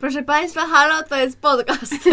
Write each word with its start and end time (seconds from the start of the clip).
Proszę 0.00 0.22
Państwa, 0.22 0.60
halo, 0.66 1.02
to 1.08 1.16
jest 1.16 1.40
podcast. 1.40 1.94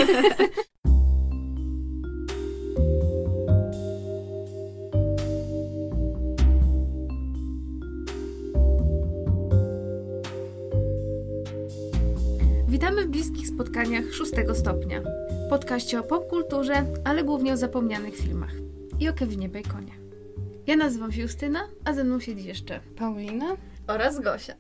Witamy 12.68 13.06
w 13.06 13.08
bliskich 13.08 13.48
spotkaniach 13.48 14.14
szóstego 14.14 14.56
stopnia. 14.56 15.02
Podkaście 15.50 16.00
o 16.00 16.04
popkulturze, 16.04 16.86
ale 17.04 17.24
głównie 17.24 17.54
o 17.54 17.58
zapomnianych 17.58 18.16
filmach. 18.16 18.54
I 19.00 19.10
o 19.10 19.14
Kevinie 19.14 19.50
Baconie. 19.50 19.94
Ja 20.68 20.76
nazywam 20.76 21.12
się 21.12 21.22
Justyna, 21.22 21.68
a 21.86 21.94
ze 21.94 22.04
mną 22.04 22.20
siedzi 22.20 22.48
jeszcze 22.48 22.80
Paulina. 22.98 23.58
Oraz 23.88 24.20
Gosia. 24.20 24.54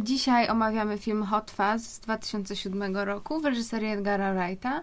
Dzisiaj 0.00 0.48
omawiamy 0.48 0.98
film 0.98 1.24
Hot 1.24 1.50
Fuzz 1.50 1.82
z 1.82 2.00
2007 2.00 2.96
roku 2.96 3.40
w 3.40 3.44
reżyserii 3.44 3.88
Edgara 3.88 4.34
Wrighta. 4.34 4.82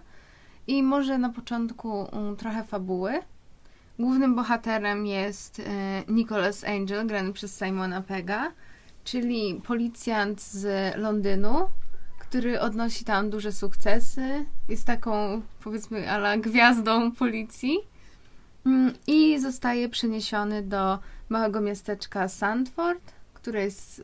I 0.68 0.84
może 0.84 1.18
na 1.18 1.30
początku 1.30 2.08
um, 2.12 2.36
trochę 2.36 2.64
fabuły. 2.64 3.20
Głównym 4.00 4.36
bohaterem 4.36 5.06
jest 5.06 5.60
e, 5.60 5.64
Nicholas 6.08 6.64
Angel, 6.64 7.08
grany 7.08 7.34
przez 7.34 7.60
Simona 7.60 8.02
Pega, 8.02 8.52
czyli 9.04 9.62
policjant 9.68 10.42
z 10.42 10.96
Londynu, 10.98 11.70
który 12.20 12.60
odnosi 12.60 13.06
tam 13.06 13.30
duże 13.30 13.52
sukcesy. 13.52 14.46
Jest 14.70 14.86
taką, 14.86 15.42
powiedzmy, 15.64 16.12
ala 16.12 16.38
gwiazdą 16.38 17.12
policji. 17.12 17.80
Mm, 18.66 18.94
I 19.08 19.40
zostaje 19.40 19.90
przeniesiony 19.90 20.64
do 20.64 21.00
małego 21.30 21.62
miasteczka 21.62 22.28
Sandford, 22.28 23.14
które 23.42 23.64
jest, 23.64 24.02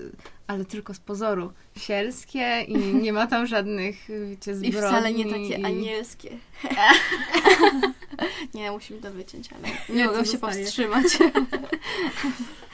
ale 0.47 0.65
tylko 0.65 0.93
z 0.93 0.99
pozoru, 0.99 1.51
sielskie 1.77 2.61
i 2.67 2.77
nie 3.03 3.13
ma 3.13 3.27
tam 3.27 3.47
żadnych, 3.47 3.95
wiecie, 4.29 4.51
I 4.51 4.55
zbrodni. 4.55 4.71
wcale 4.71 5.13
nie 5.13 5.25
takie 5.25 5.61
i- 5.61 5.65
anielskie. 5.65 6.37
nie, 8.53 8.71
musimy 8.71 9.01
to 9.01 9.11
wyciąć, 9.11 9.49
ale 9.53 9.97
Nie, 9.97 10.05
mogę 10.05 10.25
się 10.25 10.31
zostaje. 10.31 10.55
powstrzymać. 10.63 11.05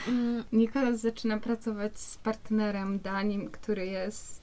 Mm, 0.08 0.44
Nikolas 0.52 1.00
zaczyna 1.00 1.38
pracować 1.40 2.00
z 2.00 2.18
partnerem 2.18 3.00
Danim, 3.00 3.50
który 3.52 3.86
jest 3.86 4.42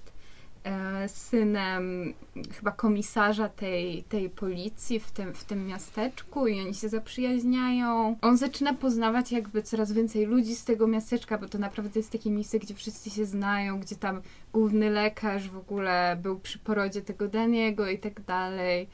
synem 1.06 2.14
chyba 2.53 2.70
komisarza 2.72 3.48
tej, 3.48 4.03
tej 4.03 4.30
policji 4.30 5.00
w 5.00 5.11
tym, 5.11 5.34
w 5.34 5.44
tym 5.44 5.67
miasteczku 5.67 6.47
i 6.47 6.61
oni 6.61 6.75
się 6.75 6.89
zaprzyjaźniają. 6.89 8.17
On 8.22 8.36
zaczyna 8.36 8.75
poznawać 8.75 9.33
jakby 9.33 9.62
coraz 9.62 9.92
więcej 9.92 10.27
ludzi 10.27 10.55
z 10.56 10.64
tego 10.64 10.86
miasteczka, 10.86 11.39
bo 11.39 11.48
to 11.48 11.58
naprawdę 11.58 12.00
jest 12.00 12.12
takie 12.12 12.30
miejsce, 12.30 12.58
gdzie 12.58 12.75
wszyscy 12.75 13.11
się 13.11 13.25
znają, 13.25 13.80
gdzie 13.80 13.97
tam 13.97 14.22
główny 14.52 14.91
lekarz 14.91 15.48
w 15.48 15.56
ogóle 15.56 16.17
był 16.22 16.41
przy 16.41 16.58
porodzie 16.58 17.02
tego 17.02 17.28
Daniego 17.28 17.89
i 17.89 17.98
tak 17.98 18.20
dalej. 18.20 18.89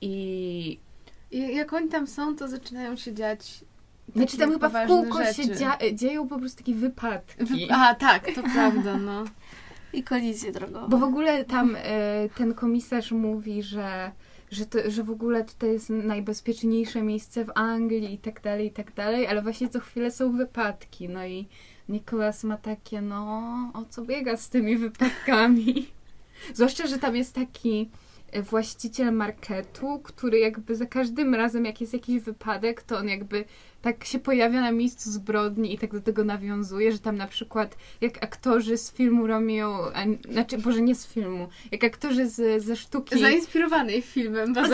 I 0.00 0.78
I 1.30 1.56
jak 1.56 1.72
oni 1.72 1.88
tam 1.88 2.06
są, 2.06 2.36
to 2.36 2.48
zaczynają 2.48 2.96
się 2.96 3.14
dziać. 3.14 3.64
Znaczy 4.16 4.38
tam 4.38 4.52
chyba 4.52 4.68
w 4.68 4.86
kółko 4.86 5.24
się 5.24 5.42
rzeczy. 5.42 5.54
dzia- 5.54 5.94
dzieją 5.94 6.28
po 6.28 6.38
prostu 6.38 6.58
takie 6.58 6.74
wypadki. 6.74 7.44
Wy- 7.44 7.74
A, 7.74 7.94
tak, 7.94 8.26
to 8.34 8.42
prawda, 8.42 8.96
no. 8.98 9.24
I 9.92 10.02
kolizje 10.02 10.52
drogowe. 10.52 10.88
Bo 10.88 10.98
w 10.98 11.02
ogóle 11.02 11.44
tam 11.44 11.76
e, 11.76 12.28
ten 12.28 12.54
komisarz 12.54 13.12
mówi, 13.12 13.62
że, 13.62 14.12
że, 14.50 14.66
to, 14.66 14.78
że 14.90 15.04
w 15.04 15.10
ogóle 15.10 15.44
tutaj 15.44 15.72
jest 15.72 15.90
najbezpieczniejsze 15.90 17.02
miejsce 17.02 17.44
w 17.44 17.50
Anglii 17.54 18.14
i 18.14 18.18
tak 18.18 18.42
dalej, 18.42 18.66
i 18.66 18.70
tak 18.70 18.94
dalej, 18.94 19.26
ale 19.26 19.42
właśnie 19.42 19.68
co 19.68 19.80
chwilę 19.80 20.10
są 20.10 20.36
wypadki. 20.36 21.08
No 21.08 21.26
i 21.26 21.46
Nicholas 21.88 22.44
ma 22.44 22.56
takie, 22.56 23.00
no, 23.00 23.42
o 23.74 23.84
co 23.90 24.02
biega 24.02 24.36
z 24.36 24.48
tymi 24.48 24.76
wypadkami? 24.76 25.86
Zwłaszcza, 26.54 26.86
że 26.86 26.98
tam 26.98 27.16
jest 27.16 27.34
taki 27.34 27.90
właściciel 28.34 29.12
marketu, 29.12 30.00
który 30.04 30.38
jakby 30.38 30.76
za 30.76 30.86
każdym 30.86 31.34
razem, 31.34 31.64
jak 31.64 31.80
jest 31.80 31.92
jakiś 31.92 32.20
wypadek, 32.20 32.82
to 32.82 32.98
on 32.98 33.08
jakby 33.08 33.44
tak 33.82 34.04
się 34.04 34.18
pojawia 34.18 34.60
na 34.60 34.72
miejscu 34.72 35.10
zbrodni 35.10 35.74
i 35.74 35.78
tak 35.78 35.92
do 35.92 36.00
tego 36.00 36.24
nawiązuje, 36.24 36.92
że 36.92 36.98
tam 36.98 37.16
na 37.16 37.26
przykład 37.26 37.76
jak 38.00 38.24
aktorzy 38.24 38.78
z 38.78 38.92
filmu 38.92 39.26
Romeo, 39.26 39.92
a, 39.94 40.04
znaczy, 40.32 40.58
boże 40.58 40.82
nie 40.82 40.94
z 40.94 41.06
filmu, 41.06 41.48
jak 41.72 41.84
aktorzy 41.84 42.28
z, 42.28 42.64
ze 42.64 42.76
sztuki, 42.76 43.20
Zainspirowanej 43.20 44.02
filmem, 44.02 44.54
bo 44.54 44.60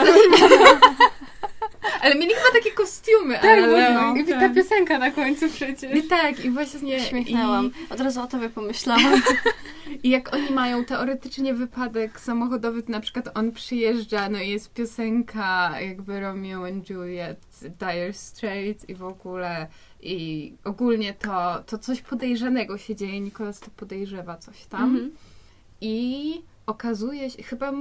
ale 2.04 2.14
mieli 2.14 2.34
chyba 2.34 2.52
takie 2.52 2.70
kostiumy, 2.70 3.34
Tak, 3.34 3.44
ale 3.44 3.94
bo 4.14 4.20
i 4.20 4.24
ta 4.24 4.48
piosenka 4.48 4.98
na 4.98 5.10
końcu 5.10 5.48
przecież. 5.50 5.98
I 5.98 6.02
tak, 6.02 6.44
i 6.44 6.50
właśnie 6.50 7.00
Śmiechnęłam. 7.00 7.70
I, 7.90 7.92
Od 7.92 8.00
razu 8.00 8.20
o 8.22 8.26
tobie 8.26 8.48
pomyślałam. 8.48 9.22
I 10.02 10.10
jak 10.10 10.34
oni 10.34 10.50
mają 10.50 10.84
teoretycznie 10.84 11.54
wypadek 11.54 12.20
samochodowy, 12.20 12.82
to 12.82 12.92
na 12.92 13.00
przykład 13.00 13.28
on 13.38 13.52
przyjeżdża, 13.52 14.28
no 14.28 14.40
i 14.40 14.48
jest 14.50 14.72
piosenka 14.72 15.80
jakby 15.80 16.20
Romeo 16.20 16.66
and 16.66 16.90
Juliet, 16.90 17.40
Dire 17.62 18.12
Straits 18.12 18.88
i 18.88 18.94
w 18.94 19.04
ogóle 19.04 19.66
i 20.02 20.52
ogólnie 20.64 21.14
to, 21.14 21.62
to 21.66 21.78
coś 21.78 22.00
podejrzanego 22.02 22.78
się 22.78 22.96
dzieje, 22.96 23.20
Nikolas 23.20 23.60
to 23.60 23.70
podejrzewa 23.76 24.36
coś 24.36 24.64
tam 24.66 24.82
Mhm. 24.82 25.10
i 25.80 26.42
okazuje 26.66 27.30
się, 27.30 27.42
chyba 27.42 27.72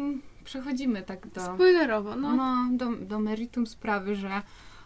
przechodzimy 0.43 1.03
tak 1.03 1.27
do, 1.27 1.41
Spoilerowo, 1.41 2.15
no. 2.15 2.35
no, 2.35 2.67
do, 2.71 2.91
do 3.05 3.19
meritum 3.19 3.67
sprawy, 3.67 4.15
że 4.15 4.41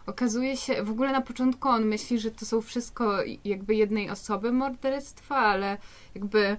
okazuje 0.06 0.56
się, 0.56 0.82
w 0.82 0.90
ogóle 0.90 1.12
na 1.12 1.20
początku 1.20 1.68
on 1.68 1.84
myśli, 1.84 2.18
że 2.18 2.30
to 2.30 2.46
są 2.46 2.60
wszystko 2.60 3.18
jakby 3.44 3.74
jednej 3.74 4.10
osoby 4.10 4.52
morderstwa, 4.52 5.36
ale 5.36 5.78
jakby 6.14 6.56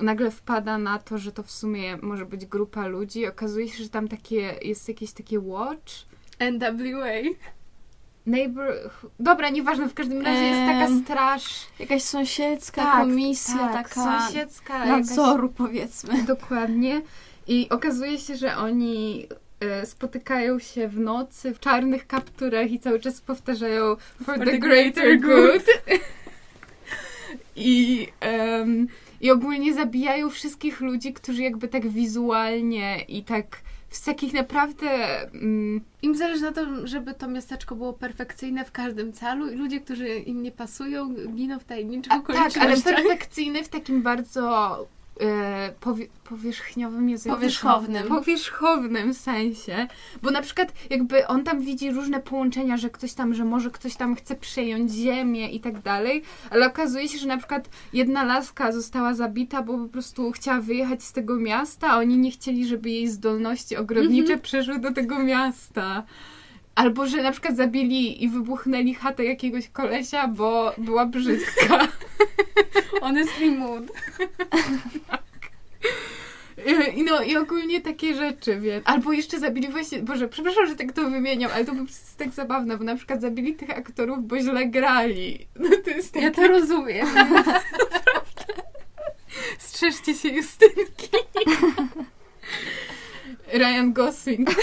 nagle 0.00 0.30
wpada 0.30 0.78
na 0.78 0.98
to, 0.98 1.18
że 1.18 1.32
to 1.32 1.42
w 1.42 1.50
sumie 1.50 1.96
może 1.96 2.26
być 2.26 2.46
grupa 2.46 2.86
ludzi. 2.86 3.26
Okazuje 3.26 3.68
się, 3.68 3.82
że 3.82 3.88
tam 3.88 4.08
takie, 4.08 4.54
jest 4.62 4.88
jakieś 4.88 5.12
takie 5.12 5.40
watch. 5.40 5.92
NWA. 6.40 7.36
Neighbor... 8.26 8.90
Dobra, 9.20 9.50
nieważne, 9.50 9.88
w 9.88 9.94
każdym 9.94 10.22
razie 10.22 10.44
jest 10.44 10.72
taka 10.72 10.88
straż. 11.04 11.66
Jakaś 11.78 12.02
sąsiedzka 12.02 12.82
Tak, 12.82 13.00
komisja, 13.00 13.58
tak, 13.58 13.88
taka 13.88 14.20
sąsiedzka. 14.20 14.86
nadzoru 14.86 15.48
powiedzmy. 15.48 16.12
Jakaś, 16.12 16.26
dokładnie. 16.26 17.02
I 17.46 17.68
okazuje 17.70 18.18
się, 18.18 18.36
że 18.36 18.56
oni 18.56 19.26
e, 19.60 19.86
spotykają 19.86 20.58
się 20.58 20.88
w 20.88 20.98
nocy 20.98 21.54
w 21.54 21.60
czarnych 21.60 22.06
kapturach 22.06 22.70
i 22.70 22.80
cały 22.80 23.00
czas 23.00 23.20
powtarzają 23.20 23.96
for, 24.24 24.38
the, 24.38 24.58
greater 24.58 25.20
good. 25.20 25.64
I, 27.56 28.08
em, 28.20 28.88
I 29.20 29.30
ogólnie 29.30 29.74
zabijają 29.74 30.30
wszystkich 30.30 30.80
ludzi, 30.80 31.12
którzy 31.12 31.42
jakby 31.42 31.68
tak 31.68 31.88
wizualnie 31.88 33.04
i 33.08 33.24
tak 33.24 33.46
w 33.92 34.04
takich 34.04 34.32
naprawdę 34.32 34.88
mm, 35.32 35.80
Im 36.02 36.16
zależy 36.16 36.42
na 36.42 36.52
tym, 36.52 36.86
żeby 36.86 37.14
to 37.14 37.28
miasteczko 37.28 37.76
było 37.76 37.92
perfekcyjne 37.92 38.64
w 38.64 38.72
każdym 38.72 39.12
celu 39.12 39.50
i 39.50 39.54
ludzie, 39.54 39.80
którzy 39.80 40.08
im 40.08 40.42
nie 40.42 40.52
pasują, 40.52 41.14
giną 41.34 41.58
w 41.58 41.64
tajemniczych 41.64 42.12
A, 42.12 42.16
tak, 42.16 42.30
ale 42.30 42.48
okolicznościach. 42.48 42.94
perfekcyjny 42.94 43.64
w 43.64 43.68
takim 43.68 44.02
bardzo 44.02 44.86
powie, 45.80 46.06
powierzchniowym 46.24 47.08
języku. 47.08 47.34
Powierzchownym. 47.34 48.08
Powierzchownym 48.08 49.14
sensie. 49.14 49.86
Bo 50.22 50.30
na 50.30 50.42
przykład 50.42 50.72
jakby 50.90 51.26
on 51.26 51.44
tam 51.44 51.60
widzi 51.60 51.90
różne 51.90 52.20
połączenia, 52.20 52.76
że 52.76 52.90
ktoś 52.90 53.12
tam, 53.12 53.34
że 53.34 53.44
może 53.44 53.70
ktoś 53.70 53.96
tam 53.96 54.14
chce 54.14 54.36
przejąć 54.36 54.92
ziemię 54.92 55.50
i 55.50 55.60
tak 55.60 55.82
dalej, 55.82 56.22
ale 56.50 56.66
okazuje 56.66 57.08
się, 57.08 57.18
że 57.18 57.26
na 57.28 57.38
przykład 57.38 57.68
jedna 57.92 58.24
laska 58.24 58.72
została 58.72 59.14
zabita, 59.14 59.62
bo 59.62 59.78
po 59.78 59.88
prostu 59.88 60.32
chciała 60.32 60.60
wyjechać 60.60 61.02
z 61.02 61.12
tego 61.12 61.36
miasta, 61.36 61.88
a 61.90 61.98
oni 61.98 62.18
nie 62.18 62.30
chcieli, 62.30 62.66
żeby 62.66 62.90
jej 62.90 63.08
zdolności 63.08 63.76
ogrodnicze 63.76 64.38
przeszły 64.38 64.78
do 64.78 64.92
tego 64.92 65.18
miasta. 65.18 66.02
Albo, 66.74 67.06
że 67.06 67.22
na 67.22 67.32
przykład 67.32 67.56
zabili 67.56 68.24
i 68.24 68.28
wybuchnęli 68.28 68.94
chatę 68.94 69.24
jakiegoś 69.24 69.68
kolesia, 69.68 70.28
bo 70.28 70.74
była 70.78 71.06
brzydka. 71.06 71.88
Honestly 73.00 73.50
mood. 73.50 73.84
I 76.96 77.02
no 77.02 77.22
i 77.22 77.36
ogólnie 77.36 77.80
takie 77.80 78.14
rzeczy, 78.14 78.60
więc. 78.60 78.88
Albo 78.88 79.12
jeszcze 79.12 79.38
zabili 79.38 79.68
właśnie, 79.68 80.02
Boże, 80.02 80.28
przepraszam, 80.28 80.66
że 80.66 80.76
tak 80.76 80.92
to 80.92 81.10
wymieniam, 81.10 81.50
ale 81.54 81.64
to 81.64 81.74
jest 81.74 82.18
tak 82.18 82.30
zabawne, 82.30 82.76
bo 82.76 82.84
na 82.84 82.96
przykład 82.96 83.20
zabili 83.20 83.54
tych 83.54 83.70
aktorów, 83.70 84.26
bo 84.26 84.38
źle 84.38 84.66
grali. 84.66 85.46
No 85.56 85.68
to 85.84 85.90
jest 85.90 86.16
Ja 86.16 86.30
takie... 86.30 86.42
to 86.42 86.48
rozumiem. 86.48 87.06
Strzeżcie 89.58 90.14
się 90.14 90.28
Justynki. 90.28 91.08
Ryan 93.52 93.92
Gosling. 93.92 94.48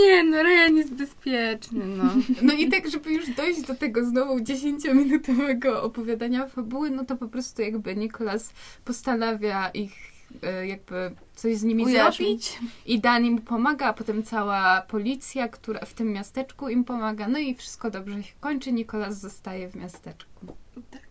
Nie, 0.00 0.24
no 0.24 0.42
Ryan 0.42 0.76
jest 0.76 0.94
bezpieczny, 0.94 1.86
no. 1.86 2.04
No 2.42 2.52
i 2.52 2.68
tak, 2.68 2.90
żeby 2.90 3.12
już 3.12 3.30
dojść 3.30 3.62
do 3.62 3.74
tego 3.74 4.04
znowu 4.04 4.38
10-minutowego 4.38 5.82
opowiadania 5.82 6.46
fabuły, 6.46 6.90
no 6.90 7.04
to 7.04 7.16
po 7.16 7.28
prostu 7.28 7.62
jakby 7.62 7.96
Nikolas 7.96 8.52
postanawia 8.84 9.68
ich 9.68 9.92
e, 10.42 10.66
jakby 10.66 11.10
coś 11.34 11.56
z 11.56 11.62
nimi 11.64 11.92
zrobić. 11.92 12.58
I 12.86 13.00
Dan 13.00 13.24
im 13.24 13.38
pomaga, 13.38 13.86
a 13.86 13.92
potem 13.92 14.22
cała 14.22 14.82
policja, 14.88 15.48
która 15.48 15.80
w 15.84 15.94
tym 15.94 16.12
miasteczku 16.12 16.68
im 16.68 16.84
pomaga. 16.84 17.28
No 17.28 17.38
i 17.38 17.54
wszystko 17.54 17.90
dobrze 17.90 18.22
się 18.22 18.32
kończy. 18.40 18.72
Nikolas 18.72 19.20
zostaje 19.20 19.68
w 19.68 19.76
miasteczku. 19.76 20.46
Tak. 20.90 21.07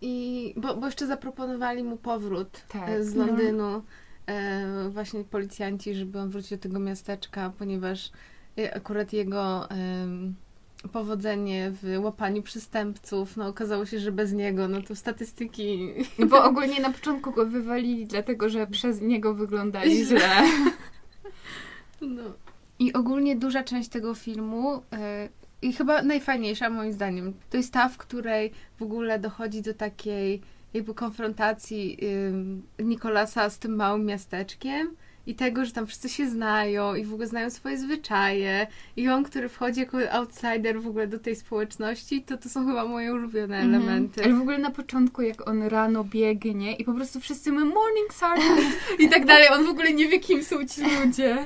I, 0.00 0.54
bo, 0.56 0.76
bo 0.76 0.86
jeszcze 0.86 1.06
zaproponowali 1.06 1.84
mu 1.84 1.96
powrót 1.96 2.62
Tak. 2.68 2.88
e, 2.88 3.04
z 3.04 3.14
No. 3.14 3.26
Londynu. 3.26 3.82
E, 4.26 4.88
właśnie 4.88 5.24
policjanci, 5.24 5.94
żeby 5.94 6.18
on 6.18 6.30
wrócił 6.30 6.56
do 6.56 6.62
tego 6.62 6.78
miasteczka, 6.78 7.52
ponieważ 7.58 8.10
e, 8.58 8.74
akurat 8.74 9.12
jego 9.12 9.68
powodzenie 10.92 11.72
w 11.82 11.98
łapaniu 12.04 12.42
przestępców, 12.42 13.36
no 13.36 13.46
okazało 13.48 13.86
się, 13.86 13.98
że 13.98 14.12
bez 14.12 14.32
niego, 14.32 14.68
no 14.68 14.82
to 14.82 14.96
statystyki... 14.96 15.94
Bo 16.26 16.44
ogólnie 16.50 16.80
na 16.80 16.90
początku 16.90 17.32
go 17.32 17.46
wywalili, 17.46 18.06
dlatego 18.06 18.48
że 18.48 18.66
przez 18.66 19.00
niego 19.00 19.34
wyglądali 19.34 20.04
źle. 20.04 20.42
No. 22.00 22.22
I 22.78 22.92
ogólnie 22.92 23.36
duża 23.36 23.64
część 23.64 23.88
tego 23.88 24.14
filmu 24.14 24.82
i 25.62 25.72
chyba 25.72 26.02
najfajniejsza 26.02 26.70
moim 26.70 26.92
zdaniem, 26.92 27.32
to 27.50 27.56
jest 27.56 27.72
ta, 27.72 27.88
w 27.88 27.96
której 27.98 28.52
w 28.78 28.82
ogóle 28.82 29.18
dochodzi 29.18 29.62
do 29.62 29.74
takiej 29.74 30.40
jakby 30.74 30.94
konfrontacji 30.94 31.98
ym, 32.28 32.62
Nikolasa 32.78 33.50
z 33.50 33.58
tym 33.58 33.76
małym 33.76 34.04
miasteczkiem 34.06 34.96
i 35.26 35.34
tego, 35.34 35.64
że 35.64 35.72
tam 35.72 35.86
wszyscy 35.86 36.08
się 36.08 36.28
znają 36.30 36.94
i 36.94 37.04
w 37.04 37.12
ogóle 37.12 37.26
znają 37.28 37.50
swoje 37.50 37.78
zwyczaje 37.78 38.66
i 38.96 39.08
on, 39.08 39.24
który 39.24 39.48
wchodzi 39.48 39.80
jako 39.80 39.98
outsider 40.12 40.80
w 40.82 40.86
ogóle 40.86 41.06
do 41.06 41.18
tej 41.18 41.36
społeczności, 41.36 42.22
to 42.22 42.36
to 42.36 42.48
są 42.48 42.66
chyba 42.66 42.84
moje 42.86 43.12
ulubione 43.14 43.56
Mhm. 43.58 43.74
elementy. 43.74 44.24
Ale 44.24 44.34
w 44.34 44.40
ogóle 44.40 44.58
na 44.58 44.70
początku, 44.70 45.22
jak 45.22 45.48
on 45.48 45.62
rano 45.62 46.04
biegnie 46.04 46.76
i 46.76 46.84
po 46.84 46.92
prostu 46.94 47.20
wszyscy 47.20 47.52
my 47.52 47.64
morning 47.64 48.12
sergeant 48.14 48.76
i 49.04 49.08
tak 49.08 49.26
dalej, 49.26 49.48
on 49.52 49.64
w 49.66 49.68
ogóle 49.68 49.92
nie 49.92 50.08
wie, 50.08 50.20
kim 50.20 50.44
są 50.44 50.66
ci 50.66 50.80
ludzie. 50.82 51.36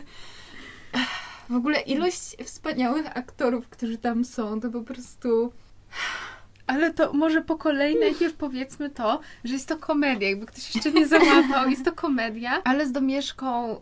W 1.53 1.57
ogóle 1.57 1.81
ilość 1.81 2.37
wspaniałych 2.45 3.17
aktorów, 3.17 3.69
którzy 3.69 3.99
tam 3.99 4.25
są, 4.25 4.61
to 4.61 4.71
po 4.71 4.81
prostu... 4.81 5.53
Ale 6.67 6.93
to 6.93 7.13
może 7.13 7.43
po 7.43 7.57
kolei 7.59 7.99
najpierw 8.01 8.35
powiedzmy 8.35 8.91
to, 8.91 9.21
że 9.45 9.55
jest 9.55 9.69
to 9.69 9.77
komedia. 9.77 10.29
Jakby 10.29 10.47
ktoś 10.47 10.75
jeszcze 10.75 10.93
nie 10.93 11.07
załapał, 11.09 11.71
jest 11.71 11.85
to 11.85 11.93
komedia, 11.93 12.63
ale 12.65 12.87
z 12.87 12.93
domieszką 12.93 13.77
y, 13.77 13.81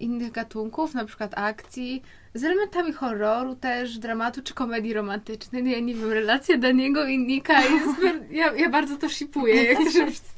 innych 0.00 0.32
gatunków, 0.32 0.94
na 0.94 1.04
przykład 1.04 1.32
akcji, 1.36 2.02
z 2.34 2.44
elementami 2.44 2.92
horroru 2.92 3.54
też, 3.54 3.98
dramatu 3.98 4.42
czy 4.42 4.54
komedii 4.54 4.92
romantycznej. 4.92 5.62
No 5.62 5.70
ja 5.70 5.80
nie 5.80 5.94
wiem, 5.94 6.12
relacja 6.12 6.58
Daniego 6.58 7.04
i 7.04 7.18
Nika 7.18 7.62
jest... 7.62 7.86
Ja, 8.30 8.52
ja 8.52 8.68
bardzo 8.70 8.96
to 8.96 9.08
shipuję, 9.08 9.64
jak 9.64 9.78
to 9.78 9.84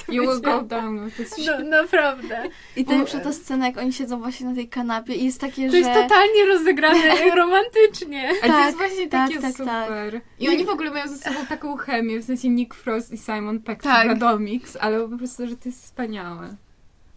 to 0.06 0.12
You 0.12 0.22
will 0.22 0.40
go 0.40 0.62
down. 0.62 1.10
To 1.16 1.22
jest 1.22 1.38
No, 1.46 1.68
naprawdę. 1.68 2.42
I 2.76 2.84
Bo- 2.84 2.90
najlepsza 2.90 3.20
ta 3.20 3.32
scena, 3.32 3.66
jak 3.66 3.78
oni 3.78 3.92
siedzą 3.92 4.18
właśnie 4.20 4.46
na 4.46 4.54
tej 4.54 4.68
kanapie 4.68 5.14
i 5.14 5.24
jest 5.24 5.40
takie, 5.40 5.66
To 5.66 5.72
że... 5.72 5.78
jest 5.78 5.90
totalnie 5.92 6.44
rozegrane 6.46 7.14
romantycznie. 7.36 8.28
Ale 8.28 8.40
to 8.40 8.46
Tak, 8.48 8.66
jest 8.66 8.78
właśnie 8.78 9.08
tak, 9.08 9.28
takie 9.28 9.40
tak, 9.42 9.56
tak. 9.56 9.86
super. 9.86 10.20
I 10.40 10.48
oni 10.48 10.64
w 10.64 10.68
ogóle 10.68 10.90
mają 10.90 11.08
ze 11.08 11.16
sobą 11.16 11.46
taką 11.48 11.76
chemię, 11.76 12.18
w 12.20 12.24
sensie 12.24 12.48
Nick 12.48 12.74
Frost 12.74 13.12
i 13.12 13.18
Simon 13.18 13.60
Peck, 13.60 13.82
Tak. 13.82 14.08
tak. 14.08 14.18
Domix, 14.18 14.76
ale 14.80 15.08
po 15.08 15.18
prostu, 15.18 15.46
że 15.46 15.56
to 15.56 15.68
jest 15.68 15.82
wspaniałe. 15.84 16.56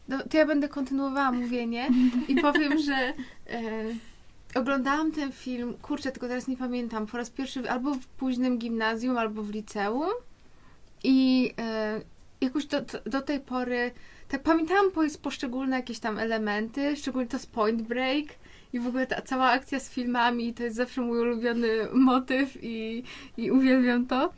No, 0.07 0.17
to 0.29 0.37
ja 0.37 0.45
będę 0.45 0.69
kontynuowała 0.69 1.31
mówienie 1.31 1.87
i 2.27 2.35
powiem, 2.35 2.77
że 2.79 2.93
e, 2.95 3.13
oglądałam 4.55 5.11
ten 5.11 5.31
film, 5.31 5.73
kurczę, 5.81 6.11
tylko 6.11 6.27
teraz 6.27 6.47
nie 6.47 6.57
pamiętam, 6.57 7.07
po 7.07 7.17
raz 7.17 7.29
pierwszy 7.29 7.69
albo 7.69 7.93
w 7.93 8.07
późnym 8.07 8.57
gimnazjum, 8.57 9.17
albo 9.17 9.43
w 9.43 9.49
liceum 9.49 10.11
i 11.03 11.51
e, 11.57 12.01
jakoś 12.41 12.65
do, 12.65 12.81
do 13.05 13.21
tej 13.21 13.39
pory 13.39 13.91
tak 14.27 14.43
pamiętałam 14.43 14.91
po, 14.91 15.01
poszczególne 15.21 15.75
jakieś 15.75 15.99
tam 15.99 16.19
elementy, 16.19 16.95
szczególnie 16.95 17.27
to 17.27 17.39
z 17.39 17.45
Point 17.45 17.81
Break 17.81 18.25
i 18.73 18.79
w 18.79 18.87
ogóle 18.87 19.07
ta 19.07 19.21
cała 19.21 19.45
akcja 19.45 19.79
z 19.79 19.89
filmami, 19.89 20.53
to 20.53 20.63
jest 20.63 20.75
zawsze 20.75 21.01
mój 21.01 21.19
ulubiony 21.19 21.67
motyw 21.93 22.57
i, 22.63 23.03
i 23.37 23.51
uwielbiam 23.51 24.05
to. 24.05 24.33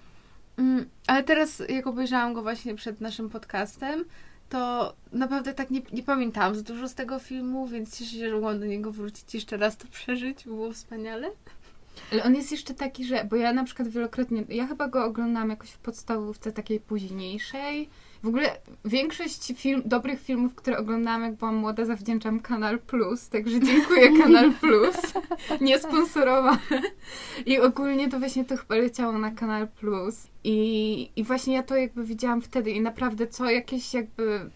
Mm, 0.58 0.86
ale 1.08 1.24
teraz, 1.24 1.63
jak 1.70 1.88
obejrzałam 1.88 2.34
go 2.34 2.42
właśnie 2.42 2.75
przed 2.75 3.02
naszym 3.02 3.30
podcastem, 3.30 4.06
to 4.50 4.94
naprawdę 5.12 5.54
tak 5.54 5.70
nie, 5.70 5.82
nie 5.94 6.04
pamiętałam 6.04 6.56
za 6.56 6.62
dużo 6.62 6.88
z 6.88 6.96
tego 6.96 7.20
filmu, 7.20 7.68
więc 7.68 8.00
cieszę 8.00 8.12
się, 8.12 8.30
że 8.30 8.34
mogłam 8.34 8.60
do 8.60 8.66
niego 8.66 8.92
wrócić 8.92 9.34
jeszcze 9.34 9.58
raz 9.58 9.78
to 9.78 9.88
przeżyć, 9.88 10.44
było 10.44 10.72
wspaniale. 10.72 11.32
Ale 12.12 12.24
on 12.24 12.36
jest 12.36 12.52
jeszcze 12.52 12.74
taki, 12.74 13.06
że. 13.06 13.26
Bo 13.26 13.36
ja 13.36 13.54
na 13.54 13.64
przykład 13.64 13.88
wielokrotnie. 13.88 14.44
Ja 14.50 14.68
chyba 14.68 14.88
go 14.88 15.06
oglądałam 15.06 15.50
jakoś 15.50 15.70
w 15.70 15.78
podstawówce 15.78 16.52
takiej 16.52 16.80
późniejszej. 16.80 17.90
W 18.24 18.28
ogóle 18.28 18.58
większość 18.86 19.54
film, 19.56 19.81
dobrych 19.86 20.22
filmów, 20.22 20.56
które 20.56 20.78
oglądałam, 20.78 21.24
jak 21.24 21.36
byłam 21.36 21.56
młoda, 21.56 21.86
zawdzięczam 21.86 22.40
Kanal 22.40 22.80
Plus. 22.80 23.30
Także 23.30 23.60
dziękuję 23.60 24.12
Kanal 24.24 24.54
Plus. 24.54 24.98
Nie 25.62 25.80
sponsorowane. 25.80 26.81
I 27.46 27.60
ogólnie 27.60 28.10
to 28.10 28.19
właśnie 28.19 28.46
to 28.46 28.58
chyba 28.58 28.75
leciało 28.75 29.18
na 29.18 29.31
Kanal 29.31 29.68
Plus. 29.68 30.28
I, 30.44 31.10
I 31.16 31.24
właśnie 31.24 31.56
ja 31.56 31.64
to 31.64 31.75
jakby 31.75 32.04
widziałam 32.04 32.42
wtedy 32.42 32.72
i 32.72 32.81
naprawdę 32.81 33.28
co 33.28 33.50
jakieś 33.50 33.94
jakby 33.94 34.50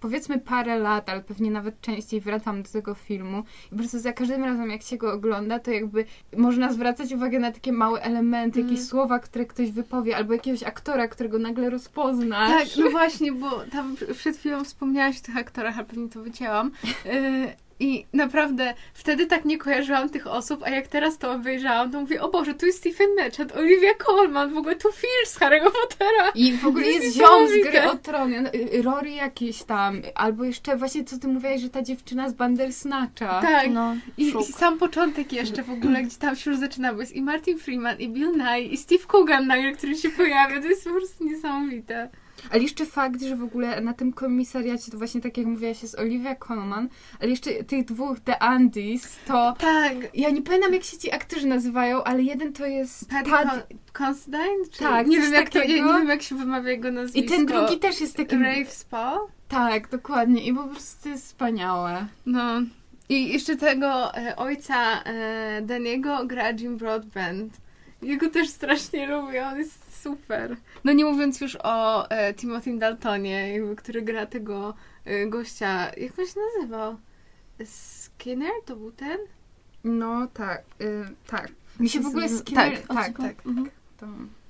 powiedzmy 0.00 0.38
parę 0.38 0.78
lat, 0.78 1.08
ale 1.08 1.22
pewnie 1.22 1.50
nawet 1.50 1.80
częściej 1.80 2.20
wracam 2.20 2.62
do 2.62 2.68
tego 2.68 2.94
filmu 2.94 3.42
i 3.66 3.70
po 3.70 3.76
prostu 3.76 3.98
za 3.98 4.12
każdym 4.12 4.44
razem 4.44 4.70
jak 4.70 4.82
się 4.82 4.96
go 4.96 5.12
ogląda, 5.12 5.58
to 5.58 5.70
jakby 5.70 6.04
można 6.36 6.72
zwracać 6.72 7.12
uwagę 7.12 7.38
na 7.38 7.52
takie 7.52 7.72
małe 7.72 8.02
elementy, 8.02 8.60
Mm. 8.60 8.70
jakieś 8.72 8.86
słowa, 8.86 9.18
które 9.18 9.46
ktoś 9.46 9.70
wypowie, 9.70 10.16
albo 10.16 10.32
jakiegoś 10.32 10.62
aktora, 10.62 11.08
którego 11.08 11.38
nagle 11.38 11.70
rozpoznasz. 11.70 12.50
Tak, 12.50 12.68
no 12.84 12.90
właśnie, 12.90 13.32
bo 13.32 13.50
tam 13.72 13.96
przed 14.14 14.36
chwilą 14.36 14.64
wspomniałaś 14.64 15.18
o 15.18 15.22
tych 15.22 15.36
aktorach, 15.36 15.78
a 15.78 15.84
pewnie 15.84 16.08
to 16.08 16.22
wycięłam. 16.22 16.70
Yy, 17.04 17.12
I 17.80 18.06
naprawdę 18.12 18.74
wtedy 18.94 19.26
tak 19.26 19.44
nie 19.44 19.58
kojarzyłam 19.58 20.10
tych 20.10 20.26
osób, 20.26 20.62
a 20.64 20.70
jak 20.70 20.88
teraz 20.88 21.18
to 21.18 21.32
obejrzałam, 21.32 21.90
to 21.92 22.00
mówię, 22.00 22.22
o 22.22 22.28
Boże, 22.30 22.54
tu 22.54 22.66
jest 22.66 22.78
Stephen 22.78 23.06
Merchant, 23.16 23.56
Olivia 23.56 23.94
Colman, 23.94 24.54
w 24.54 24.56
ogóle 24.56 24.76
tu 24.76 24.88
Phil 24.92 25.26
z 25.26 25.38
Harry'ego 25.38 25.70
Pottera. 25.82 26.30
I 26.34 26.52
w 26.52 26.66
ogóle 26.66 26.86
jest 26.86 27.16
ziom 27.16 27.48
z 27.48 27.70
gry 27.70 27.82
o 27.90 27.96
tron, 27.96 28.32
y, 28.32 28.50
y, 28.74 28.82
Rory 28.82 29.10
jakiś 29.10 29.62
tam, 29.62 30.02
albo 30.14 30.44
jeszcze 30.44 30.76
właśnie 30.76 31.04
co 31.04 31.18
ty 31.18 31.28
mówiłaś, 31.28 31.60
że 31.60 31.70
ta 31.70 31.82
dziewczyna 31.82 32.28
z 32.28 32.32
Bandersnatcha. 32.32 33.40
Tak, 33.42 33.70
No, 33.70 33.96
I. 34.16 34.28
I 34.40 34.52
sam 34.52 34.78
początek 34.78 35.32
jeszcze 35.32 35.62
w 35.62 35.70
ogóle, 35.70 36.02
gdzie 36.02 36.16
tam 36.16 36.36
się 36.36 36.50
już 36.50 36.60
zaczyna, 36.60 36.94
bo 36.94 37.00
jest 37.00 37.16
i 37.16 37.22
Martin 37.22 37.58
Freeman, 37.58 37.98
i 37.98 38.08
Bill 38.08 38.36
Nye, 38.36 38.60
i 38.60 38.76
Steve 38.76 39.04
Coogan 39.06 39.46
nagle, 39.46 39.72
który 39.72 39.96
się 39.96 40.10
pojawia. 40.10 40.60
To 40.60 40.68
jest 40.68 40.84
po 40.84 40.90
prostu 40.90 41.24
niesamowite. 41.24 42.08
Ale 42.50 42.62
jeszcze 42.62 42.86
fakt, 42.86 43.22
że 43.22 43.36
w 43.36 43.42
ogóle 43.42 43.80
na 43.80 43.92
tym 43.94 44.12
komisariacie, 44.12 44.90
to 44.92 44.98
właśnie 44.98 45.20
tak 45.20 45.36
jak 45.38 45.46
mówiłaś, 45.46 45.82
jest 45.82 45.98
Olivia 45.98 46.34
Colman, 46.36 46.88
ale 47.20 47.30
jeszcze 47.30 47.64
tych 47.64 47.84
dwóch, 47.84 48.20
The 48.20 48.42
Andys, 48.42 49.16
to 49.26 49.54
Tak. 49.58 49.94
ja 50.14 50.30
nie 50.30 50.42
pamiętam 50.42 50.74
jak 50.74 50.84
się 50.84 50.98
ci 50.98 51.12
aktorzy 51.12 51.46
nazywają, 51.46 52.04
ale 52.04 52.22
jeden 52.22 52.52
to 52.52 52.66
jest 52.66 53.10
Pat... 53.10 53.26
Con- 53.26 54.06
Considine? 54.06 54.64
Czy... 54.72 54.78
Tak, 54.78 55.06
nie 55.06 55.20
wiem, 55.20 55.32
jak 55.32 55.50
to, 55.50 55.58
nie 55.58 55.66
wiem, 55.74 56.08
jak 56.08 56.22
się 56.22 56.34
wymawia 56.36 56.70
jego 56.70 56.88
I 56.88 56.92
nazwisko. 56.92 57.36
ten 57.36 57.46
drugi 57.46 57.78
też 57.78 58.00
jest 58.00 58.16
taki... 58.16 58.36
Rave 58.36 58.70
Spa? 58.72 59.18
Tak, 59.48 59.88
dokładnie. 59.88 60.46
I 60.46 60.54
po 60.54 60.64
prostu 60.64 61.02
to 61.02 61.08
jest 61.08 61.24
wspaniałe. 61.26 62.06
No. 62.26 62.42
I 63.08 63.32
jeszcze 63.32 63.56
tego 63.56 64.14
e, 64.14 64.36
ojca 64.36 65.02
e, 65.02 65.62
Daniego 65.62 66.26
gra 66.26 66.50
Jim 66.50 66.76
Broadbent. 66.76 67.52
Jego 68.02 68.28
też 68.30 68.48
strasznie 68.48 69.06
lubię, 69.06 69.46
on 69.46 69.58
jest 69.58 69.87
super. 70.02 70.56
No 70.84 70.92
nie 70.92 71.04
mówiąc 71.04 71.40
już 71.40 71.56
o 71.62 72.10
e, 72.10 72.34
Timothy 72.34 72.78
Daltonie, 72.78 73.52
jakby, 73.52 73.76
który 73.76 74.02
gra 74.02 74.26
tego 74.26 74.74
e, 75.04 75.26
gościa, 75.26 75.90
jak 75.96 76.18
on 76.18 76.26
się 76.26 76.40
nazywał? 76.56 76.96
Skinner? 77.64 78.52
To 78.64 78.76
był 78.76 78.92
ten? 78.92 79.18
No 79.84 80.26
tak, 80.26 80.62
y, 80.80 81.04
tak. 81.26 81.48
Mi 81.80 81.88
się 81.88 82.00
w 82.00 82.06
ogóle 82.06 82.28
Tak, 82.28 82.38
Skinner... 82.38 82.78
o 82.88 82.94
Tak, 82.94 83.16
co- 83.16 83.22
tak, 83.22 83.46
mhm. 83.46 83.70
to, 83.96 84.06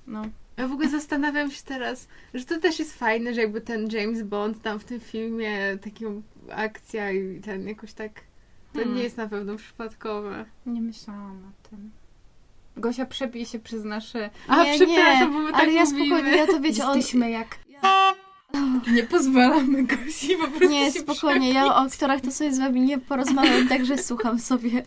no. 0.06 0.22
Ja 0.56 0.68
w 0.68 0.72
ogóle 0.72 0.88
zastanawiam 0.88 1.50
się 1.50 1.62
teraz, 1.64 2.08
że 2.34 2.44
to 2.44 2.60
też 2.60 2.78
jest 2.78 2.98
fajne, 2.98 3.34
że 3.34 3.40
jakby 3.40 3.60
ten 3.60 3.88
James 3.90 4.22
Bond 4.22 4.62
tam 4.62 4.78
w 4.78 4.84
tym 4.84 5.00
filmie, 5.00 5.78
taką 5.78 6.22
akcja 6.50 7.12
i 7.12 7.40
ten 7.40 7.68
jakoś 7.68 7.92
tak, 7.92 8.12
to 8.72 8.78
Hmm. 8.78 8.94
nie 8.96 9.02
jest 9.02 9.16
na 9.16 9.28
pewno 9.28 9.56
przypadkowe. 9.56 10.44
Nie 10.66 10.80
myślałam 10.80 11.36
o 11.44 11.68
tym. 11.68 11.90
Gosia 12.78 13.06
przebije 13.06 13.46
się 13.46 13.58
przez 13.58 13.84
nasze... 13.84 14.30
A, 14.48 14.64
nie, 14.64 14.74
przepraszam, 14.74 15.30
nie, 15.30 15.34
bo 15.34 15.42
my 15.42 15.52
ale 15.54 15.66
tak 15.66 15.72
ja 15.74 15.84
mówimy. 15.84 16.06
spokojnie, 16.06 16.36
ja 16.36 16.46
to 16.46 16.60
wiecie. 16.60 16.82
Jesteśmy 16.82 17.30
jak... 17.30 17.58
Nie 18.94 19.02
pozwalamy 19.02 19.84
Gosi 19.84 20.36
po 20.36 20.48
prostu 20.48 20.68
Nie, 20.68 20.92
się 20.92 21.00
spokojnie, 21.00 21.52
ja 21.52 21.66
o 21.66 21.76
aktorach 21.76 22.20
to 22.20 22.30
sobie 22.30 22.52
z 22.52 22.58
wami 22.58 22.80
nie 22.80 22.98
porozmawiam, 22.98 23.68
także 23.78 23.98
słucham 23.98 24.38
sobie. 24.38 24.82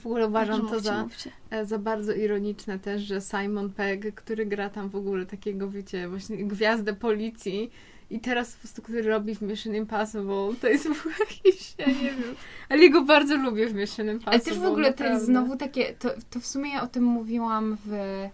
W 0.00 0.06
ogóle 0.06 0.26
uważam 0.28 0.56
to 0.56 0.62
mówcie, 0.62 0.80
za, 0.80 1.02
mówcie. 1.02 1.30
za 1.64 1.78
bardzo 1.78 2.12
ironiczne 2.12 2.78
też, 2.78 3.02
że 3.02 3.20
Simon 3.20 3.72
Pegg, 3.72 4.14
który 4.14 4.46
gra 4.46 4.70
tam 4.70 4.88
w 4.88 4.96
ogóle 4.96 5.26
takiego, 5.26 5.70
wiecie, 5.70 6.08
właśnie 6.08 6.36
gwiazdę 6.36 6.94
policji 6.94 7.70
i 8.10 8.20
teraz 8.20 8.52
po 8.52 8.58
prostu, 8.58 8.82
który 8.82 9.02
robi 9.02 9.34
w 9.34 9.42
Mission 9.42 9.74
Impossible, 9.74 10.54
to 10.60 10.68
jest 10.68 10.88
w 10.88 11.00
ogóle 11.00 11.14
jakiś, 11.20 11.74
ja 11.78 11.86
nie 11.86 11.94
wiem, 11.94 12.34
ale 12.68 12.80
jego 12.80 13.02
bardzo 13.02 13.36
lubię 13.36 13.66
w 13.66 13.74
Mission 13.74 14.06
Impossible. 14.06 14.32
Ale 14.32 14.40
też 14.40 14.58
w 14.58 14.64
ogóle 14.64 14.92
to 14.92 15.04
jest 15.04 15.10
naprawdę. 15.10 15.26
znowu 15.26 15.56
takie, 15.56 15.94
to, 15.94 16.10
to 16.30 16.40
w 16.40 16.46
sumie 16.46 16.72
ja 16.72 16.82
o 16.82 16.86
tym 16.86 17.04
mówiłam 17.04 17.76
w, 17.86 18.28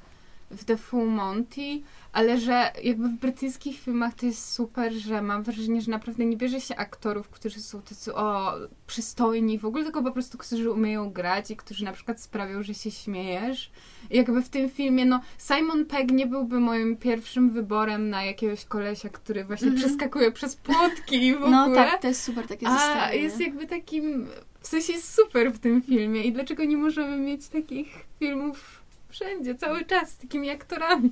w 0.51 0.65
The 0.65 0.77
Full 0.77 1.09
Monty, 1.09 1.81
ale 2.13 2.39
że 2.41 2.73
jakby 2.85 3.09
w 3.09 3.13
brytyjskich 3.13 3.81
filmach 3.81 4.15
to 4.15 4.27
jest 4.27 4.53
super, 4.53 4.93
że 4.93 5.23
mam 5.23 5.43
wrażenie, 5.43 5.81
że 5.83 5.91
naprawdę 5.91 6.25
nie 6.25 6.37
bierze 6.37 6.61
się 6.61 6.77
aktorów, 6.77 7.29
którzy 7.29 7.61
są 7.61 7.83
tacy 7.83 8.15
o 8.15 8.53
przystojni 8.87 9.59
w 9.59 9.65
ogóle, 9.65 9.85
tylko 9.85 10.03
po 10.03 10.13
prostu 10.13 10.39
którzy 10.39 10.71
umieją 10.71 11.11
grać 11.13 11.51
i 11.51 11.57
którzy 11.57 11.85
na 11.85 11.93
przykład 11.93 12.21
sprawią, 12.21 12.63
że 12.63 12.75
się 12.75 12.91
śmiejesz. 12.91 13.71
I 14.11 14.17
jakby 14.17 14.43
w 14.43 14.49
tym 14.49 14.71
filmie, 14.71 15.07
no 15.07 15.21
Simon 15.39 15.85
Pegg 15.87 16.11
nie 16.13 16.27
byłby 16.27 16.61
moim 16.61 16.97
pierwszym 16.97 17.51
wyborem 17.51 18.11
na 18.11 18.25
jakiegoś 18.25 18.65
kolesia, 18.65 19.09
który 19.09 19.45
właśnie 19.45 19.69
Mhm. 19.69 19.87
przeskakuje 19.87 20.33
przez 20.33 20.57
płotki 20.57 21.27
i 21.27 21.35
w 21.37 21.41
No 21.41 21.63
ogóle. 21.65 21.77
tak, 21.77 22.01
to 22.03 22.09
jest 22.09 22.23
super 22.25 22.47
takie 22.49 22.69
A 22.69 22.71
zestawienie. 22.79 23.23
jest 23.23 23.41
jakby 23.41 23.67
takim, 23.67 24.27
w 24.61 24.67
sensie 24.67 24.93
jest 24.93 25.15
super 25.15 25.53
w 25.53 25.59
tym 25.59 25.83
filmie 25.83 26.23
i 26.25 26.33
dlaczego 26.33 26.65
nie 26.65 26.77
możemy 26.77 27.17
mieć 27.17 27.49
takich 27.49 27.89
filmów 28.19 28.83
wszędzie, 29.09 29.55
cały 29.55 29.85
czas, 29.85 30.11
z 30.11 30.17
takimi 30.19 30.51
aktorami. 30.51 31.11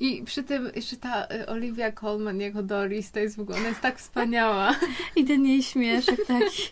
I 0.00 0.24
przy 0.24 0.42
tym 0.42 0.70
jeszcze 0.76 0.96
ta 0.96 1.24
y, 1.24 1.46
Olivia 1.46 1.92
Colman 1.92 2.40
jako 2.40 2.62
Doris, 2.62 3.10
to 3.10 3.20
jest 3.20 3.36
w 3.36 3.40
ogóle, 3.40 3.58
ona 3.58 3.68
jest 3.68 3.80
tak 3.80 3.98
wspaniała. 3.98 4.74
I 5.16 5.24
ten 5.24 5.46
jej 5.46 5.62
śmieszek 5.62 6.26
taki. 6.26 6.62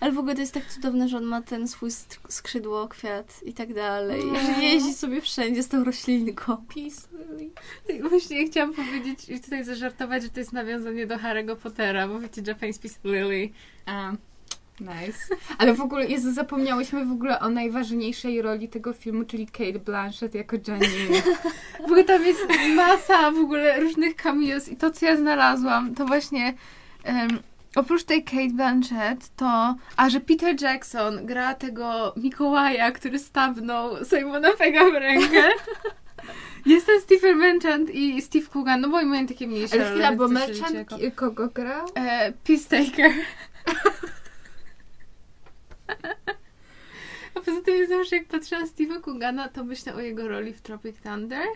Ale 0.00 0.12
w 0.12 0.18
ogóle 0.18 0.34
to 0.34 0.40
jest 0.40 0.54
tak 0.54 0.66
cudowne, 0.66 1.08
że 1.08 1.16
on 1.16 1.24
ma 1.24 1.42
ten 1.42 1.68
swój 1.68 1.90
sk- 1.90 2.18
skrzydło, 2.28 2.88
kwiat 2.88 3.40
i 3.44 3.52
tak 3.52 3.74
dalej. 3.74 4.22
I 4.26 4.46
że 4.46 4.62
jeździ 4.62 4.94
sobie 4.94 5.20
wszędzie 5.20 5.62
z 5.62 5.68
tą 5.68 5.84
roślinką. 5.84 6.56
Peace 6.74 7.08
Lily. 7.12 7.50
Właśnie 8.08 8.46
chciałam 8.46 8.74
powiedzieć 8.74 9.28
i 9.28 9.40
tutaj 9.40 9.64
zażartować, 9.64 10.22
że 10.22 10.28
to 10.28 10.40
jest 10.40 10.52
nawiązanie 10.52 11.06
do 11.06 11.16
Harry'ego 11.16 11.56
Pottera, 11.56 12.08
bo 12.08 12.20
wiecie, 12.20 12.42
Japanese 12.46 12.80
Peace 12.80 12.98
Lily. 13.04 13.48
A, 13.86 14.12
nice. 14.80 15.36
Ale 15.58 15.74
w 15.74 15.80
ogóle, 15.80 16.06
Jezu, 16.06 16.32
zapomniałyśmy 16.32 17.04
w 17.04 17.12
ogóle 17.12 17.40
o 17.40 17.48
najważniejszej 17.48 18.42
roli 18.42 18.68
tego 18.68 18.92
filmu, 18.92 19.24
czyli 19.24 19.46
Kate 19.46 19.78
Blanchett 19.78 20.34
jako 20.34 20.56
Janine. 20.68 21.22
W 21.80 21.84
ogóle 21.84 22.04
tam 22.04 22.26
jest 22.26 22.40
masa 22.76 23.30
w 23.30 23.38
ogóle 23.38 23.80
różnych 23.80 24.16
cameos 24.16 24.68
i 24.68 24.76
to, 24.76 24.90
co 24.90 25.06
ja 25.06 25.16
znalazłam, 25.16 25.94
to 25.94 26.04
właśnie 26.06 26.54
em, 27.04 27.38
oprócz 27.76 28.04
tej 28.04 28.24
Kate 28.24 28.48
Blanchett, 28.54 29.36
to 29.36 29.74
a, 29.96 30.10
że 30.10 30.20
Peter 30.20 30.62
Jackson 30.62 31.26
gra 31.26 31.54
tego 31.54 32.14
Mikołaja, 32.16 32.92
który 32.92 33.18
stabnął 33.18 34.04
Simona 34.04 34.48
Pegga 34.58 34.90
w 34.90 34.94
rękę. 34.94 35.42
Jest 36.66 36.86
ten 36.86 37.00
Stephen 37.00 37.36
Merchant 37.36 37.90
i 37.90 38.22
Steve 38.22 38.46
Coogan, 38.46 38.80
no 38.80 38.88
bo 38.88 38.96
oni 38.96 39.06
mają 39.06 39.26
takie 39.26 39.46
mniejsze 39.46 39.74
Ale 39.74 39.90
chwila, 39.90 40.12
bo 40.12 40.28
Merchant 40.28 40.74
jako- 40.74 40.96
kogo 41.14 41.48
grał? 41.48 41.86
E, 41.94 42.32
Peacemaker. 42.32 43.12
A 47.34 47.40
poza 47.40 47.60
tym 47.60 47.86
zawsze 47.88 48.16
jak 48.16 48.26
patrzę 48.28 48.58
na 48.60 48.66
Steve'a 48.66 49.00
Coogana, 49.00 49.48
to 49.48 49.64
myślę 49.64 49.94
o 49.94 50.00
jego 50.00 50.28
roli 50.28 50.52
w 50.52 50.60
Tropic 50.60 50.96
Thunder. 51.02 51.46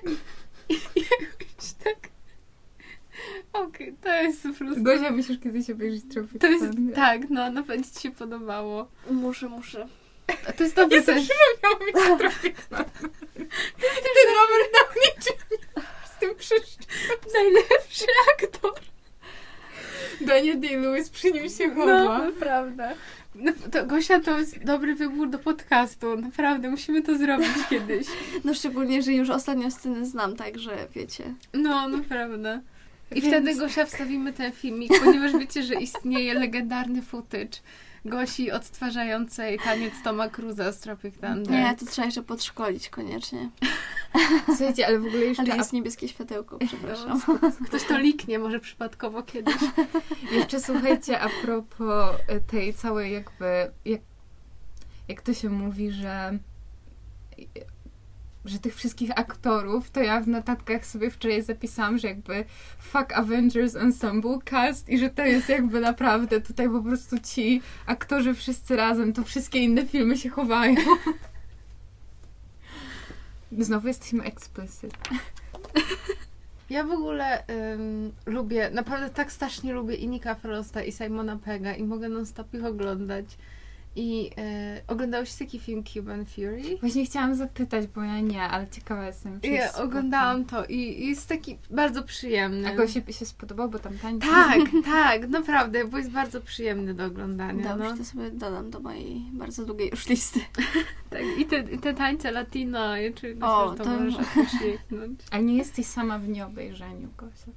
I 0.69 0.75
jakoś 1.01 1.73
tak... 1.85 1.97
Okej, 3.53 3.95
to 4.03 4.09
jest 4.15 4.43
po 4.43 4.65
prostu... 4.65 4.83
Gosia, 4.83 5.11
musisz 5.11 5.39
kiedyś 5.39 5.71
obejrzeć 5.71 6.03
Tropic 6.13 6.41
To 6.41 6.47
jest, 6.47 6.65
Thunder. 6.65 6.95
tak, 6.97 7.31
no, 7.31 7.51
na 7.51 7.63
pewno 7.63 7.85
ci 7.95 8.01
się 8.01 8.11
podobało. 8.11 8.89
Muszę, 9.11 9.49
muszę. 9.49 9.89
A 10.49 10.53
to 10.53 10.63
jest 10.63 10.77
dobre 10.77 10.97
Ja 10.97 11.03
też. 11.03 11.29
Miał 11.65 11.73
mieć 11.87 12.19
Tropic 12.19 12.57
Thunder. 12.69 13.11
Ten 13.35 14.29
Robert 14.37 14.73
Downey 14.73 15.11
Jr. 15.27 15.83
z 16.17 16.19
tym 16.19 16.35
przyszczem. 16.37 16.87
Najlepszy 17.35 18.05
aktor. 18.35 18.73
Daniel 20.21 20.61
Day-Lewis 20.61 21.11
przy 21.11 21.33
nim 21.33 21.49
się 21.51 21.69
No, 21.69 21.75
chowa. 21.75 22.31
No, 23.35 23.53
to 23.73 23.87
Gosia, 23.87 24.21
to 24.21 24.39
jest 24.39 24.65
dobry 24.65 24.95
wybór 24.95 25.31
do 25.31 25.39
podcastu. 25.39 26.17
Naprawdę, 26.17 26.71
musimy 26.71 27.03
to 27.03 27.19
zrobić 27.19 27.49
kiedyś. 27.71 28.07
No 28.45 28.55
szczególnie, 28.55 29.03
że 29.03 29.13
już 29.13 29.31
ostatnią 29.31 29.71
scenę 29.71 30.07
znam, 30.07 30.37
także 30.37 30.77
wiecie. 30.95 31.35
No, 31.55 31.89
naprawdę. 31.89 32.61
I 33.11 33.15
Więc- 33.15 33.27
wtedy 33.27 33.55
Gosia 33.55 33.85
wstawimy 33.87 34.33
ten 34.33 34.53
filmik, 34.53 34.93
ponieważ 35.05 35.33
wiecie, 35.33 35.63
że 35.63 35.75
istnieje 35.75 36.35
legendarny 36.35 37.03
footage 37.03 37.59
Gosi 38.05 38.51
odtwarzającej 38.51 39.59
taniec 39.59 39.95
Toma 40.05 40.29
Cruza 40.29 40.73
z 40.73 40.81
Tropic 40.81 41.15
Thunder. 41.15 41.51
Nie, 41.51 41.77
to 41.77 41.87
trzeba 41.87 42.07
jeszcze 42.07 42.23
podszkolić 42.23 42.89
koniecznie. 42.89 43.51
Słuchajcie, 44.47 44.87
ale 44.87 44.99
w 44.99 45.07
ogóle 45.07 45.25
jeszcze, 45.25 45.43
Ale 45.43 45.57
jest 45.57 45.73
niebieskie 45.73 46.09
światełko, 46.09 46.59
przepraszam. 46.67 47.21
Ktoś 47.67 47.85
to 47.85 47.99
liknie 47.99 48.39
może 48.39 48.61
przypadkowo 48.61 49.23
kiedyś. 49.23 49.55
Jeszcze 50.33 50.61
słuchajcie, 50.61 51.21
a 51.21 51.29
propos 51.43 52.17
e, 52.29 52.41
tej 52.41 52.75
całej 52.75 53.13
jakby, 53.13 53.73
jak, 53.85 54.01
jak 55.09 55.23
to 55.23 55.35
się 55.35 55.51
mówi, 55.51 55.91
że 55.91 56.39
że 58.45 58.59
tych 58.59 58.75
wszystkich 58.75 59.19
aktorów, 59.19 59.91
to 59.91 60.03
ja 60.03 60.21
w 60.21 60.29
notatkach 60.29 60.87
sobie 60.87 61.11
wczoraj 61.11 61.43
zapisałam, 61.43 61.99
że 61.99 62.09
jakby 62.09 62.45
fuck 62.79 63.13
Avengers 63.13 63.77
Ensemble 63.77 64.39
cast 64.45 64.89
i 64.89 64.99
że 64.99 65.11
to 65.11 65.23
jest 65.23 65.49
jakby 65.49 65.81
naprawdę 65.81 66.41
tutaj 66.41 66.69
po 66.71 66.83
prostu 66.83 67.17
ci 67.19 67.63
aktorzy 67.87 68.35
wszyscy 68.35 68.77
razem, 68.77 69.13
to 69.13 69.25
wszystkie 69.25 69.59
inne 69.59 69.87
filmy 69.87 70.19
się 70.19 70.29
chowają. 70.29 70.77
Znowu 73.59 73.89
jesteśmy 73.89 74.25
explicit. 74.25 74.95
Ja 76.71 76.85
w 76.85 76.91
ogóle 76.91 77.45
ym, 77.73 78.13
lubię, 78.27 78.71
naprawdę 78.71 79.11
tak 79.11 79.33
strasznie 79.33 79.73
lubię 79.73 79.95
i 79.95 80.09
Nika 80.09 80.35
Frosta 80.35 80.83
i 80.83 80.93
Simona 80.93 81.37
Pegga 81.37 81.75
i 81.75 81.85
mogę 81.85 82.09
non-stop 82.09 82.55
ich 82.55 82.65
oglądać. 82.65 83.27
I 83.97 84.31
y, 84.79 84.83
oglądałeś 84.87 85.35
taki 85.35 85.59
film 85.59 85.85
Cuban 85.85 86.25
Fury? 86.27 86.63
Właśnie 86.81 87.05
chciałam 87.07 87.35
zapytać, 87.35 87.87
bo 87.87 88.03
ja 88.03 88.21
nie, 88.21 88.43
ale 88.43 88.69
ciekawa 88.69 89.07
jestem, 89.07 89.41
czy 89.41 89.49
Ja 89.49 89.73
oglądałam 89.73 90.45
to 90.45 90.65
i 90.65 91.07
jest 91.07 91.29
taki 91.29 91.59
bardzo 91.71 92.03
przyjemny. 92.03 92.69
A 92.69 92.75
go 92.75 92.89
się, 92.89 93.13
się 93.13 93.27
spodobał, 93.27 93.69
bo 93.69 93.79
tam 93.79 93.99
tańczy? 93.99 94.29
Tak, 94.29 94.59
tak, 94.95 95.29
naprawdę, 95.29 95.85
bo 95.85 95.99
jest 95.99 96.11
bardzo 96.11 96.41
przyjemny 96.41 96.95
do 96.95 97.05
oglądania. 97.05 97.69
Dobrze, 97.69 97.91
No. 97.91 97.97
to 97.97 98.05
sobie 98.05 98.31
dodam 98.31 98.71
do 98.71 98.81
mojej 98.81 99.23
bardzo 99.33 99.67
długiej 99.67 99.91
już 99.91 100.09
listy. 100.09 100.41
Tak, 101.11 101.23
I 101.39 101.47
te, 101.47 101.59
i 101.59 101.79
te 101.79 101.95
tańce 101.95 102.31
latino, 102.31 102.95
czuję, 103.15 103.37
O, 103.41 103.75
to, 103.79 103.85
to- 103.85 103.91
może 104.01 104.19
appreciate'nąć. 104.19 105.15
Ale 105.31 105.43
nie 105.43 105.57
jesteś 105.57 105.87
sama 105.87 106.19
w 106.19 106.29
nieobejrzeniu, 106.29 107.09
Gosia. 107.17 107.53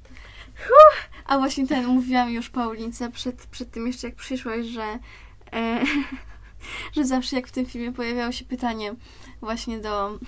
A 1.26 1.38
właśnie 1.38 1.68
ten, 1.68 1.86
mówiłam 1.86 2.30
już 2.30 2.50
Paulince 2.50 3.12
przed, 3.12 3.46
przed 3.48 3.72
tym 3.72 3.88
jeszcze 3.88 4.08
jak 4.08 4.16
przyszłaś, 4.16 4.66
że, 4.66 5.00
e, 5.54 5.84
że 6.96 7.06
zawsze 7.06 7.36
jak 7.36 7.48
w 7.48 7.52
tym 7.52 7.66
filmie 7.66 7.92
pojawiało 7.92 8.32
się 8.32 8.46
pytanie 8.46 8.96
właśnie 9.42 9.80
do, 9.80 10.20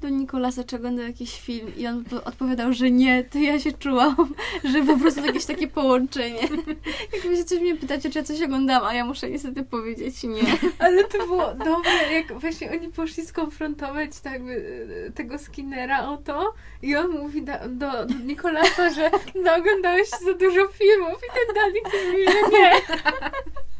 do 0.00 0.08
Nikolasa, 0.08 0.64
czy 0.64 0.76
oglądał 0.76 1.06
jakiś 1.06 1.40
film 1.40 1.72
i 1.76 1.86
on 1.86 2.04
po- 2.04 2.24
odpowiadał, 2.24 2.72
że 2.72 2.90
nie, 2.90 3.24
to 3.24 3.38
ja 3.38 3.60
się 3.60 3.72
czułam, 3.72 4.34
że 4.72 4.82
po 4.82 4.98
prostu 4.98 5.26
jakieś 5.26 5.44
takie 5.44 5.68
połączenie. 5.68 6.40
Jak 7.12 7.22
wy 7.22 7.36
się 7.36 7.44
coś 7.44 7.60
mnie 7.60 7.76
pytacie, 7.76 8.10
czy 8.10 8.18
ja 8.18 8.24
coś 8.24 8.42
oglądam, 8.42 8.84
a 8.84 8.94
ja 8.94 9.04
muszę 9.04 9.30
niestety 9.30 9.64
powiedzieć 9.64 10.22
nie. 10.22 10.42
Ale 10.78 11.04
to 11.04 11.26
było 11.26 11.54
dobre, 11.54 12.12
jak 12.12 12.40
właśnie 12.40 12.70
oni 12.70 12.88
poszli 12.88 13.26
skonfrontować 13.26 14.20
tak, 14.20 14.32
jakby, 14.32 15.12
tego 15.14 15.38
Skinnera 15.38 16.08
o 16.08 16.16
to 16.16 16.54
i 16.82 16.96
on 16.96 17.10
mówi 17.10 17.42
do, 17.42 17.52
do, 17.68 18.06
do 18.06 18.14
Nikolasa, 18.24 18.90
że 18.90 19.10
no, 19.44 19.54
oglądałeś 19.54 20.08
za 20.08 20.34
dużo 20.34 20.68
filmów 20.68 21.18
i 21.28 21.32
ten 21.34 21.54
Danik 21.54 21.84
mówi, 21.84 22.24
że 22.24 22.58
nie. 22.58 22.70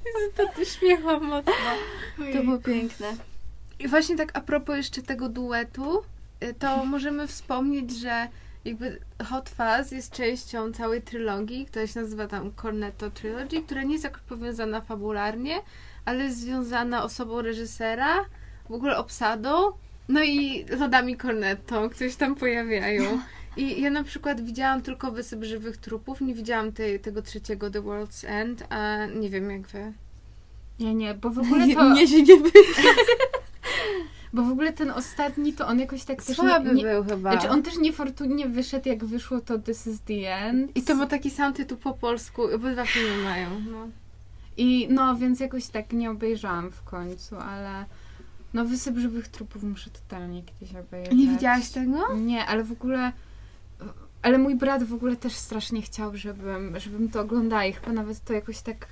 To 0.36 0.42
ty 0.56 0.66
śmiechłam 0.66 1.24
mocno. 1.24 1.52
To 2.32 2.42
było 2.44 2.58
piękne. 2.58 3.16
I 3.78 3.88
właśnie 3.88 4.16
tak 4.16 4.30
a 4.38 4.40
propos 4.40 4.76
jeszcze 4.76 5.02
tego 5.02 5.28
duetu, 5.28 6.02
y, 6.44 6.54
to 6.54 6.84
możemy 6.84 7.26
wspomnieć, 7.26 7.98
że 7.98 8.28
jakby 8.64 9.00
Hot 9.24 9.48
Fuzz 9.50 9.92
jest 9.92 10.12
częścią 10.12 10.72
całej 10.72 11.02
trylogii, 11.02 11.66
która 11.66 11.86
się 11.86 12.00
nazywa 12.00 12.26
tam 12.26 12.52
Cornetto 12.62 13.10
Trilogy, 13.10 13.62
która 13.62 13.82
nie 13.82 13.92
jest 13.92 14.04
jakoś 14.04 14.22
powiązana 14.22 14.80
fabularnie, 14.80 15.54
ale 16.04 16.24
jest 16.24 16.40
związana 16.40 17.04
osobą 17.04 17.42
reżysera, 17.42 18.24
w 18.68 18.72
ogóle 18.72 18.96
obsadą, 18.96 19.72
no 20.08 20.22
i 20.22 20.64
lodami 20.78 21.16
Cornetto, 21.16 21.90
które 21.90 22.10
się 22.10 22.16
tam 22.16 22.34
pojawiają. 22.34 23.04
I 23.56 23.80
ja 23.82 23.90
na 23.90 24.04
przykład 24.04 24.40
widziałam 24.40 24.82
tylko 24.82 25.12
Wysyp 25.12 25.44
Żywych 25.44 25.76
Trupów, 25.76 26.20
nie 26.20 26.34
widziałam 26.34 26.72
tej, 26.72 27.00
tego 27.00 27.22
trzeciego 27.22 27.70
The 27.70 27.80
World's 27.80 28.26
End, 28.26 28.64
a 28.70 29.06
nie 29.06 29.30
wiem 29.30 29.50
jak 29.50 29.68
wy. 29.68 29.92
Ja 30.78 30.92
nie, 30.92 31.14
bo 31.14 31.30
w 31.30 31.38
ogóle 31.42 31.66
Nie, 31.66 31.74
to... 31.74 31.92
nie 31.92 32.08
się 32.08 32.22
nie 32.22 32.36
pyta. 32.36 32.82
Bo 34.32 34.42
w 34.42 34.50
ogóle 34.50 34.72
ten 34.72 34.90
ostatni 34.90 35.52
to 35.52 35.66
on 35.66 35.80
jakoś 35.80 36.04
tak 36.04 36.22
też 36.22 36.36
Słaby 36.36 36.68
nie, 36.68 36.74
nie, 36.74 36.82
był 36.82 37.04
chyba. 37.04 37.32
Znaczy 37.32 37.48
on 37.48 37.62
też 37.62 37.78
niefortunnie 37.78 38.48
wyszedł, 38.48 38.88
jak 38.88 39.04
wyszło 39.04 39.40
to 39.40 39.58
This 39.58 39.86
is 39.86 40.00
the 40.00 40.36
End. 40.36 40.76
I 40.76 40.82
to 40.82 40.94
ma 40.94 41.06
taki 41.06 41.30
sam 41.30 41.54
tytuł 41.54 41.78
po 41.78 41.94
polsku, 41.94 42.42
obydwa 42.54 42.84
filmy 42.84 43.22
mają. 43.22 43.48
No. 43.70 43.88
I 44.56 44.88
no, 44.90 45.16
więc 45.16 45.40
jakoś 45.40 45.66
tak 45.66 45.92
nie 45.92 46.10
obejrzałam 46.10 46.70
w 46.70 46.82
końcu, 46.82 47.36
ale 47.36 47.84
no 48.54 48.64
Wysyp 48.64 48.98
Żywych 48.98 49.28
Trupów 49.28 49.62
muszę 49.62 49.90
totalnie 49.90 50.42
kiedyś 50.42 50.76
obejrzeć. 50.76 51.18
Nie 51.18 51.28
widziałaś 51.28 51.70
tego? 51.70 52.14
Nie, 52.14 52.46
ale 52.46 52.64
w 52.64 52.72
ogóle... 52.72 53.12
Ale 54.22 54.38
mój 54.38 54.54
brat 54.54 54.84
w 54.84 54.94
ogóle 54.94 55.16
też 55.16 55.32
strasznie 55.32 55.82
chciał, 55.82 56.16
żebym, 56.16 56.80
żebym 56.80 57.08
to 57.08 57.20
oglądała 57.20 57.64
i 57.64 57.72
chyba 57.72 57.92
nawet 57.92 58.24
to 58.24 58.32
jakoś 58.32 58.60
tak 58.60 58.86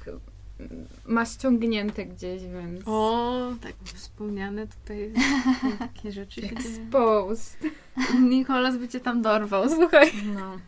ma 1.07 1.25
ściągnięte 1.25 2.07
gdzieś, 2.07 2.43
więc... 2.43 2.83
O, 2.87 3.53
tak 3.61 3.73
wspomniane 3.85 4.67
tutaj 4.67 5.13
takie 5.79 6.13
rzeczy 6.13 6.41
się 6.41 6.57
dzieją. 6.57 6.83
Exposed. 6.83 7.59
Nikolas 8.31 8.77
by 8.77 8.89
cię 8.89 9.01
tam 9.01 9.23
dorwał, 9.23 9.69
słuchaj. 9.69 10.13
No. 10.35 10.59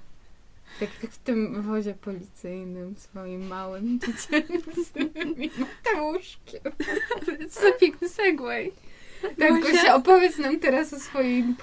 Tak 0.80 0.88
w 0.88 1.18
tym 1.18 1.62
wozie 1.62 1.94
policyjnym 1.94 2.96
swoim 2.96 3.46
małym 3.46 3.98
dziecięcym 4.00 5.36
i 5.36 5.50
mateuszkiem. 5.58 6.72
Co 7.50 7.60
za 7.60 7.72
piękny 7.72 8.08
segway. 8.08 8.72
Tak, 9.22 9.60
Gosia? 9.60 9.72
Gosia, 9.72 9.94
opowiedz 9.94 10.38
nam 10.38 10.58
teraz 10.58 10.92
o 10.92 10.96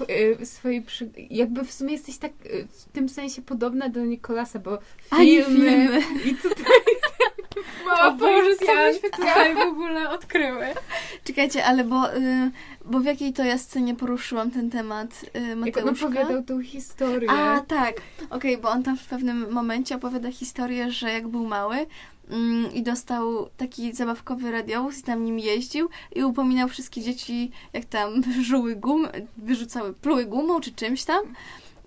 e, 0.08 0.46
swojej 0.46 0.82
przy... 0.82 1.10
Jakby 1.30 1.64
w 1.64 1.72
sumie 1.72 1.92
jesteś 1.92 2.18
tak 2.18 2.32
e, 2.32 2.66
w 2.66 2.84
tym 2.92 3.08
sensie 3.08 3.42
podobna 3.42 3.88
do 3.88 4.04
Nikolasa, 4.04 4.58
bo 4.58 4.78
filmy, 5.16 5.44
filmy. 5.44 6.02
i 6.24 6.34
tutaj 6.34 6.64
mała 7.86 8.10
Boże, 8.10 8.56
co 8.66 8.74
myśmy 8.74 9.10
tutaj 9.10 9.54
w 9.54 9.58
ogóle 9.58 10.10
odkryły. 10.10 10.66
Czekajcie, 11.24 11.64
ale 11.64 11.84
bo, 11.84 12.16
y, 12.16 12.50
bo 12.84 13.00
w 13.00 13.04
jakiej 13.04 13.32
to 13.32 13.44
ja 13.44 13.58
scenie 13.58 13.94
poruszyłam 13.94 14.50
ten 14.50 14.70
temat 14.70 15.22
y, 15.22 15.40
Jak 15.66 15.76
on 15.76 15.84
Mateuszka? 15.84 16.06
opowiadał 16.06 16.42
tą 16.42 16.62
historię. 16.62 17.30
A, 17.30 17.60
tak. 17.60 17.94
Okej, 18.30 18.58
bo 18.58 18.68
on 18.68 18.82
tam 18.82 18.96
w 18.96 19.06
pewnym 19.06 19.52
momencie 19.52 19.96
opowiada 19.96 20.32
historię, 20.32 20.90
że 20.90 21.12
jak 21.12 21.28
był 21.28 21.46
mały 21.46 21.86
i 22.74 22.82
dostał 22.82 23.48
taki 23.56 23.92
zabawkowy 23.92 24.50
radiowóz 24.50 24.98
i 24.98 25.02
tam 25.02 25.24
nim 25.24 25.38
jeździł 25.38 25.88
i 26.14 26.24
upominał 26.24 26.68
wszystkie 26.68 27.00
dzieci, 27.02 27.50
jak 27.72 27.84
tam 27.84 28.22
żuły 28.48 28.76
gum, 28.76 29.08
wyrzucały, 29.36 29.94
pluły 29.94 30.26
gumą 30.26 30.60
czy 30.60 30.72
czymś 30.72 31.04
tam. 31.04 31.20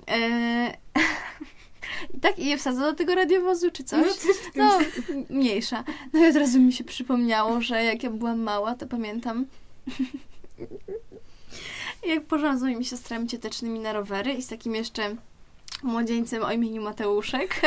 E, 0.08 0.78
I 2.16 2.20
tak 2.20 2.40
i 2.40 2.46
je 2.46 2.58
wsadzał 2.58 2.92
do 2.92 2.98
tego 2.98 3.16
radiowozu 3.16 3.72
czy 3.72 3.84
coś. 3.84 4.06
No, 4.06 4.14
No, 4.56 4.80
mniejsza. 5.30 5.84
No 6.14 6.26
i 6.26 6.30
od 6.30 6.36
razu 6.36 6.60
mi 6.60 6.74
się 6.74 6.84
przypomniało, 6.84 7.62
że 7.62 7.84
jak 7.84 8.04
ja 8.04 8.10
byłam 8.10 8.40
mała, 8.40 8.76
to 8.76 8.88
pamiętam, 8.88 9.46
jak 12.08 12.26
poszłam 12.26 12.60
z 12.60 12.62
moimi 12.62 12.86
siostrami 12.86 13.28
ciotecznymi 13.28 13.80
na 13.80 13.94
rowery 13.94 14.34
i 14.34 14.42
z 14.42 14.48
takim 14.48 14.76
jeszcze 14.76 15.16
młodzieńcem 15.84 16.44
o 16.44 16.52
imieniu 16.52 16.82
Mateuszek. 16.82 17.62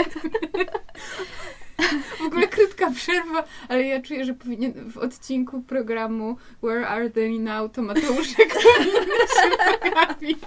W 2.19 2.26
ogóle 2.26 2.49
krótka 2.49 2.90
przerwa, 2.90 3.45
ale 3.69 3.85
ja 3.85 4.02
czuję, 4.02 4.25
że 4.25 4.35
powinien 4.35 4.90
w 4.90 4.99
odcinku 4.99 5.62
programu 5.62 6.37
Where 6.62 6.88
Are 6.88 7.11
They 7.11 7.38
Now 7.38 7.73
to 7.73 7.83
Mateuszek 7.83 8.54
powinien 8.62 9.04
się 9.28 9.57
pojawić. 9.81 10.38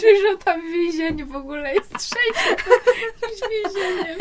Czuję, 0.00 0.20
że 0.20 0.38
tam 0.38 0.60
w 0.60 0.72
więzieniu 0.72 1.26
w 1.26 1.36
ogóle 1.36 1.74
jest 1.74 1.98
trzecie. 1.98 2.56
Jakimś 3.22 3.40
więzieniem. 3.50 4.18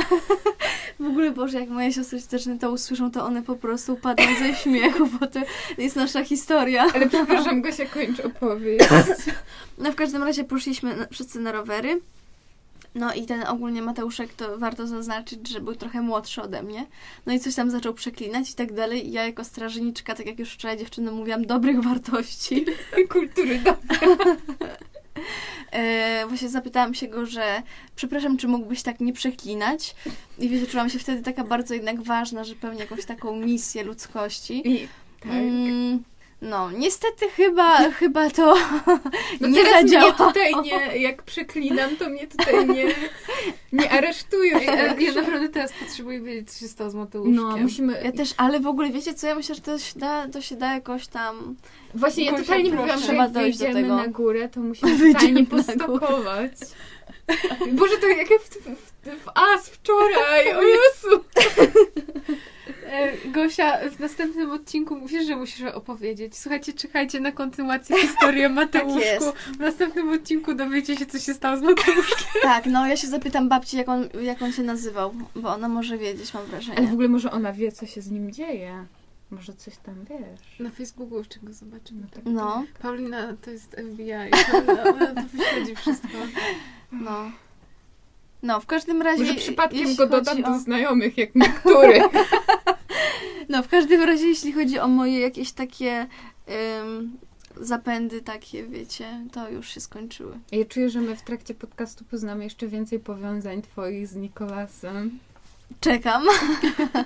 W 1.00 1.06
ogóle, 1.06 1.32
Boże, 1.32 1.60
jak 1.60 1.70
moje 1.70 1.94
siostry 1.94 2.22
cioteczne 2.22 2.60
to 2.60 2.72
usłyszą, 2.72 3.12
to 3.12 3.26
one 3.26 3.44
po 3.44 3.56
prostu 3.56 3.94
upadną 3.94 4.26
ze 4.40 4.56
śmiechu, 4.56 5.08
bo 5.20 5.28
to 5.28 5.40
jest 5.78 5.96
nasza 5.96 6.24
historia. 6.24 6.86
Ale 6.94 7.10
przepraszam, 7.10 7.62
Gosia, 7.62 7.86
kończ 7.86 8.20
opowieść. 8.20 8.86
No 9.78 9.92
w 9.92 9.96
każdym 9.96 10.24
razie 10.24 10.44
poszliśmy 10.44 11.08
wszyscy 11.12 11.40
na 11.40 11.52
rowery. 11.52 12.02
No 12.96 13.14
i 13.14 13.26
ten 13.26 13.48
ogólnie 13.48 13.82
Mateuszek 13.82 14.34
to 14.34 14.58
warto 14.58 14.88
zaznaczyć, 14.88 15.50
że 15.50 15.62
był 15.62 15.76
trochę 15.76 16.02
młodszy 16.02 16.42
ode 16.42 16.64
mnie. 16.64 16.86
No 17.26 17.34
i 17.34 17.40
coś 17.40 17.56
tam 17.56 17.72
zaczął 17.72 17.94
przeklinać 17.94 18.52
i 18.52 18.54
tak 18.54 18.74
dalej. 18.74 19.08
I 19.08 19.12
ja 19.12 19.26
jako 19.26 19.44
strażniczka, 19.44 20.16
tak 20.16 20.26
jak 20.26 20.40
już 20.40 20.54
wczoraj 20.54 20.78
dziewczynom 20.78 21.16
mówiłam, 21.16 21.46
dobrych 21.46 21.84
wartości. 21.84 22.66
Kultury 23.14 23.60
do... 23.60 23.76
E, 25.72 26.26
właśnie 26.28 26.50
zapytałam 26.50 26.94
się 26.94 27.08
go, 27.08 27.26
że 27.26 27.62
przepraszam, 27.96 28.38
czy 28.38 28.48
mógłbyś 28.48 28.82
tak 28.82 29.00
nie 29.00 29.14
przeklinać? 29.14 29.96
I 30.40 30.50
wiecie, 30.50 30.68
czułam 30.68 30.90
się 30.90 31.00
wtedy 31.00 31.22
taka 31.22 31.44
bardzo 31.44 31.74
jednak 31.74 32.02
ważna, 32.02 32.44
że 32.44 32.56
pełnię 32.56 32.80
jakąś 32.80 33.06
taką 33.06 33.36
misję 33.36 33.84
ludzkości. 33.84 34.70
I, 34.70 34.88
tak. 35.20 35.32
Mm, 35.32 36.04
no, 36.46 36.72
niestety 36.72 37.30
chyba, 37.30 37.78
chyba 38.00 38.30
to 38.30 38.56
No 39.42 39.48
nie 39.48 39.64
teraz 39.64 39.84
mnie 39.84 39.92
zadziałało. 39.92 40.14
tutaj 40.14 40.54
nie, 40.64 40.98
jak 40.98 41.24
przeklinam, 41.24 41.98
to 41.98 42.10
mnie 42.10 42.28
tutaj 42.28 42.68
nie, 42.68 42.86
nie 43.74 43.92
aresztują. 43.92 44.60
Ale 44.68 45.02
ja 45.02 45.14
naprawdę 45.14 45.50
teraz 45.50 45.74
potrzebuję 45.74 46.22
wiedzieć, 46.22 46.52
co 46.52 46.60
się 46.60 46.68
stało 46.68 46.90
z 46.90 46.96
Mateuszkiem. 46.96 47.36
No, 47.36 47.58
musimy... 47.58 48.02
Ja 48.04 48.12
też, 48.12 48.34
ale 48.38 48.60
w 48.60 48.68
ogóle 48.68 48.90
wiecie 48.90 49.14
co, 49.14 49.28
ja 49.28 49.36
myślę, 49.36 49.56
że 49.56 49.62
to 49.62 49.80
się 49.80 50.00
da, 50.00 50.28
to 50.28 50.42
się 50.42 50.56
da 50.56 50.74
jakoś 50.74 51.08
tam... 51.08 51.56
Właśnie 51.94 52.26
ja 52.26 52.32
Gosia, 52.32 52.44
totalnie 52.44 52.72
mówiłam, 52.72 53.00
że 53.00 53.16
jak 53.16 53.32
dojść 53.32 53.58
do 53.58 53.66
wyjdziemy 53.66 53.84
tego. 53.84 53.96
na 53.96 54.08
górę, 54.08 54.50
to 54.50 54.60
musimy 54.60 54.96
Wyjdziemy 54.98 55.46
totalnie 55.46 55.46
postokować. 55.46 56.52
Boże, 57.72 57.98
to 57.98 58.08
jak 58.08 58.28
w, 58.28 58.50
w, 58.50 59.24
w 59.24 59.30
As 59.36 59.70
wczoraj, 59.70 60.54
o 60.56 60.62
Jezu! 60.62 61.24
E, 62.86 63.12
Gosia, 63.32 63.90
w 63.90 64.00
następnym 64.00 64.52
odcinku 64.52 64.96
mówisz, 64.96 65.26
że 65.28 65.36
musisz 65.36 65.62
opowiedzieć. 65.62 66.38
Słuchajcie, 66.38 66.74
czekajcie 66.74 67.20
na 67.20 67.32
kontynuację 67.32 67.98
historii 67.98 68.46
o 68.46 68.50
Mateuszku. 68.60 69.00
jest. 69.00 69.28
w 69.38 69.60
następnym 69.60 70.10
odcinku 70.10 70.54
dowiecie 70.54 70.98
się, 70.98 71.06
co 71.06 71.20
się 71.20 71.34
stało 71.34 71.58
z 71.58 71.62
Mateuszkiem. 71.62 72.28
Tak, 72.42 72.66
no 72.66 72.88
ja 72.88 72.98
się 72.98 73.08
zapytam 73.08 73.50
babci, 73.50 73.78
jak 73.78 73.90
on, 73.90 74.10
jak 74.22 74.42
on 74.42 74.52
się 74.52 74.64
nazywał, 74.64 75.14
bo 75.36 75.50
ona 75.54 75.68
może 75.70 75.98
wiedzieć, 75.98 76.34
mam 76.34 76.44
Ale 76.44 76.48
w 76.48 76.52
wrażenie. 76.52 76.92
ogóle 76.94 77.08
może 77.08 77.32
ona 77.32 77.54
wie, 77.54 77.72
co 77.72 77.86
się 77.86 78.02
z 78.02 78.12
nim 78.12 78.32
dzieje. 78.32 78.86
Może 79.32 79.54
coś 79.54 79.78
tam 79.78 79.96
wiesz. 80.10 80.60
Na 80.60 80.70
Facebooku 80.70 81.18
jeszcze 81.18 81.40
go 81.40 81.54
zobaczymy. 81.54 82.02
tak. 82.14 82.24
No, 82.26 82.64
Paulina 82.82 83.34
to 83.42 83.52
jest 83.52 83.72
FBI. 83.94 84.12
Ona, 84.54 84.84
ona 84.84 85.08
to 85.22 85.22
wyśledzi 85.34 85.76
wszystko. 85.76 86.08
no. 86.92 87.32
No, 88.44 88.60
w 88.62 88.66
każdym 88.66 89.02
razie... 89.02 89.24
Może 89.24 89.34
przypadkiem 89.36 89.96
go 89.96 90.08
dodam 90.08 90.34
chodzi 90.36 90.44
do 90.44 90.52
o- 90.56 90.60
znajomych, 90.60 91.18
jak 91.18 91.36
niektóry. 91.36 92.02
No, 93.50 93.64
w 93.64 93.68
każdym 93.68 94.02
razie, 94.02 94.28
jeśli 94.28 94.54
chodzi 94.54 94.80
o 94.80 94.88
moje 94.88 95.20
jakieś 95.20 95.52
takie 95.52 96.08
ym, 96.82 97.18
zapędy 97.62 98.22
takie, 98.22 98.64
wiecie, 98.64 99.22
to 99.32 99.50
już 99.50 99.70
się 99.70 99.80
skończyły. 99.80 100.40
Ja 100.52 100.66
czuję, 100.66 100.90
że 100.90 101.02
my 101.02 101.16
w 101.16 101.22
trakcie 101.22 101.54
podcastu 101.54 102.04
poznamy 102.12 102.44
jeszcze 102.44 102.68
więcej 102.68 103.00
powiązań 103.00 103.62
twoich 103.62 104.08
z 104.08 104.16
Nikolasem. 104.16 105.20
Czekam. 105.80 106.24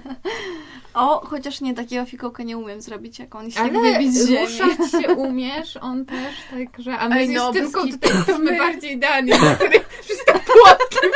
o, 0.93 1.19
chociaż 1.27 1.61
nie, 1.61 1.73
takiego 1.73 2.05
fikołka 2.05 2.43
nie 2.43 2.57
umiem 2.57 2.81
zrobić, 2.81 3.19
jak 3.19 3.35
on 3.35 3.51
się 3.51 3.57
tak 3.57 3.75
Ale 3.75 3.91
wybić 3.93 4.13
z 4.13 4.27
ziemi. 4.27 4.45
ruszać 4.45 4.91
się 4.91 5.13
umiesz, 5.27 5.77
on 5.81 6.05
też, 6.05 6.35
także... 6.51 6.97
A 6.97 7.09
my 7.09 7.15
Ej, 7.15 7.27
z 7.27 7.31
no, 7.31 7.45
Justynką 7.47 7.79
tutaj 7.79 7.99
kitu. 7.99 8.17
jesteśmy 8.17 8.57
bardziej 8.57 8.99
dani, 8.99 9.31
który 9.31 9.79
wszystko 10.03 10.33
płotki 10.33 11.07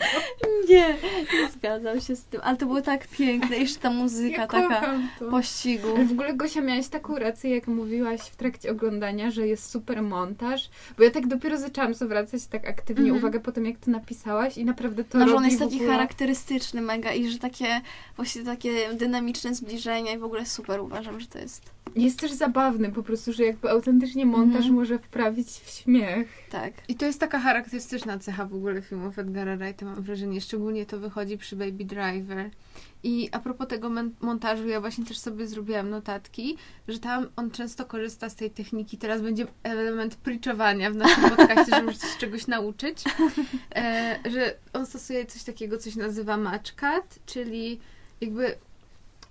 Nie, 0.68 0.96
nie 1.32 1.48
zgadzam 1.50 2.00
się 2.00 2.16
z 2.16 2.24
tym. 2.24 2.40
Ale 2.44 2.56
to 2.56 2.66
było 2.66 2.82
tak 2.82 3.08
piękne. 3.08 3.56
Jeszcze 3.56 3.80
ta 3.80 3.90
muzyka 3.90 4.36
Ja 4.42 4.46
taka 4.46 4.98
to. 5.18 5.30
pościgu. 5.30 5.88
Ale 5.96 6.04
w 6.04 6.12
ogóle 6.12 6.34
Gosia 6.34 6.60
miałaś 6.60 6.88
taką 6.88 7.18
rację, 7.18 7.50
jak 7.50 7.66
mówiłaś 7.66 8.20
w 8.20 8.36
trakcie 8.36 8.70
oglądania, 8.70 9.30
że 9.30 9.46
jest 9.46 9.70
super 9.70 10.02
montaż, 10.02 10.70
bo 10.98 11.04
ja 11.04 11.10
tak 11.10 11.26
dopiero 11.26 11.58
zaczęłam 11.58 11.94
zwracać 11.94 12.46
tak 12.46 12.68
aktywnie 12.68 13.02
Mhm. 13.04 13.18
uwagę 13.18 13.40
po 13.40 13.52
tym, 13.52 13.66
jak 13.66 13.76
to 13.78 13.90
napisałaś 13.90 14.58
i 14.58 14.64
naprawdę 14.64 15.04
to 15.04 15.18
No, 15.18 15.24
że 15.26 15.32
robi 15.32 15.38
on 15.44 15.50
jest 15.50 15.58
taki 15.58 15.74
ogóle... 15.76 15.90
charakterystyczny 15.90 16.80
mega 16.82 17.12
i 17.12 17.28
że 17.30 17.38
takie 17.38 17.80
właśnie 18.16 18.42
takie 18.42 18.94
dynamiczne 18.94 19.54
zbliżenia 19.54 20.12
i 20.12 20.18
w 20.18 20.24
ogóle 20.24 20.46
super 20.46 20.80
uważam, 20.80 21.20
że 21.20 21.26
to 21.26 21.38
jest. 21.38 21.62
Jest 21.96 22.20
też 22.20 22.32
zabawny 22.32 22.92
po 22.92 23.02
prostu, 23.02 23.32
że 23.32 23.44
jakby 23.44 23.70
autentycznie 23.70 24.26
montaż 24.26 24.56
Mhm. 24.56 24.74
może 24.74 24.98
wprawić 24.98 25.48
w 25.48 25.70
śmiech. 25.70 26.28
Tak. 26.50 26.72
I 26.88 26.94
to 26.94 27.04
jest 27.06 27.20
taka 27.20 27.38
charakterystyczna 27.40 28.18
cecha 28.18 28.44
w 28.46 28.54
ogóle 28.54 28.82
filmów 28.82 29.18
Edgara 29.18 29.56
Wrighta, 29.56 29.86
mam 29.90 30.02
wrażenie. 30.02 30.40
Szczególnie 30.40 30.86
to 30.86 30.98
wychodzi 30.98 31.38
przy 31.38 31.56
Baby 31.56 31.84
Driver. 31.84 32.50
I 33.02 33.28
a 33.32 33.38
propos 33.38 33.68
tego 33.68 33.90
montażu, 34.20 34.68
ja 34.68 34.80
właśnie 34.80 35.04
też 35.04 35.18
sobie 35.18 35.46
zrobiłam 35.46 35.90
notatki, 35.90 36.56
że 36.88 36.98
tam 36.98 37.26
on 37.36 37.50
często 37.50 37.84
korzysta 37.84 38.28
z 38.28 38.34
tej 38.34 38.50
techniki. 38.50 38.98
Teraz 38.98 39.22
będzie 39.22 39.46
element 39.62 40.14
preachowania 40.16 40.90
w 40.90 40.96
naszym 40.96 41.30
podcaście, 41.30 41.76
że 41.76 41.82
możecie 41.82 42.06
się 42.06 42.18
czegoś 42.18 42.46
nauczyć. 42.46 43.04
E, 43.74 44.18
że 44.30 44.54
on 44.72 44.86
stosuje 44.86 45.26
coś 45.26 45.44
takiego, 45.44 45.78
co 45.78 45.90
się 45.90 45.98
nazywa 45.98 46.36
match 46.36 46.74
cut, 46.74 47.26
czyli 47.26 47.80
jakby 48.20 48.54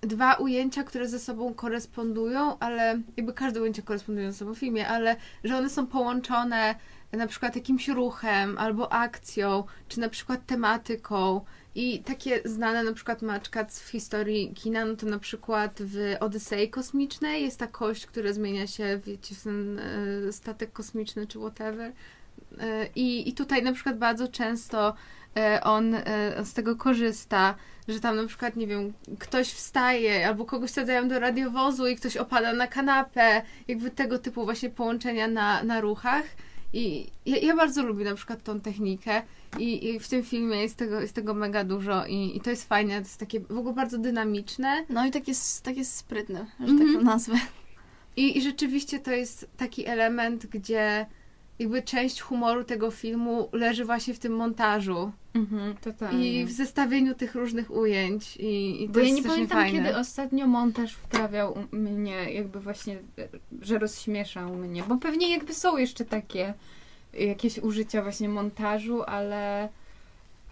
dwa 0.01 0.33
ujęcia, 0.33 0.83
które 0.83 1.07
ze 1.07 1.19
sobą 1.19 1.53
korespondują, 1.53 2.59
ale 2.59 3.01
jakby 3.17 3.33
każde 3.33 3.61
ujęcie 3.61 3.81
koresponduje 3.81 4.31
ze 4.31 4.37
sobą 4.37 4.53
w 4.53 4.57
filmie, 4.57 4.87
ale 4.87 5.15
że 5.43 5.57
one 5.57 5.69
są 5.69 5.87
połączone 5.87 6.75
na 7.11 7.27
przykład 7.27 7.55
jakimś 7.55 7.87
ruchem 7.87 8.57
albo 8.57 8.93
akcją, 8.93 9.63
czy 9.87 9.99
na 9.99 10.09
przykład 10.09 10.45
tematyką. 10.45 11.41
I 11.75 11.99
takie 11.99 12.41
znane 12.45 12.83
na 12.83 12.93
przykład 12.93 13.19
cuts 13.53 13.79
w 13.79 13.89
historii 13.89 14.53
kina, 14.53 14.85
no 14.85 14.95
to 14.95 15.05
na 15.05 15.19
przykład 15.19 15.79
w 15.79 16.15
Odysei 16.19 16.69
Kosmicznej 16.69 17.43
jest 17.43 17.59
ta 17.59 17.67
kość, 17.67 18.05
która 18.05 18.33
zmienia 18.33 18.67
się, 18.67 18.99
wiecie, 19.05 19.35
w 19.35 19.43
ten 19.43 19.79
e, 19.79 20.31
statek 20.31 20.71
kosmiczny 20.71 21.27
czy 21.27 21.39
whatever. 21.39 21.91
E, 22.59 22.87
I, 22.95 23.29
I 23.29 23.33
tutaj 23.33 23.63
na 23.63 23.73
przykład 23.73 23.97
bardzo 23.97 24.27
często 24.27 24.93
e, 25.37 25.63
on 25.63 25.95
z 26.43 26.53
tego 26.53 26.75
korzysta, 26.75 27.55
że 27.87 27.99
tam 27.99 28.15
na 28.15 28.27
przykład, 28.27 28.55
nie 28.55 28.67
wiem, 28.67 28.93
ktoś 29.19 29.51
wstaje 29.51 30.27
albo 30.27 30.45
kogoś 30.45 30.69
sadzają 30.69 31.07
do 31.07 31.19
radiowozu 31.19 31.87
i 31.87 31.95
ktoś 31.95 32.17
opada 32.17 32.53
na 32.53 32.67
kanapę, 32.67 33.41
jakby 33.67 33.91
tego 33.91 34.19
typu 34.19 34.45
właśnie 34.45 34.69
połączenia 34.69 35.27
na, 35.27 35.63
na 35.63 35.81
ruchach. 35.81 36.23
I 36.73 37.07
ja, 37.25 37.37
ja 37.37 37.55
bardzo 37.55 37.83
lubię 37.83 38.05
na 38.05 38.15
przykład 38.15 38.43
tą 38.43 38.59
technikę 38.59 39.21
i, 39.59 39.89
i 39.89 39.99
w 39.99 40.07
tym 40.07 40.23
filmie 40.23 40.61
jest 40.61 40.75
tego, 40.75 41.01
jest 41.01 41.13
tego 41.13 41.33
mega 41.33 41.63
dużo 41.63 42.05
i, 42.05 42.37
i 42.37 42.41
to 42.41 42.49
jest 42.49 42.67
fajne, 42.67 42.93
to 42.93 42.99
jest 42.99 43.19
takie 43.19 43.39
w 43.39 43.57
ogóle 43.57 43.75
bardzo 43.75 43.97
dynamiczne. 43.97 44.85
No 44.89 45.05
i 45.05 45.11
tak 45.11 45.27
jest, 45.27 45.63
tak 45.63 45.77
jest 45.77 45.95
sprytne, 45.95 46.45
że 46.59 46.73
tak 46.77 46.87
to 46.93 47.01
nazwę. 47.01 47.35
I, 48.17 48.37
I 48.37 48.41
rzeczywiście 48.41 48.99
to 48.99 49.11
jest 49.11 49.47
taki 49.57 49.85
element, 49.85 50.45
gdzie 50.45 51.05
jakby 51.59 51.81
część 51.81 52.21
humoru 52.21 52.63
tego 52.63 52.91
filmu 52.91 53.49
leży 53.51 53.85
właśnie 53.85 54.13
w 54.13 54.19
tym 54.19 54.35
montażu 54.35 55.11
Mhm, 55.33 55.75
totalnie. 55.77 56.41
i 56.41 56.45
w 56.45 56.51
zestawieniu 56.51 57.15
tych 57.15 57.35
różnych 57.35 57.71
ujęć 57.71 58.37
i, 58.37 58.83
i 58.83 58.89
Bo 58.89 58.99
ja 58.99 59.13
nie 59.15 59.23
pamiętam, 59.23 59.57
fajne. 59.57 59.79
kiedy 59.83 59.97
ostatnio 59.97 60.47
montaż 60.47 60.93
wprawiał 60.93 61.57
mnie, 61.71 62.31
jakby 62.33 62.59
właśnie, 62.59 62.97
że 63.61 63.79
rozśmieszał 63.79 64.55
mnie. 64.55 64.83
Bo 64.87 64.97
pewnie 64.97 65.29
jakby 65.31 65.53
są 65.53 65.77
jeszcze 65.77 66.05
takie 66.05 66.53
jakieś 67.13 67.57
użycia 67.57 68.01
właśnie 68.03 68.29
montażu, 68.29 69.03
ale, 69.03 69.69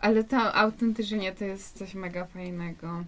ale 0.01 0.23
to 0.23 0.53
autentycznie 0.55 1.31
to 1.31 1.45
jest 1.45 1.77
coś 1.77 1.93
mega 1.93 2.25
fajnego. 2.25 3.03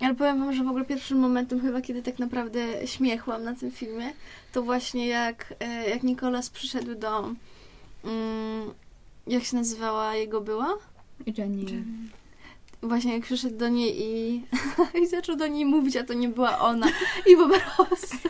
Ale 0.00 0.14
powiem 0.14 0.38
wam, 0.38 0.52
że 0.52 0.64
w 0.64 0.68
ogóle 0.68 0.84
pierwszym 0.84 1.18
momentem 1.18 1.60
chyba, 1.60 1.80
kiedy 1.80 2.02
tak 2.02 2.18
naprawdę 2.18 2.86
śmiechłam 2.86 3.44
na 3.44 3.54
tym 3.54 3.70
filmie, 3.70 4.12
to 4.52 4.62
właśnie 4.62 5.06
jak, 5.06 5.54
e, 5.60 5.90
jak 5.90 6.02
Nikolas 6.02 6.50
przyszedł 6.50 6.94
do... 6.94 7.34
Mm, 8.04 8.70
jak 9.26 9.44
się 9.44 9.56
nazywała 9.56 10.14
jego 10.14 10.40
była? 10.40 10.78
Jenny. 11.38 11.84
Właśnie 12.82 13.14
jak 13.14 13.22
przyszedł 13.22 13.56
do 13.56 13.68
niej 13.68 14.02
i, 14.02 14.42
i 15.02 15.06
zaczął 15.06 15.36
do 15.36 15.46
niej 15.46 15.64
mówić, 15.64 15.96
a 15.96 16.04
to 16.04 16.14
nie 16.14 16.28
była 16.28 16.58
ona. 16.58 16.86
I 17.26 17.36
po 17.36 17.48
prostu 17.48 18.28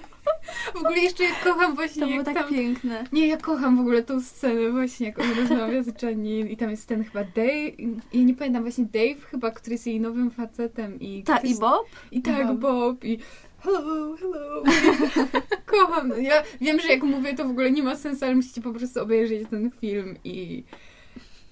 W 0.75 0.77
ogóle 0.77 0.99
jeszcze 0.99 1.25
jak 1.25 1.45
kocham 1.45 1.75
właśnie, 1.75 2.03
to 2.03 2.09
było 2.09 2.25
tak 2.25 2.35
tam... 2.35 2.49
piękne. 2.49 3.05
Nie, 3.13 3.27
ja 3.27 3.37
kocham 3.37 3.77
w 3.77 3.81
ogóle 3.81 4.03
tą 4.03 4.21
scenę 4.21 4.71
właśnie, 4.71 5.07
jak 5.07 5.19
on 5.19 5.33
rozmawia 5.37 5.83
z 5.83 6.03
Janine 6.03 6.49
i 6.51 6.57
tam 6.57 6.71
jest 6.71 6.87
ten 6.87 7.05
chyba 7.05 7.25
Dave, 7.25 7.73
ja 8.13 8.23
nie 8.23 8.35
pamiętam, 8.35 8.63
właśnie 8.63 8.85
Dave 8.85 9.25
chyba, 9.31 9.51
który 9.51 9.75
jest 9.75 9.87
jej 9.87 10.01
nowym 10.01 10.31
facetem 10.31 11.01
i... 11.01 11.23
Ta 11.23 11.39
ktoś- 11.39 11.51
i 11.51 11.59
Bob? 11.61 11.87
I 12.13 12.23
tak, 12.23 12.47
Bob. 12.47 12.59
Bob, 12.59 13.05
i 13.05 13.19
hello, 13.61 14.17
hello. 14.17 14.63
Kocham. 15.67 16.09
no 16.09 16.17
Ja 16.17 16.43
wiem, 16.61 16.81
że 16.81 16.89
jak 16.89 17.03
mówię, 17.03 17.35
to 17.35 17.45
w 17.45 17.51
ogóle 17.51 17.71
nie 17.71 17.83
ma 17.83 17.97
sensu, 17.97 18.25
ale 18.25 18.35
musicie 18.35 18.61
po 18.61 18.73
prostu 18.73 19.01
obejrzeć 19.03 19.49
ten 19.51 19.71
film 19.71 20.17
i, 20.25 20.65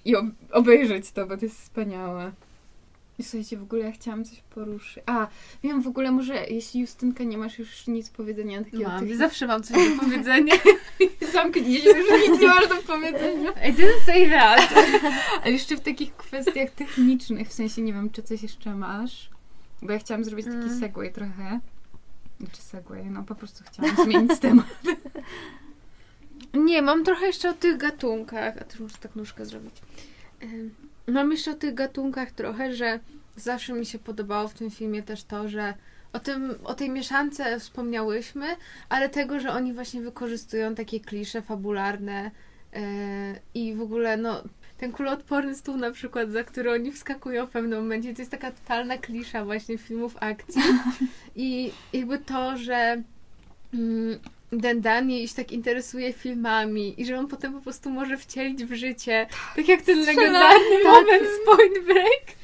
i 0.05 0.15
ob- 0.15 0.31
obejrzeć 0.51 1.11
to, 1.11 1.25
bo 1.27 1.37
to 1.37 1.45
jest 1.45 1.61
wspaniałe. 1.61 2.31
I 3.19 3.23
słuchajcie, 3.23 3.57
w 3.57 3.63
ogóle 3.63 3.85
ja 3.85 3.91
chciałam 3.91 4.25
coś 4.25 4.41
poruszyć. 4.41 5.03
A, 5.05 5.27
wiem 5.63 5.81
w 5.81 5.87
ogóle, 5.87 6.11
może 6.11 6.45
jeśli 6.47 6.81
Justynka 6.81 7.23
nie 7.23 7.37
masz 7.37 7.59
już 7.59 7.87
nic 7.87 8.09
powiedzenia 8.09 8.63
takiego... 8.63 8.83
Mam, 8.83 8.99
tych- 9.07 9.17
zawsze 9.17 9.47
mam 9.47 9.63
coś 9.63 9.89
do 9.89 9.99
powiedzenia. 10.03 10.53
Zamknij 11.33 11.81
się, 11.81 11.89
już 11.89 12.29
nic 12.29 12.41
nie 12.41 12.47
masz 12.47 12.67
do 12.69 12.75
powiedzenia. 12.75 13.51
I 13.51 13.73
didn't 13.73 14.05
say 14.05 14.29
that. 14.29 14.73
Ale 15.43 15.51
jeszcze 15.51 15.75
w 15.77 15.81
takich 15.81 16.15
kwestiach 16.15 16.69
technicznych, 16.71 17.47
w 17.49 17.53
sensie 17.53 17.81
nie 17.81 17.93
wiem, 17.93 18.09
czy 18.09 18.23
coś 18.23 18.43
jeszcze 18.43 18.75
masz. 18.75 19.29
Bo 19.81 19.91
ja 19.93 19.99
chciałam 19.99 20.23
zrobić 20.23 20.45
taki 20.45 20.57
Mm. 20.57 20.79
segway 20.79 21.11
trochę. 21.13 21.59
Czy 22.51 22.61
segway, 22.61 23.05
no 23.05 23.23
po 23.23 23.35
prostu 23.35 23.63
chciałam 23.67 23.95
zmienić 24.05 24.39
temat. 24.39 24.65
Nie, 26.53 26.81
mam 26.81 27.03
trochę 27.03 27.25
jeszcze 27.25 27.49
o 27.49 27.53
tych 27.53 27.77
gatunkach. 27.77 28.57
A 28.61 28.63
też 28.63 28.79
muszę 28.79 28.97
tak 29.01 29.15
nóżkę 29.15 29.45
zrobić. 29.45 29.73
Ym, 30.43 30.75
Mam 31.11 31.31
jeszcze 31.31 31.51
o 31.51 31.55
tych 31.55 31.73
gatunkach 31.73 32.31
trochę, 32.31 32.73
że 32.73 32.99
zawsze 33.35 33.73
mi 33.73 33.85
się 33.85 33.99
podobało 33.99 34.47
w 34.47 34.53
tym 34.53 34.71
filmie 34.71 35.03
też 35.03 35.23
to, 35.23 35.47
że 35.47 35.73
o, 36.13 36.19
tym, 36.19 36.55
o 36.63 36.73
tej 36.73 36.89
mieszance 36.89 37.59
wspomniałyśmy, 37.59 38.45
ale 38.89 39.09
tego, 39.09 39.39
że 39.39 39.51
oni 39.51 39.73
właśnie 39.73 40.01
wykorzystują 40.01 40.75
takie 40.75 40.99
klisze 40.99 41.41
fabularne 41.41 42.31
yy, 42.73 42.81
i 43.53 43.75
w 43.75 43.81
ogóle 43.81 44.17
no 44.17 44.43
ten 44.77 44.91
kuloodporny 44.91 45.55
stół 45.55 45.77
na 45.77 45.91
przykład, 45.91 46.31
za 46.31 46.43
który 46.43 46.71
oni 46.71 46.91
wskakują 46.91 47.47
w 47.47 47.49
pewnym 47.49 47.79
momencie, 47.79 48.13
to 48.13 48.21
jest 48.21 48.31
taka 48.31 48.51
totalna 48.51 48.97
klisza 48.97 49.45
właśnie 49.45 49.77
filmów 49.77 50.15
akcji. 50.19 50.61
I 51.35 51.71
jakby 51.93 52.17
to, 52.17 52.57
że 52.57 53.03
mm, 53.73 54.19
ten 54.61 54.81
Daniel 54.81 55.27
się 55.27 55.35
tak 55.35 55.51
interesuje 55.51 56.13
filmami 56.13 57.01
i 57.01 57.05
że 57.05 57.19
on 57.19 57.27
potem 57.27 57.53
po 57.53 57.61
prostu 57.61 57.89
może 57.89 58.17
wcielić 58.17 58.63
w 58.65 58.73
życie, 58.73 59.27
tak 59.55 59.67
jak 59.67 59.81
ten 59.81 60.03
Strzela. 60.03 60.21
legendarny 60.21 60.83
Tak. 60.83 60.93
moment 60.93 61.23
z 61.23 61.45
Point 61.45 61.85
Break. 61.85 62.38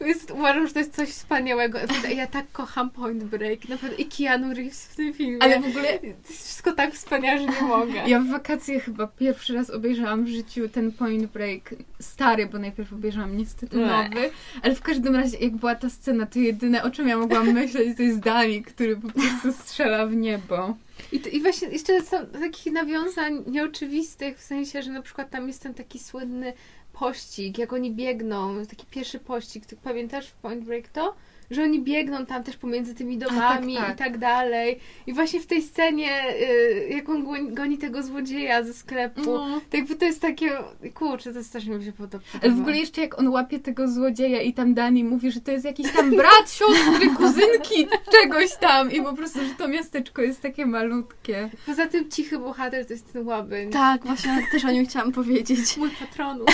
Jest, 0.00 0.30
uważam, 0.30 0.66
że 0.66 0.72
to 0.72 0.78
jest 0.78 0.94
coś 0.96 1.08
wspaniałego. 1.08 1.78
Ja 2.16 2.26
tak 2.26 2.52
kocham 2.52 2.90
Point 2.90 3.24
Break. 3.24 3.68
Naprawdę. 3.68 3.96
I 3.96 4.06
Keanu 4.06 4.54
Reeves 4.54 4.86
w 4.86 4.96
tym 4.96 5.12
filmie. 5.14 5.38
Ale 5.42 5.60
w 5.60 5.66
ogóle 5.66 5.98
To 5.98 6.06
jest 6.06 6.44
wszystko 6.44 6.72
tak 6.72 6.94
wspaniałe, 6.94 7.38
że 7.38 7.46
nie 7.46 7.62
mogę. 7.68 7.92
ja 8.08 8.20
w 8.20 8.28
wakacje 8.28 8.80
chyba 8.80 9.06
pierwszy 9.06 9.54
raz 9.54 9.70
obejrzałam 9.70 10.24
w 10.24 10.28
życiu 10.28 10.68
ten 10.68 10.92
Point 10.92 11.26
Break 11.26 11.74
stary, 12.00 12.46
bo 12.46 12.58
najpierw 12.58 12.92
obejrzałam 12.92 13.36
niestety 13.36 13.76
Nie. 13.76 13.86
nowy, 13.86 14.30
ale 14.62 14.74
w 14.74 14.80
każdym 14.82 15.16
razie 15.16 15.38
jak 15.38 15.56
była 15.56 15.74
ta 15.74 15.90
scena, 15.90 16.26
to 16.26 16.38
jedyne 16.38 16.82
o 16.82 16.90
czym 16.90 17.08
ja 17.08 17.16
mogłam 17.16 17.52
myśleć 17.52 17.96
to 17.96 18.02
jest 18.02 18.18
Dani, 18.20 18.62
który 18.62 18.96
po 18.96 19.08
prostu 19.08 19.52
strzela 19.52 20.06
w 20.06 20.16
niebo. 20.16 20.76
I, 21.12 21.20
to- 21.20 21.28
I 21.28 21.40
właśnie 21.42 21.68
jeszcze 21.68 22.02
są 22.02 22.26
takich 22.26 22.72
nawiązań 22.72 23.42
nieoczywistych, 23.46 24.38
w 24.38 24.42
sensie, 24.42 24.82
że 24.82 24.90
na 24.90 25.02
przykład 25.02 25.30
tam 25.30 25.48
jest 25.48 25.62
ten 25.62 25.74
taki 25.74 25.98
słynny 25.98 26.52
pościg, 26.98 27.58
jak 27.58 27.72
oni 27.72 27.94
biegną, 27.94 28.66
taki 28.66 28.86
pierwszy 28.86 29.18
pościg, 29.18 29.66
ty 29.66 29.76
pamiętasz 29.76 30.26
w 30.26 30.32
Point 30.32 30.64
Break 30.64 30.88
to? 30.88 31.14
Że 31.50 31.62
oni 31.62 31.82
biegną 31.82 32.26
tam 32.26 32.44
też 32.44 32.56
pomiędzy 32.56 32.94
tymi 32.94 33.18
domami 33.18 33.74
tak, 33.74 33.86
tak. 33.86 33.94
i 33.94 33.98
tak 33.98 34.18
dalej. 34.18 34.78
I 35.06 35.12
właśnie 35.12 35.40
w 35.40 35.46
tej 35.46 35.62
scenie, 35.62 36.10
y, 36.40 36.88
jak 36.90 37.08
on 37.08 37.24
goni, 37.24 37.52
goni 37.52 37.78
tego 37.78 38.02
złodzieja 38.02 38.62
ze 38.62 38.74
sklepu, 38.74 39.20
No. 39.26 39.60
to 39.70 39.76
jakby 39.76 39.94
to 39.96 40.04
jest 40.04 40.20
takie, 40.20 40.50
kurczę, 40.94 41.34
to 41.34 41.44
strasznie 41.44 41.74
mi 41.78 41.84
się 41.84 41.92
podoba. 41.92 42.24
Ale 42.42 42.52
w 42.52 42.60
ogóle 42.60 42.76
jeszcze 42.76 43.00
jak 43.00 43.18
on 43.18 43.28
łapie 43.28 43.58
tego 43.58 43.88
złodzieja 43.88 44.42
i 44.42 44.52
tam 44.52 44.74
Dani 44.74 45.04
mówi, 45.04 45.30
że 45.30 45.40
to 45.40 45.50
jest 45.50 45.64
jakiś 45.64 45.92
tam 45.92 46.10
brat, 46.16 46.50
siostry, 46.50 47.10
kuzynki, 47.16 47.86
czegoś 48.12 48.56
tam 48.60 48.92
i 48.92 49.02
po 49.02 49.12
prostu, 49.12 49.38
że 49.38 49.54
to 49.58 49.68
miasteczko 49.68 50.22
jest 50.22 50.42
takie 50.42 50.66
malutkie. 50.66 51.50
Poza 51.66 51.86
tym 51.86 52.10
cichy 52.10 52.38
bohater 52.38 52.86
to 52.86 52.92
jest 52.92 53.12
ten 53.12 53.26
łabyń. 53.26 53.70
Tak, 53.70 54.04
właśnie 54.06 54.46
też 54.52 54.64
o 54.64 54.70
nim 54.70 54.86
chciałam 54.86 55.12
powiedzieć. 55.12 55.76
Mój 55.76 55.90
patronus. 55.90 56.46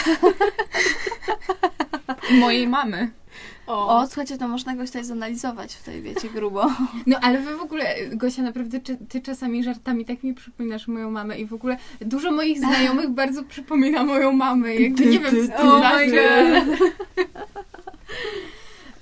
Mojej 2.31 2.69
mamy. 2.69 3.11
O, 3.67 4.07
słuchajcie, 4.07 4.39
to 4.39 4.49
można 4.49 4.77
go 4.77 4.85
tutaj 4.85 5.05
zanalizować 5.05 5.77
tutaj, 5.77 6.03
wiecie, 6.03 6.31
grubo. 6.31 6.71
No 7.07 7.19
ale 7.23 7.39
wy 7.39 7.57
w 7.57 7.61
ogóle, 7.61 7.95
Gosia, 8.13 8.43
naprawdę 8.43 8.81
czy, 8.81 8.97
ty 9.09 9.21
czasami 9.21 9.65
żartami 9.65 10.05
tak 10.05 10.23
mi 10.23 10.35
przypominasz 10.35 10.89
moją 10.89 11.11
mamę 11.11 11.39
i 11.39 11.47
w 11.47 11.53
ogóle 11.55 11.77
dużo 12.01 12.33
moich 12.33 12.59
znajomych 12.59 13.09
bardzo 13.21 13.45
przypomina 13.45 14.05
moją 14.05 14.33
mamę. 14.33 14.75
Jakby 14.75 15.03
Ty, 15.03 15.11
nie 15.11 15.21
wiem, 15.21 15.31
ty, 15.31 15.49
co 15.49 15.77
Oh 15.77 15.97
my 15.97 16.07
god. 16.15 16.79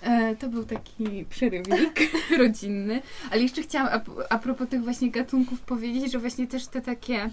E, 0.03 0.37
To 0.37 0.49
był 0.49 0.65
taki 0.65 1.25
przerywnik 1.31 2.11
rodzinny. 2.39 3.03
Ale 3.31 3.43
jeszcze 3.43 3.63
chciałam 3.63 3.89
a, 3.93 4.01
a 4.35 4.39
propos 4.39 4.69
tych 4.69 4.85
właśnie 4.85 5.11
gatunków 5.11 5.61
powiedzieć, 5.61 6.13
że 6.13 6.19
właśnie 6.19 6.47
też 6.47 6.67
te 6.67 6.81
takie 6.81 7.31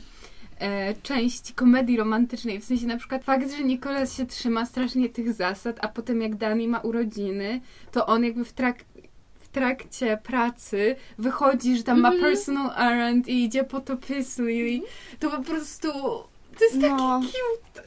e, 0.59 0.93
części 1.03 1.53
komedii 1.53 1.97
romantycznej, 1.97 2.59
w 2.59 2.65
sensie 2.65 2.87
na 2.87 2.97
przykład 2.97 3.23
fakt, 3.23 3.51
że 3.51 3.63
Nikolas 3.63 4.13
się 4.17 4.25
trzyma 4.25 4.65
strasznie 4.65 5.09
tych 5.09 5.33
zasad, 5.33 5.77
a 5.81 5.87
potem 5.87 6.21
jak 6.21 6.35
Dani 6.35 6.67
ma 6.67 6.79
urodziny, 6.79 7.61
to 7.91 8.05
on 8.05 8.23
jakby 8.23 8.45
w 8.45 8.53
trak 8.53 8.77
w 9.39 9.47
trakcie 9.51 10.17
pracy 10.23 10.95
wychodzi, 11.17 11.77
że 11.77 11.83
tam 11.83 11.99
ma 11.99 12.07
Mhm. 12.11 12.23
personal 12.31 12.91
errand 12.91 13.27
i 13.27 13.43
idzie 13.43 13.63
po 13.63 13.79
to 13.81 13.97
Lily, 14.37 14.81
to 15.19 15.29
po 15.29 15.43
prostu 15.43 15.91
to 16.57 16.63
jest 16.65 16.81
taki 16.81 16.93
No, 16.95 17.21
cute. 17.21 17.81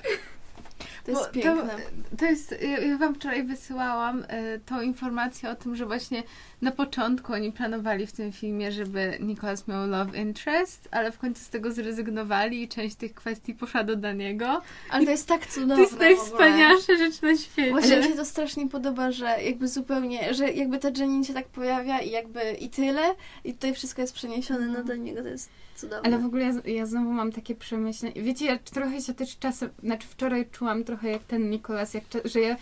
to 1.05 1.11
jest 1.11 1.23
Bo 1.27 1.33
piękne. 1.33 1.77
To, 2.11 2.17
to 2.17 2.25
jest, 2.25 2.55
ja 2.89 2.99
wam 2.99 3.15
wczoraj 3.15 3.45
wysyłałam 3.45 4.25
e, 4.29 4.59
tą 4.59 4.81
informację 4.81 5.51
o 5.51 5.55
tym, 5.55 5.77
że 5.77 5.87
właśnie 5.87 6.23
na 6.63 6.73
początku 6.73 7.33
oni 7.33 7.53
planowali 7.53 8.07
w 8.07 8.13
tym 8.13 8.33
filmie, 8.33 8.73
żeby 8.73 9.19
Nicholas 9.21 9.69
miał 9.69 9.89
love 9.89 10.19
interest, 10.19 10.89
ale 10.91 11.13
w 11.13 11.19
końcu 11.19 11.45
z 11.45 11.49
tego 11.49 11.73
zrezygnowali 11.73 12.63
i 12.63 12.69
część 12.69 12.97
tych 12.97 13.15
kwestii 13.15 13.55
poszła 13.55 13.85
do 13.85 13.97
Daniego. 13.97 14.63
Ale 14.91 15.05
to 15.05 15.11
jest 15.11 15.29
tak 15.29 15.47
cudowne 15.47 15.75
To 15.77 15.83
jest 15.83 15.99
najwspanialsza 15.99 16.97
rzecz 16.97 17.23
na 17.23 17.37
świecie. 17.37 17.71
Właśnie 17.71 17.97
mi 17.97 18.05
się 18.05 18.13
to 18.17 18.25
strasznie 18.25 18.69
podoba, 18.69 19.13
że 19.13 19.43
jakby 19.43 19.69
zupełnie, 19.69 20.35
że 20.35 20.53
jakby 20.53 20.79
ta 20.79 20.89
Janine 20.99 21.25
się 21.25 21.35
tak 21.35 21.47
pojawia 21.47 22.01
i 22.01 22.11
jakby 22.11 22.53
i 22.53 22.69
tyle 22.69 23.15
i 23.45 23.55
tutaj 23.55 23.75
wszystko 23.75 24.03
jest 24.03 24.15
przeniesione 24.15 24.67
na 24.67 24.83
do 24.83 24.97
niego, 24.97 25.23
to 25.23 25.29
jest 25.29 25.51
cudowne. 25.77 26.09
Ale 26.09 26.19
w 26.19 26.27
ogóle 26.27 26.45
ja, 26.45 26.73
ja 26.73 26.87
znowu 26.87 27.11
mam 27.11 27.33
takie 27.33 27.55
przemyślenie. 27.55 28.23
Wiecie, 28.23 28.47
ja 28.47 28.59
trochę 28.59 29.01
się 29.01 29.15
też 29.15 29.39
czasem, 29.39 29.71
znaczy 29.83 30.09
wczoraj 30.09 30.47
czułam 30.51 30.85
trochę 30.85 31.11
jak 31.11 31.23
ten 31.25 31.51
Nikolas, 31.51 31.95
jak, 31.95 32.05
że 32.25 32.41
ja, 32.41 32.57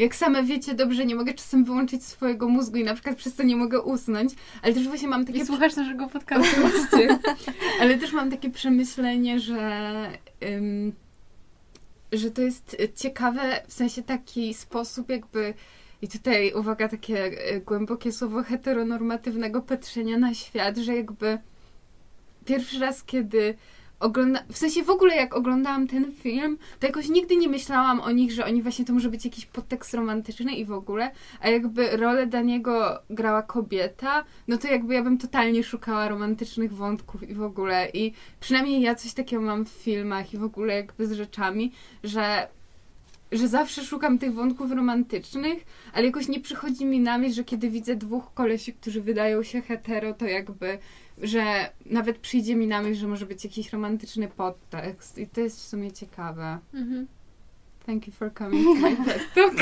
jak 0.00 0.14
same 0.14 0.42
wiecie 0.42 0.74
dobrze, 0.74 1.06
nie 1.06 1.14
mogę 1.14 1.34
czasem 1.34 1.64
wyłączyć 1.64 2.04
swojego 2.04 2.48
mózgu 2.48 2.76
i 2.76 2.84
na 2.84 2.94
przykład 2.94 3.16
przez 3.16 3.34
to 3.34 3.42
nie 3.42 3.56
mogę 3.56 3.80
usnąć, 3.82 4.32
ale 4.62 4.74
też 4.74 4.88
właśnie 4.88 5.08
mam 5.08 5.24
takie... 5.24 5.38
Nie 5.38 5.46
słuchasz 5.46 5.76
naszego 5.76 6.08
podcastu. 6.08 6.66
Oczywiście. 6.66 7.18
Ale 7.80 7.98
też 7.98 8.12
mam 8.12 8.30
takie 8.30 8.50
przemyślenie, 8.50 9.40
że, 9.40 9.92
ym, 10.44 10.92
że 12.12 12.30
to 12.30 12.42
jest 12.42 12.76
ciekawe 12.96 13.62
w 13.66 13.72
sensie 13.72 14.02
taki 14.02 14.54
sposób 14.54 15.08
jakby 15.08 15.54
i 16.02 16.08
tutaj 16.08 16.52
uwaga, 16.52 16.88
takie 16.88 17.24
e, 17.24 17.60
głębokie 17.60 18.12
słowo 18.12 18.42
heteronormatywnego 18.42 19.62
patrzenia 19.62 20.18
na 20.18 20.34
świat, 20.34 20.76
że 20.76 20.96
jakby 20.96 21.38
pierwszy 22.44 22.80
raz, 22.80 23.04
kiedy 23.04 23.54
ogląda... 24.00 24.42
w 24.52 24.58
sensie 24.58 24.82
w 24.82 24.90
ogóle 24.90 25.16
jak 25.16 25.34
oglądałam 25.34 25.86
ten 25.86 26.12
film, 26.12 26.58
to 26.80 26.86
jakoś 26.86 27.08
nigdy 27.08 27.36
nie 27.36 27.48
myślałam 27.48 28.00
o 28.00 28.10
nich, 28.10 28.32
że 28.32 28.44
oni 28.44 28.62
właśnie 28.62 28.84
to 28.84 28.92
może 28.92 29.08
być 29.08 29.24
jakiś 29.24 29.46
podtekst 29.46 29.94
romantyczny 29.94 30.52
i 30.52 30.64
w 30.64 30.72
ogóle, 30.72 31.10
a 31.40 31.48
jakby 31.48 31.96
rolę 31.96 32.26
Daniego 32.26 33.02
grała 33.10 33.42
kobieta, 33.42 34.24
no 34.48 34.58
to 34.58 34.68
jakby 34.68 34.94
ja 34.94 35.02
bym 35.02 35.18
totalnie 35.18 35.64
szukała 35.64 36.08
romantycznych 36.08 36.72
wątków 36.72 37.28
i 37.28 37.34
w 37.34 37.42
ogóle. 37.42 37.88
I 37.94 38.12
przynajmniej 38.40 38.80
ja 38.80 38.94
coś 38.94 39.12
takiego 39.14 39.42
mam 39.42 39.64
w 39.64 39.68
filmach 39.68 40.34
i 40.34 40.38
w 40.38 40.44
ogóle 40.44 40.74
jakby 40.74 41.06
z 41.06 41.12
rzeczami, 41.12 41.72
że 42.04 42.48
że 43.32 43.48
zawsze 43.48 43.84
szukam 43.84 44.18
tych 44.18 44.34
wątków 44.34 44.72
romantycznych, 44.72 45.64
ale 45.92 46.06
jakoś 46.06 46.28
nie 46.28 46.40
przychodzi 46.40 46.84
mi 46.84 47.00
na 47.00 47.18
myśl, 47.18 47.34
że 47.34 47.44
kiedy 47.44 47.70
widzę 47.70 47.96
dwóch 47.96 48.34
kolesi, 48.34 48.72
którzy 48.72 49.00
wydają 49.00 49.42
się 49.42 49.60
hetero, 49.60 50.14
to 50.14 50.26
jakby, 50.26 50.78
że 51.22 51.70
nawet 51.86 52.18
przyjdzie 52.18 52.56
mi 52.56 52.66
na 52.66 52.82
myśl, 52.82 53.00
że 53.00 53.08
może 53.08 53.26
być 53.26 53.44
jakiś 53.44 53.72
romantyczny 53.72 54.28
podtekst 54.28 55.18
i 55.18 55.26
to 55.26 55.40
jest 55.40 55.60
w 55.60 55.68
sumie 55.68 55.92
ciekawe. 55.92 56.58
Mhm. 56.74 57.06
Thank 57.86 58.06
you 58.06 58.12
for 58.12 58.34
coming 58.34 58.64
to 58.64 58.74
my 58.74 58.96
TED 58.96 59.34
Talk. 59.34 59.54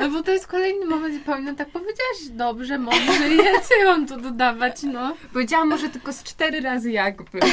No 0.00 0.10
bo 0.10 0.22
to 0.22 0.32
jest 0.32 0.46
kolejny 0.46 0.86
moment, 0.86 1.14
gdzie 1.14 1.24
Paulina 1.24 1.54
tak 1.54 1.68
powiedziałaś 1.68 2.18
dobrze, 2.30 2.78
mądrze 2.78 3.28
i 3.28 3.36
ja 3.36 3.60
co 3.68 3.74
ja 3.74 3.84
mam 3.84 4.06
tu 4.06 4.20
dodawać, 4.20 4.82
no. 4.82 5.16
Powiedziałam 5.32 5.68
może 5.68 5.88
tylko 5.88 6.12
z 6.12 6.22
cztery 6.22 6.60
razy 6.60 6.90
jakby. 6.90 7.40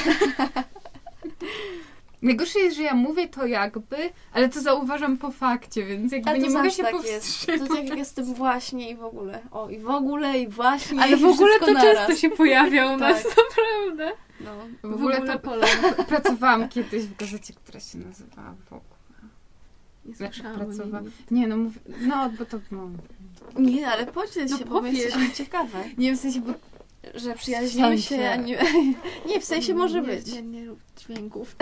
Najgorsze 2.21 2.59
jest, 2.59 2.77
że 2.77 2.83
ja 2.83 2.93
mówię 2.93 3.27
to 3.27 3.45
jakby, 3.45 3.97
ale 4.33 4.49
to 4.49 4.61
zauważam 4.61 5.17
po 5.17 5.31
fakcie, 5.31 5.85
więc 5.85 6.11
jakby 6.11 6.29
Ale 6.29 6.39
to 6.39 6.45
nie 6.47 6.53
mogę 6.53 6.71
się 6.71 6.83
tak 6.83 6.91
powstrzymać. 6.91 7.59
jest. 7.59 7.69
To 7.69 7.75
tak 7.75 7.89
jak 7.89 7.97
jestem 7.97 8.33
właśnie 8.33 8.89
i 8.89 8.95
w 8.95 9.03
ogóle. 9.03 9.39
O, 9.51 9.69
i 9.69 9.79
w 9.79 9.89
ogóle, 9.89 10.39
i 10.39 10.47
właśnie. 10.47 11.01
Ale 11.01 11.11
i 11.17 11.19
w 11.19 11.25
ogóle 11.25 11.59
to 11.59 11.65
często 11.65 11.93
naraz. 11.93 12.19
się 12.19 12.29
pojawia 12.29 12.93
u 12.93 12.97
nas, 13.07 13.23
Tak. 13.23 13.35
naprawdę. 13.37 14.11
No, 14.41 14.51
W 14.89 14.93
ogóle 14.93 15.21
to- 15.21 15.39
pole. 15.39 15.67
Pracowałam 16.07 16.69
kiedyś 16.69 17.03
w 17.03 17.15
gazecie, 17.17 17.53
która 17.53 17.79
się 17.79 17.97
nazywała 17.97 18.55
Wokół. 18.69 18.79
Nie 20.05 20.15
Znaczy, 20.15 20.33
słyszałam 20.33 20.59
pracowa-. 20.59 21.01
Nie, 21.31 21.47
no 21.47 21.57
mówię, 21.57 21.79
no 22.01 22.29
bo 22.39 22.45
to, 22.45 22.59
no. 22.71 22.89
Nie, 23.59 23.87
ale 23.87 24.05
podziel 24.05 24.47
No 24.49 24.57
się, 24.57 24.65
bo 24.65 24.71
powiedz. 24.71 24.93
jesteśmy 24.97 25.31
ciekawe. 25.31 25.83
Nie, 25.97 26.15
w 26.15 26.19
sensie, 26.19 26.41
bo 26.41 26.53
Że 27.15 27.35
przyjaźnimy 27.35 27.97
W 27.97 27.99
się, 27.99 28.07
sensie. 28.07 28.29
a 28.29 28.35
nie... 28.35 28.57
Nie, 29.29 29.39
w 29.39 29.45
sensie 29.45 29.73
może 29.73 30.01
nie, 30.01 30.07
być. 30.07 30.33
Nie, 30.33 30.41
nie 30.41 30.65
rób 30.65 30.79
dźwięków. 30.97 31.55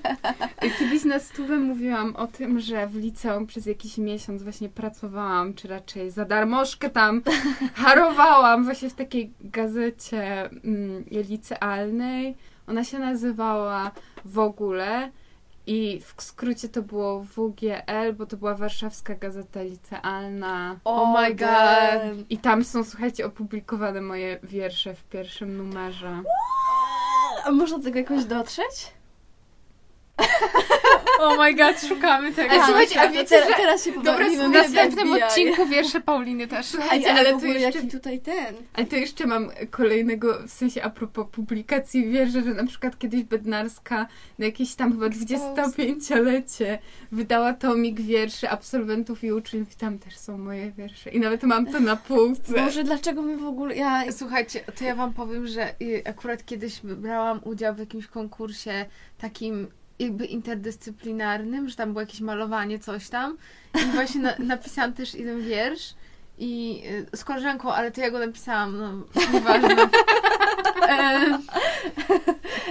Kiedyś 0.78 1.04
na 1.04 1.18
stówę 1.18 1.56
mówiłam 1.56 2.16
o 2.16 2.26
tym, 2.26 2.60
że 2.60 2.86
w 2.86 2.94
liceum 2.96 3.46
przez 3.46 3.66
jakiś 3.66 3.98
miesiąc 3.98 4.42
właśnie 4.42 4.68
pracowałam, 4.68 5.54
czy 5.54 5.68
raczej 5.68 6.10
za 6.10 6.24
darmożkę 6.24 6.90
tam 6.90 7.22
harowałam 7.74 8.64
właśnie 8.64 8.90
w 8.90 8.94
takiej 8.94 9.32
gazecie 9.40 10.50
mm, 10.50 11.04
licealnej. 11.10 12.36
Ona 12.66 12.84
się 12.84 12.98
nazywała 12.98 13.90
w 14.24 14.38
ogóle 14.38 15.10
i 15.68 16.00
w 16.00 16.22
skrócie 16.22 16.68
to 16.68 16.82
było 16.82 17.20
WGL, 17.20 18.12
bo 18.16 18.26
to 18.26 18.36
była 18.36 18.54
Warszawska 18.54 19.14
Gazeta 19.14 19.62
Licealna. 19.62 20.76
Oh 20.84 21.22
my 21.22 21.28
god. 21.30 21.38
damn. 21.38 22.28
I 22.28 22.38
tam 22.38 22.64
są, 22.64 22.84
słuchajcie, 22.84 23.26
opublikowane 23.26 24.00
moje 24.00 24.38
wiersze 24.42 24.94
w 24.94 25.04
pierwszym 25.04 25.56
numerze. 25.56 26.22
A 27.44 27.50
można 27.50 27.78
do 27.78 27.84
tego 27.84 27.98
jakoś 27.98 28.24
dotrzeć? 28.24 28.97
Oh 31.20 31.36
my 31.44 31.54
god, 31.54 31.80
szukamy 31.88 32.32
tego. 32.32 32.50
Ale 32.50 32.64
słuchajcie, 32.64 33.00
a 33.00 33.08
wiecie, 33.08 33.44
że- 33.48 33.54
teraz 33.56 33.84
się 33.84 33.92
Dobra, 33.92 34.12
pobawimy 34.12 34.48
w 34.48 34.52
następnym 34.52 35.08
FBI. 35.08 35.22
odcinku 35.22 35.66
wiersze 35.66 36.00
Pauliny 36.00 36.48
też. 36.48 36.66
Słuchajcie, 36.66 37.10
ale, 37.10 37.20
ale 37.20 37.40
to 37.40 37.46
jeszcze 37.46 37.82
tutaj 37.82 38.20
ten. 38.20 38.54
Ale 38.74 38.86
to 38.86 38.96
jeszcze 38.96 39.26
mam 39.26 39.50
kolejnego, 39.70 40.38
w 40.46 40.50
sensie 40.50 40.82
a 40.82 40.90
propos 40.90 41.26
publikacji, 41.32 42.10
wierzę, 42.10 42.42
że 42.42 42.54
na 42.54 42.66
przykład 42.66 42.98
kiedyś 42.98 43.22
Bednarska 43.22 44.06
na 44.38 44.46
jakieś 44.46 44.74
tam 44.74 44.92
chyba 44.92 45.06
25-lecie 45.06 46.78
wydała 47.12 47.52
tomik 47.52 48.00
wierszy 48.00 48.48
absolwentów 48.48 49.24
i 49.24 49.32
uczniów 49.32 49.72
i 49.72 49.76
tam 49.76 49.98
też 49.98 50.16
są 50.18 50.38
moje 50.38 50.70
wiersze. 50.70 51.10
I 51.10 51.20
nawet 51.20 51.42
mam 51.42 51.66
to 51.66 51.80
na 51.80 51.96
półce. 51.96 52.52
Boże, 52.64 52.84
dlaczego 52.84 53.22
my 53.22 53.36
w 53.36 53.44
ogóle... 53.44 53.76
Ja... 53.76 54.12
Słuchajcie, 54.12 54.60
to 54.78 54.84
ja 54.84 54.94
wam 54.94 55.14
powiem, 55.14 55.46
że 55.46 55.74
y, 55.82 56.02
akurat 56.06 56.44
kiedyś 56.44 56.80
brałam 56.80 57.40
udział 57.44 57.74
w 57.74 57.78
jakimś 57.78 58.06
konkursie 58.06 58.86
takim 59.18 59.66
jakby 59.98 60.26
interdyscyplinarnym, 60.26 61.68
że 61.68 61.76
tam 61.76 61.88
było 61.92 62.00
jakieś 62.00 62.20
malowanie, 62.20 62.78
coś 62.78 63.08
tam. 63.08 63.36
I 63.82 63.84
właśnie 63.84 64.20
na, 64.20 64.34
napisałam 64.38 64.92
też 64.92 65.14
jeden 65.14 65.42
wiersz 65.42 65.94
i 66.38 66.82
y, 67.12 67.16
z 67.16 67.24
koleżanką, 67.24 67.72
ale 67.72 67.90
to 67.90 68.00
ja 68.00 68.10
go 68.10 68.18
napisałam, 68.18 68.78
no 68.78 68.92
nieważne. 69.32 69.76
E, 70.88 71.38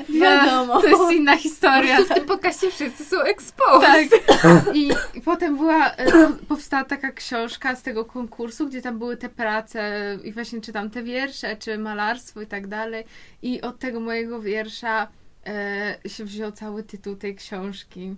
Wiadomo. 0.09 0.81
To 0.81 0.87
jest 0.87 1.11
inna 1.11 1.37
historia. 1.37 2.03
W 2.03 2.07
tym 2.07 2.25
pokazie 2.25 2.71
wszyscy 2.71 3.05
są 3.05 3.21
exposed. 3.21 4.11
Tak. 4.27 4.75
I, 4.75 4.91
I 5.13 5.21
potem 5.21 5.57
była, 5.57 5.89
po- 5.89 6.45
powstała 6.47 6.83
taka 6.83 7.11
książka 7.11 7.75
z 7.75 7.81
tego 7.81 8.05
konkursu, 8.05 8.67
gdzie 8.67 8.81
tam 8.81 8.99
były 8.99 9.17
te 9.17 9.29
prace 9.29 10.17
i 10.23 10.31
właśnie 10.31 10.61
czytam 10.61 10.89
te 10.89 11.03
wiersze, 11.03 11.55
czy 11.55 11.77
malarstwo 11.77 12.41
i 12.41 12.47
tak 12.47 12.67
dalej. 12.67 13.05
I 13.41 13.61
od 13.61 13.79
tego 13.79 13.99
mojego 13.99 14.41
wiersza 14.41 15.07
e, 15.47 15.97
się 16.07 16.25
wziął 16.25 16.51
cały 16.51 16.83
tytuł 16.83 17.15
tej 17.15 17.35
książki. 17.35 18.15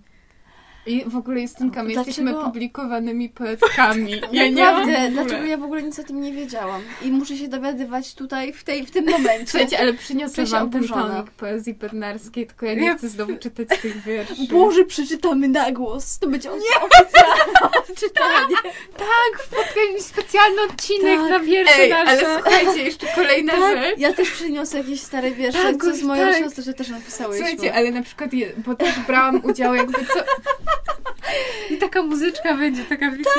I 0.86 1.04
w 1.08 1.16
ogóle 1.16 1.42
Justynka, 1.42 1.84
my 1.84 1.90
Dlaczego- 1.94 2.08
jesteśmy 2.08 2.34
publikowanymi 2.44 3.30
poetkami. 3.30 4.12
Ja 4.32 4.48
nie 4.48 4.52
Naprawdę, 4.66 5.10
dlaczego 5.12 5.44
ja 5.44 5.58
w 5.58 5.64
ogóle 5.64 5.84
nic 5.84 6.00
o 6.00 6.04
tym 6.04 6.22
nie 6.22 6.34
wiedziałam? 6.34 6.82
I 7.02 7.12
muszę 7.12 7.38
się 7.38 7.48
dowiadywać 7.48 8.14
tutaj, 8.16 8.54
w, 8.54 8.64
tej, 8.64 8.86
w 8.86 8.92
tym 8.92 9.06
momencie. 9.06 9.48
Słuchajcie, 9.48 9.80
ale 9.80 9.94
przyniosę 9.94 10.46
wam 10.46 10.70
ten 10.70 10.80
oburzona. 10.80 11.16
tomik 11.16 11.32
poezji 11.32 11.74
bednarskiej, 11.74 12.48
tylko 12.48 12.66
ja 12.66 12.74
nie 12.74 12.96
chcę 12.98 13.10
znowu 13.10 13.38
czytać 13.38 13.68
tych 13.82 14.02
wierszy. 14.04 14.34
Boże, 14.52 14.86
przeczytamy 14.86 15.48
na 15.48 15.72
głos. 15.72 16.20
To 16.20 16.28
będzie 16.28 16.50
oficjalne 16.52 17.70
czytanie. 18.02 18.56
Tak, 18.98 19.44
spotkaliśmy 19.46 20.02
specjalny 20.02 20.62
odcinek 20.62 21.20
Tak. 21.20 21.30
na 21.30 21.40
wiersze 21.40 21.74
Ej, 21.82 21.90
nasze. 21.90 22.08
ale 22.28 22.42
słuchajcie, 22.42 22.84
jeszcze 22.84 23.08
kolejna 23.16 23.54
rzecz. 23.56 23.90
Tak, 23.90 24.00
ja 24.00 24.14
też 24.14 24.32
przyniosę 24.32 24.78
jakieś 24.78 25.02
stare 25.02 25.32
wiersze, 25.32 25.62
Tak, 25.74 25.84
co 25.84 25.96
z 25.96 26.04
moją 26.04 26.28
tak. 26.32 26.38
siostrą 26.44 26.64
że 26.64 26.74
też 26.74 26.90
napisałyśmy. 26.90 27.48
Słuchajcie, 27.48 27.74
ale 27.76 27.92
na 27.92 28.02
przykład, 28.02 28.34
je, 28.34 28.52
bo 28.66 28.76
też 28.76 29.00
brałam 29.08 29.42
udział 29.46 29.76
jakby 29.76 29.94
co... 30.06 30.20
I 31.70 31.78
taka 31.78 32.02
muzyczka 32.02 32.58
będzie, 32.58 32.84
taka 32.84 33.12
wiecie. 33.12 33.30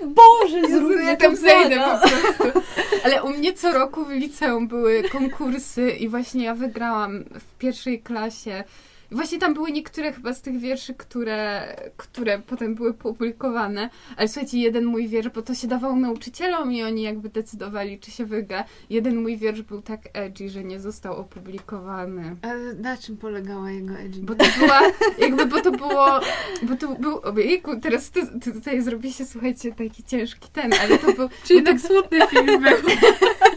Boże, 0.00 0.58
Jezu, 0.58 0.88
zrób 0.88 1.02
ja 1.06 1.16
tam 1.16 1.36
zejdę 1.36 1.76
po 1.76 2.08
prostu. 2.08 2.60
Ale 3.04 3.22
u 3.22 3.28
mnie 3.28 3.52
co 3.52 3.72
roku 3.72 4.04
w 4.04 4.10
liceum 4.10 4.68
były 4.68 5.02
konkursy 5.02 5.90
i 5.90 6.08
właśnie 6.08 6.44
ja 6.44 6.54
wygrałam 6.54 7.24
w 7.24 7.58
pierwszej 7.58 8.02
klasie. 8.02 8.64
I 9.10 9.14
Właśnie 9.14 9.38
tam 9.38 9.54
były 9.54 9.72
niektóre 9.72 10.12
chyba 10.12 10.34
z 10.34 10.42
tych 10.42 10.58
wierszy, 10.58 10.94
które, 10.94 11.76
które 11.96 12.38
potem 12.38 12.74
były 12.74 12.94
publikowane. 12.94 13.90
Ale 14.16 14.28
słuchajcie, 14.28 14.58
jeden 14.58 14.84
mój 14.84 15.08
wiersz, 15.08 15.28
bo 15.28 15.42
to 15.42 15.54
się 15.54 15.68
dawało 15.68 15.96
nauczycielom 15.96 16.72
i 16.72 16.82
oni 16.82 17.02
jakby 17.02 17.28
decydowali, 17.28 17.98
czy 17.98 18.10
się 18.10 18.24
wygra. 18.24 18.64
Jeden 18.90 19.22
mój 19.22 19.36
wiersz 19.36 19.62
był 19.62 19.82
tak 19.82 20.00
edgy, 20.12 20.48
że 20.48 20.64
nie 20.64 20.80
został 20.80 21.16
opublikowany. 21.16 22.36
A 22.42 22.48
na 22.82 22.96
czym 22.96 23.16
polegała 23.16 23.70
jego 23.70 23.94
edgy? 23.94 24.20
Bo 24.20 24.34
to 24.34 24.44
była, 24.58 24.80
jakby, 25.18 25.46
bo 25.46 25.60
to 25.60 25.72
było, 25.72 26.20
bo 26.62 26.76
to 26.76 26.94
był, 26.94 27.20
ojejku, 27.22 27.80
teraz 27.80 28.10
to, 28.10 28.20
to 28.26 28.52
tutaj 28.52 28.82
zrobi 28.82 29.12
się, 29.12 29.24
słuchajcie, 29.24 29.72
taki 29.72 30.04
ciężki 30.04 30.48
ten, 30.52 30.72
ale 30.72 30.98
to 30.98 31.12
był, 31.12 31.28
Czyli 31.44 31.62
tak 31.62 31.80
smutny 31.80 32.26
film 32.26 32.62
był. 32.62 32.76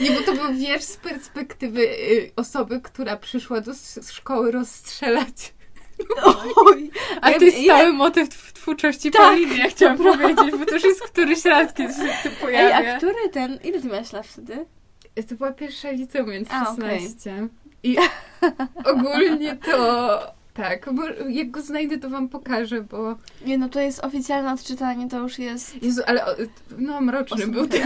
nie, 0.00 0.10
bo 0.10 0.20
to 0.20 0.32
był 0.32 0.54
wiersz 0.54 0.84
z 0.84 0.96
perspektywy 0.96 1.80
y, 1.80 2.32
osoby, 2.36 2.80
która 2.80 3.16
przyszła 3.16 3.60
do 3.60 3.72
szkoły 4.12 4.50
rozstrzelać. 4.52 5.54
Oj, 6.56 6.90
A 7.20 7.32
to 7.32 7.44
jest 7.44 7.62
stały 7.64 7.92
motyw 7.92 8.28
w 8.28 8.52
twórczości 8.52 9.10
Tak, 9.10 9.22
Pauliny, 9.22 9.56
ja 9.56 9.68
chciałam 9.68 9.96
powiedzieć, 9.96 10.56
bo 10.58 10.66
to 10.66 10.74
już 10.74 10.84
jest 10.84 11.02
któryś 11.02 11.44
raz, 11.44 11.72
kiedy 11.72 11.92
się 11.92 12.00
to 12.00 12.28
Ej, 12.28 12.36
pojawia. 12.40 12.94
a 12.94 12.98
który 12.98 13.28
ten... 13.32 13.58
Ile 13.64 13.80
ty 13.80 13.88
miałaś 13.88 14.12
lat 14.12 14.26
wtedy? 14.26 14.66
To 15.28 15.34
była 15.34 15.52
pierwsza 15.52 15.90
liceum, 15.90 16.30
więc 16.30 16.48
A, 16.50 16.70
okej. 16.70 17.00
16. 17.00 17.48
I 17.82 17.96
ogólnie 18.84 19.56
to... 19.56 20.36
Tak, 20.54 20.94
bo 20.94 21.02
jak 21.28 21.50
go 21.50 21.62
znajdę, 21.62 21.98
to 21.98 22.10
wam 22.10 22.28
pokażę, 22.28 22.80
bo... 22.82 23.16
Nie, 23.44 23.58
no 23.58 23.68
to 23.68 23.80
jest 23.80 24.04
oficjalne 24.04 24.52
odczytanie, 24.52 25.08
to 25.08 25.18
już 25.18 25.38
jest... 25.38 25.82
Jezu, 25.82 26.02
ale 26.06 26.24
no 26.78 27.00
mroczny 27.00 27.46
był 27.46 27.66
ten. 27.66 27.82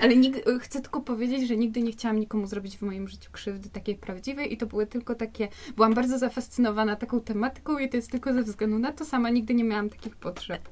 Ale 0.00 0.16
nig- 0.16 0.60
chcę 0.60 0.80
tylko 0.80 1.00
powiedzieć, 1.00 1.48
że 1.48 1.56
nigdy 1.56 1.82
nie 1.82 1.92
chciałam 1.92 2.20
nikomu 2.20 2.46
zrobić 2.46 2.76
w 2.76 2.82
moim 2.82 3.08
życiu 3.08 3.30
krzywdy 3.32 3.68
takiej 3.68 3.94
prawdziwej 3.94 4.52
i 4.52 4.56
to 4.56 4.66
były 4.66 4.86
tylko 4.86 5.14
takie... 5.14 5.48
Byłam 5.76 5.94
bardzo 5.94 6.18
zafascynowana 6.18 6.96
taką 6.96 7.20
tematyką 7.20 7.78
i 7.78 7.88
to 7.88 7.96
jest 7.96 8.10
tylko 8.10 8.32
ze 8.32 8.42
względu 8.42 8.78
na 8.78 8.92
to, 8.92 9.04
sama 9.04 9.30
nigdy 9.30 9.54
nie 9.54 9.64
miałam 9.64 9.90
takich 9.90 10.16
potrzeb. 10.16 10.68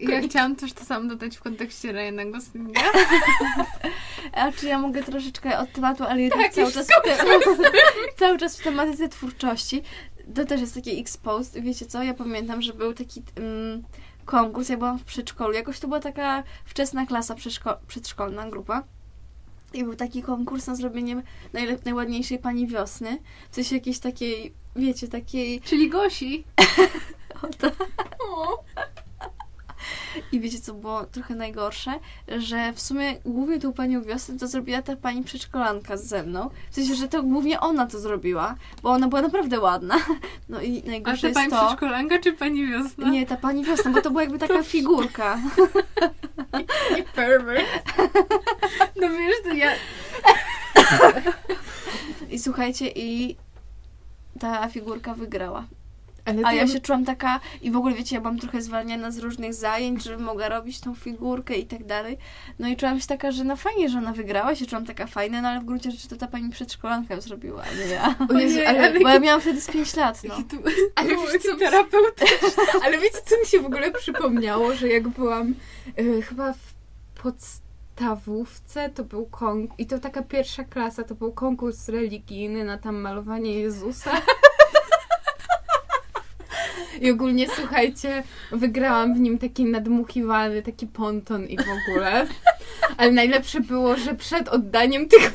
Ja 0.00 0.20
chciałam 0.20 0.56
też 0.56 0.72
to 0.72 0.84
samo 0.84 1.08
dodać 1.08 1.36
w 1.36 1.42
kontekście 1.42 1.92
Ryana 1.92 2.24
Goslinga. 2.24 2.80
A 4.32 4.52
czy 4.52 4.66
ja 4.66 4.78
mogę 4.78 5.02
troszeczkę 5.02 5.58
od 5.58 5.72
tematu, 5.72 6.04
ale 6.04 6.22
jednak 6.22 6.42
Tak, 6.42 6.54
cały, 6.54 6.72
czas 6.72 6.86
w 6.86 7.04
te... 7.04 7.16
cały 8.18 8.38
czas 8.38 8.60
w 8.60 8.64
tematyce 8.64 9.08
twórczości. 9.08 9.82
To 10.34 10.44
też 10.44 10.60
jest 10.60 10.74
taki 10.74 11.00
exposed. 11.00 11.62
Wiecie 11.62 11.86
co? 11.86 12.02
Ja 12.02 12.14
pamiętam, 12.14 12.62
że 12.62 12.72
był 12.72 12.94
taki 12.94 13.22
mm, 13.36 13.82
konkurs, 14.32 14.68
ja 14.68 14.76
byłam 14.76 14.98
w 14.98 15.04
przedszkolu. 15.04 15.52
Jakoś 15.52 15.80
to 15.80 15.88
była 15.88 16.00
taka 16.00 16.42
wczesna 16.64 17.06
klasa 17.06 17.34
przedszko- 17.34 17.76
przedszkolna 17.88 18.50
grupa. 18.50 18.82
I 19.74 19.84
był 19.84 19.94
taki 19.94 20.22
konkurs 20.22 20.66
na 20.66 20.74
zrobienie 20.74 21.22
najlep- 21.54 21.84
najładniejszej 21.84 22.38
pani 22.38 22.66
wiosny. 22.66 23.18
Coś 23.50 23.72
jakiejś 23.72 23.98
takiej, 23.98 24.52
wiecie, 24.76 25.08
takiej... 25.08 25.60
Czyli 25.60 25.90
Gosi. 25.90 26.44
I 30.32 30.40
wiecie, 30.40 30.60
co 30.60 30.74
było 30.74 31.04
trochę 31.04 31.34
najgorsze? 31.34 31.92
Że 32.38 32.72
w 32.72 32.80
sumie 32.80 33.16
głównie 33.24 33.58
tą 33.58 33.72
panią 33.72 34.02
wiosnę 34.02 34.38
to 34.38 34.46
zrobiła 34.46 34.82
ta 34.82 34.96
pani 34.96 35.24
przedszkolanka 35.24 35.96
ze 35.96 36.22
mną. 36.22 36.50
W 36.70 36.74
sensie, 36.74 36.94
że 36.94 37.08
to 37.08 37.22
głównie 37.22 37.60
ona 37.60 37.86
to 37.86 38.00
zrobiła, 38.00 38.54
bo 38.82 38.90
ona 38.90 39.08
była 39.08 39.22
naprawdę 39.22 39.60
ładna. 39.60 39.96
No 40.48 40.60
i 40.60 40.82
A 40.86 40.90
najgorsze 40.90 41.20
to 41.20 41.26
jest 41.26 41.40
pani 41.40 41.50
to... 41.50 41.66
przedszkolanka 41.66 42.18
czy 42.18 42.32
pani 42.32 42.66
wiosna? 42.66 43.10
Nie, 43.10 43.26
ta 43.26 43.36
pani 43.36 43.64
wiosna, 43.64 43.90
bo 43.90 44.00
to 44.02 44.10
była 44.10 44.22
jakby 44.22 44.38
taka 44.38 44.62
figurka. 44.72 45.38
I 46.98 47.02
pervert. 47.02 47.66
No 48.96 49.08
wiesz, 49.10 49.36
to 49.44 49.52
ja... 49.52 49.70
I 52.30 52.38
słuchajcie, 52.38 52.88
i 52.88 53.36
ta 54.40 54.68
figurka 54.68 55.14
wygrała. 55.14 55.64
Ale 56.24 56.42
A 56.44 56.52
ja 56.52 56.66
się 56.66 56.80
czułam 56.80 57.04
taka, 57.04 57.40
i 57.62 57.70
w 57.70 57.76
ogóle 57.76 57.94
wiecie, 57.94 58.14
ja 58.16 58.20
byłam 58.20 58.38
trochę 58.38 58.62
zwalniana 58.62 59.10
z 59.10 59.18
różnych 59.18 59.54
zajęć, 59.54 60.04
żebym 60.04 60.22
mogła 60.22 60.48
robić 60.48 60.80
tą 60.80 60.94
figurkę 60.94 61.54
i 61.54 61.66
tak 61.66 61.84
dalej. 61.84 62.18
No 62.58 62.68
i 62.68 62.76
czułam 62.76 63.00
się 63.00 63.06
taka, 63.06 63.32
że 63.32 63.44
no 63.44 63.56
fajnie, 63.56 63.88
że 63.88 63.98
ona 63.98 64.12
wygrała, 64.12 64.54
się 64.54 64.66
czułam 64.66 64.86
taka 64.86 65.06
fajna, 65.06 65.42
no 65.42 65.48
ale 65.48 65.60
w 65.60 65.64
gruncie 65.64 65.90
rzeczy 65.90 66.08
to 66.08 66.16
ta 66.16 66.26
pani 66.26 66.50
przedszkolanka 66.50 67.20
zrobiła, 67.20 67.62
a 67.62 67.74
nie 67.74 67.86
ja. 67.94 68.14
O 68.30 68.38
Jezu, 68.38 68.58
ale, 68.66 68.80
ale- 68.80 69.00
Bo 69.00 69.08
ja 69.08 69.18
miałam 69.18 69.40
wtedy 69.40 69.60
z 69.60 69.70
5 69.70 69.96
lat, 69.96 70.22
no. 70.24 70.34
Tu... 70.34 70.56
ale, 70.96 71.08
wiecie, 71.08 71.38
co, 71.38 71.56
terapeutyczne. 71.56 72.62
ale 72.84 72.98
wiecie, 72.98 73.18
co 73.24 73.40
mi 73.40 73.46
się 73.46 73.60
w 73.60 73.66
ogóle 73.66 73.90
przypomniało, 73.90 74.74
że 74.74 74.88
jak 74.88 75.08
byłam 75.08 75.54
y, 75.98 76.22
chyba 76.22 76.52
w 76.52 76.74
podstawówce, 77.22 78.90
to 78.90 79.04
był 79.04 79.26
konkurs, 79.26 79.80
i 79.80 79.86
to 79.86 79.98
taka 79.98 80.22
pierwsza 80.22 80.64
klasa, 80.64 81.02
to 81.04 81.14
był 81.14 81.32
konkurs 81.32 81.88
religijny 81.88 82.64
na 82.64 82.78
tam 82.78 82.96
malowanie 82.96 83.52
Jezusa. 83.60 84.10
I 87.00 87.10
ogólnie, 87.10 87.46
słuchajcie, 87.56 88.22
wygrałam 88.52 89.14
w 89.14 89.20
nim 89.20 89.38
taki 89.38 89.64
nadmuchiwany, 89.64 90.62
taki 90.62 90.86
ponton 90.86 91.46
i 91.46 91.56
w 91.56 91.66
ogóle. 91.88 92.26
Ale 92.96 93.10
najlepsze 93.10 93.60
było, 93.60 93.96
że 93.96 94.14
przed 94.14 94.48
oddaniem 94.48 95.08
tych 95.08 95.32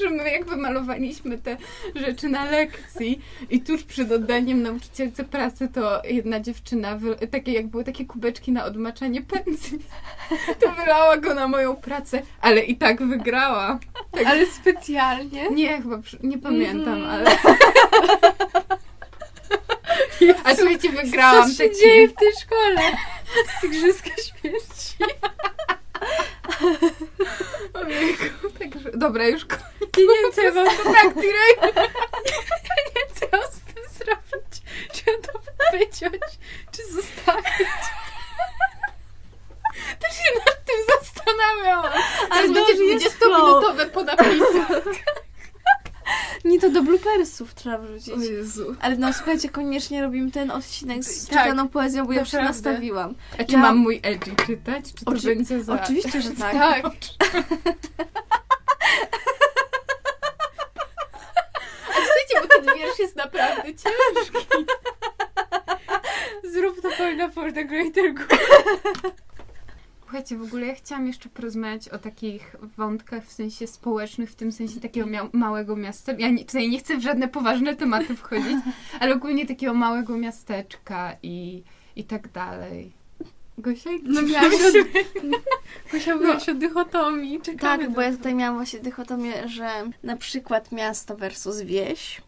że 0.00 0.10
my 0.10 0.30
jakby 0.30 0.56
malowaliśmy 0.56 1.38
te 1.38 1.56
rzeczy 1.94 2.28
na 2.28 2.44
lekcji 2.50 3.20
i 3.50 3.60
tuż 3.60 3.82
przed 3.82 4.12
oddaniem 4.12 4.62
nauczycielce 4.62 5.24
pracy 5.24 5.68
to 5.68 6.02
jedna 6.04 6.40
dziewczyna, 6.40 6.96
wy, 6.96 7.16
takie 7.30 7.52
jak 7.52 7.66
były 7.66 7.84
takie 7.84 8.04
kubeczki 8.04 8.52
na 8.52 8.64
odmaczanie 8.64 9.22
pędzli, 9.22 9.78
to 10.60 10.72
wylała 10.72 11.16
go 11.16 11.34
na 11.34 11.48
moją 11.48 11.76
pracę, 11.76 12.22
ale 12.40 12.60
i 12.60 12.76
tak 12.76 13.02
wygrała. 13.06 13.78
Tak, 14.10 14.26
Ale 14.26 14.46
specjalnie? 14.46 15.50
nie, 15.50 15.82
chyba, 15.82 16.00
nie 16.22 16.38
pamiętam, 16.38 16.94
Mhm. 16.94 17.10
ale... 17.10 17.30
A 20.44 20.54
słuchajcie, 20.54 20.90
wygrałam 20.90 21.50
Co 21.50 21.56
się 21.56 21.68
taki... 21.68 21.80
dzieje 21.80 22.08
w 22.08 22.14
tej 22.14 22.32
szkole? 22.42 22.80
Igrzyska 23.64 24.10
śmierci. 24.10 24.96
Ojejku, 27.74 28.50
także... 28.58 28.90
Dobra, 28.94 29.26
już 29.26 29.44
koniec. 29.44 29.64
Nie 29.98 30.04
wiem, 30.22 30.32
co 30.34 30.42
ja 30.42 30.52
mam 30.52 30.66
To 30.76 30.92
tak, 30.92 31.14
Tirek. 31.14 31.60
nie 32.66 32.92
wiem, 32.94 33.08
co 33.14 33.24
ja 33.32 33.38
mam 33.42 33.52
z 33.52 33.60
tym 33.60 33.84
zrobić. 33.98 34.62
Czy 34.92 35.02
ja 35.06 35.16
to 35.18 35.40
wyciąć, 35.78 36.32
czy 36.72 36.92
zostawić? 36.92 37.68
Też 40.00 40.16
się 40.16 40.34
nad 40.46 40.64
tym 40.64 40.76
zastanawiałam. 40.88 41.92
Ale 42.30 42.42
Teraz 42.42 42.46
to 42.46 42.52
będzie 42.52 42.84
już 42.84 43.02
jest 43.02 43.18
20-minutowe 43.18 43.90
po 43.90 44.02
napisach. 44.02 44.84
Nie, 46.44 46.60
to 46.60 46.70
do 46.70 46.82
bloopersów 46.82 47.54
trzeba 47.54 47.78
wrzucić. 47.78 48.14
O 48.14 48.20
Jezu. 48.20 48.76
Ale 48.80 48.96
no 48.96 49.12
słuchajcie, 49.12 49.48
koniecznie 49.48 50.02
robimy 50.02 50.30
ten 50.30 50.50
odcinek 50.50 51.04
z 51.04 51.26
Tak, 51.26 51.38
czytaną 51.44 51.68
poezją, 51.68 52.06
bo 52.06 52.12
ja 52.12 52.20
już 52.20 52.30
się 52.30 52.42
nastawiłam. 52.42 53.14
A 53.38 53.44
czy 53.44 53.52
Ja- 53.52 53.58
mam 53.58 53.76
mój 53.76 54.00
edgy 54.02 54.30
czytać? 54.46 54.84
Czy 54.98 55.04
to 55.04 55.10
Oczy- 55.12 55.26
będzie 55.26 55.62
za... 55.64 55.82
Oczywiście, 55.82 56.22
że 56.22 56.30
tak. 56.40 56.54
Tak. 56.54 56.84
A 61.88 61.92
słuchajcie, 61.92 62.40
bo 62.42 62.46
ten 62.48 62.64
wiersz 62.78 62.98
jest 62.98 63.16
naprawdę 63.16 63.62
ciężki. 63.64 64.46
Zrób 66.52 66.82
to 66.82 66.88
Paulina 66.98 67.30
for 67.30 67.52
the 67.52 67.64
greater 67.64 68.14
good. 68.14 68.28
Słuchajcie, 70.10 70.36
w 70.36 70.42
ogóle 70.42 70.66
ja 70.66 70.74
chciałam 70.74 71.06
jeszcze 71.06 71.28
porozmawiać 71.28 71.88
o 71.88 71.98
takich 71.98 72.56
wątkach 72.76 73.24
w 73.24 73.32
sensie 73.32 73.66
społecznych, 73.66 74.30
w 74.30 74.34
tym 74.34 74.52
sensie 74.52 74.80
takiego 74.80 75.06
mia- 75.06 75.28
małego 75.32 75.76
miasta. 75.76 76.12
Ja 76.18 76.28
nie, 76.30 76.44
tutaj 76.44 76.68
nie 76.70 76.78
chcę 76.78 76.96
w 76.96 77.00
żadne 77.02 77.28
poważne 77.28 77.76
tematy 77.76 78.16
wchodzić, 78.16 78.56
ale 79.00 79.14
ogólnie 79.14 79.46
takiego 79.46 79.74
małego 79.74 80.16
miasteczka 80.16 81.16
i, 81.22 81.62
i 81.96 82.04
tak 82.04 82.32
dalej. 82.32 82.92
Gosia, 83.58 83.90
No 84.02 84.22
miałam 84.22 84.52
się- 84.52 84.58
się... 84.58 84.84
Musiałam 85.92 86.26
mówić 86.26 86.48
o 86.48 86.54
dychotomii. 86.54 87.40
Czekamy 87.40 87.84
Tak, 87.84 87.94
bo 87.94 88.00
ja 88.00 88.10
tutaj 88.16 88.34
miałam 88.34 88.56
właśnie 88.56 88.80
dychotomię, 88.80 89.48
że 89.48 89.68
na 90.02 90.16
przykład 90.16 90.72
miasto 90.72 91.16
versus 91.16 91.60
wieś 91.60 92.20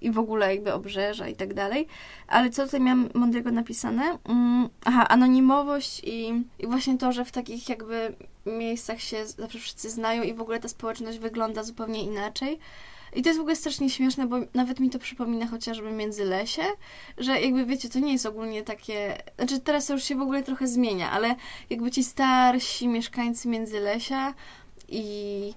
i 0.00 0.10
w 0.10 0.18
ogóle 0.18 0.54
jakby 0.54 0.72
obrzeża 0.72 1.28
i 1.28 1.36
tak 1.36 1.54
dalej. 1.54 1.86
Ale 2.26 2.50
co 2.50 2.64
tutaj 2.64 2.80
miałam 2.80 3.08
mądrego 3.14 3.50
napisane? 3.50 4.18
Mm, 4.24 4.68
aha, 4.84 5.08
anonimowość 5.08 6.00
i, 6.04 6.44
i 6.58 6.66
właśnie 6.66 6.98
to, 6.98 7.12
że 7.12 7.24
w 7.24 7.32
takich 7.32 7.68
jakby 7.68 8.14
miejscach 8.46 9.00
się 9.00 9.26
zawsze 9.26 9.58
wszyscy 9.58 9.90
znają 9.90 10.22
i 10.22 10.34
w 10.34 10.40
ogóle 10.40 10.60
ta 10.60 10.68
społeczność 10.68 11.18
wygląda 11.18 11.62
zupełnie 11.62 12.02
inaczej. 12.02 12.58
I 13.14 13.22
to 13.22 13.28
jest 13.28 13.38
w 13.38 13.40
ogóle 13.40 13.56
strasznie 13.56 13.90
śmieszne, 13.90 14.26
bo 14.26 14.36
nawet 14.54 14.80
mi 14.80 14.90
to 14.90 14.98
przypomina 14.98 15.46
chociażby 15.46 15.90
Międzylesie, 15.90 16.62
że 17.18 17.40
jakby 17.40 17.66
wiecie, 17.66 17.88
to 17.88 17.98
nie 17.98 18.12
jest 18.12 18.26
ogólnie 18.26 18.62
takie, 18.62 19.22
znaczy 19.36 19.60
teraz 19.60 19.86
to 19.86 19.92
już 19.92 20.04
się 20.04 20.16
w 20.16 20.22
ogóle 20.22 20.42
trochę 20.42 20.66
zmienia, 20.66 21.10
ale 21.10 21.34
jakby 21.70 21.90
ci 21.90 22.04
starsi 22.04 22.88
mieszkańcy 22.88 23.48
Międzylesia 23.48 24.34
i, 24.88 25.54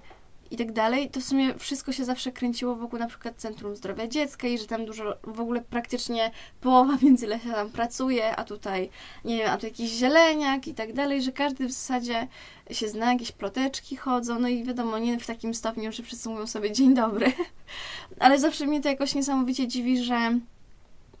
i 0.52 0.56
tak 0.56 0.72
dalej, 0.72 1.10
to 1.10 1.20
w 1.20 1.24
sumie 1.24 1.54
wszystko 1.58 1.92
się 1.92 2.04
zawsze 2.04 2.32
kręciło 2.32 2.76
wokół 2.76 2.98
na 2.98 3.06
przykład 3.06 3.36
Centrum 3.36 3.76
Zdrowia 3.76 4.08
Dziecka 4.08 4.48
i 4.48 4.58
że 4.58 4.66
tam 4.66 4.86
dużo, 4.86 5.16
w 5.24 5.40
ogóle 5.40 5.60
praktycznie 5.60 6.30
połowa 6.60 6.96
Międzylesia 7.02 7.52
tam 7.52 7.70
pracuje, 7.70 8.36
a 8.36 8.44
tutaj, 8.44 8.90
nie 9.24 9.36
wiem, 9.36 9.50
a 9.50 9.56
tu 9.56 9.66
jakiś 9.66 9.90
zieleniak 9.90 10.68
i 10.68 10.74
tak 10.74 10.92
dalej, 10.92 11.22
że 11.22 11.32
każdy 11.32 11.66
w 11.66 11.72
zasadzie 11.72 12.28
się 12.70 12.88
zna, 12.88 13.12
jakieś 13.12 13.32
ploteczki 13.32 13.96
chodzą, 13.96 14.38
no 14.38 14.48
i 14.48 14.64
wiadomo, 14.64 14.98
nie 14.98 15.20
w 15.20 15.26
takim 15.26 15.54
stopniu, 15.54 15.92
że 15.92 16.02
wszyscy 16.02 16.28
mówią 16.28 16.46
sobie 16.46 16.72
dzień 16.72 16.94
dobry, 16.94 17.32
ale 18.18 18.38
zawsze 18.38 18.66
mnie 18.66 18.80
to 18.80 18.88
jakoś 18.88 19.14
niesamowicie 19.14 19.68
dziwi, 19.68 20.04
że 20.04 20.38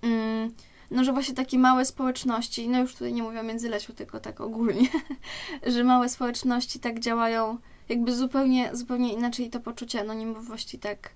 mm, 0.02 0.54
no, 0.90 1.04
że 1.04 1.12
właśnie 1.12 1.34
takie 1.34 1.58
małe 1.58 1.84
społeczności, 1.84 2.68
no 2.68 2.80
już 2.80 2.92
tutaj 2.92 3.12
nie 3.12 3.22
mówię 3.22 3.40
o 3.40 3.42
Międzylesiu, 3.42 3.92
tylko 3.92 4.20
tak 4.20 4.40
ogólnie, 4.40 4.88
że 5.72 5.84
małe 5.84 6.08
społeczności 6.08 6.80
tak 6.80 7.00
działają 7.00 7.58
jakby 7.88 8.14
zupełnie, 8.14 8.76
zupełnie 8.76 9.12
inaczej 9.12 9.50
to 9.50 9.60
poczucie 9.60 10.00
anonimowości 10.00 10.78
tak 10.78 11.10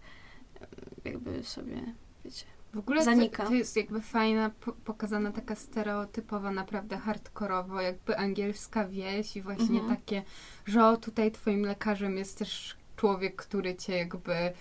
jakby 1.04 1.42
sobie, 1.42 1.82
wiecie. 2.24 2.44
W 2.74 2.78
ogóle 2.78 2.98
to, 2.98 3.04
Zanika. 3.04 3.46
to 3.46 3.54
jest 3.54 3.76
jakby 3.76 4.00
fajna, 4.00 4.50
po, 4.60 4.72
pokazana 4.72 5.32
taka 5.32 5.54
stereotypowa, 5.54 6.50
naprawdę 6.50 6.96
hardkorowo, 6.96 7.80
jakby 7.80 8.18
angielska 8.18 8.88
wieś 8.88 9.36
i 9.36 9.42
właśnie 9.42 9.80
Mhm. 9.80 9.96
takie, 9.96 10.22
że 10.66 10.86
o, 10.86 10.96
tutaj 10.96 11.32
twoim 11.32 11.62
lekarzem 11.62 12.16
jest 12.16 12.38
też 12.38 12.76
człowiek, 12.96 13.36
który 13.36 13.74
cię 13.74 13.96
jakby 13.96 14.52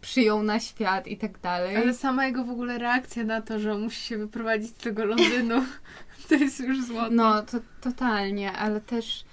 przyjął 0.00 0.42
na 0.42 0.60
świat 0.60 1.06
i 1.06 1.16
tak 1.16 1.38
dalej. 1.40 1.76
Ale 1.76 1.94
sama 1.94 2.26
jego 2.26 2.44
w 2.44 2.50
ogóle 2.50 2.78
reakcja 2.78 3.24
na 3.24 3.42
to, 3.42 3.58
że 3.58 3.72
on 3.72 3.82
musi 3.82 4.00
się 4.00 4.18
wyprowadzić 4.18 4.70
z 4.70 4.74
tego 4.74 5.04
Londynu, 5.04 5.64
to 6.28 6.34
jest 6.34 6.60
już 6.60 6.84
złote. 6.86 7.10
No, 7.10 7.42
to 7.42 7.58
totalnie, 7.80 8.52
ale 8.52 8.80
też 8.80 9.24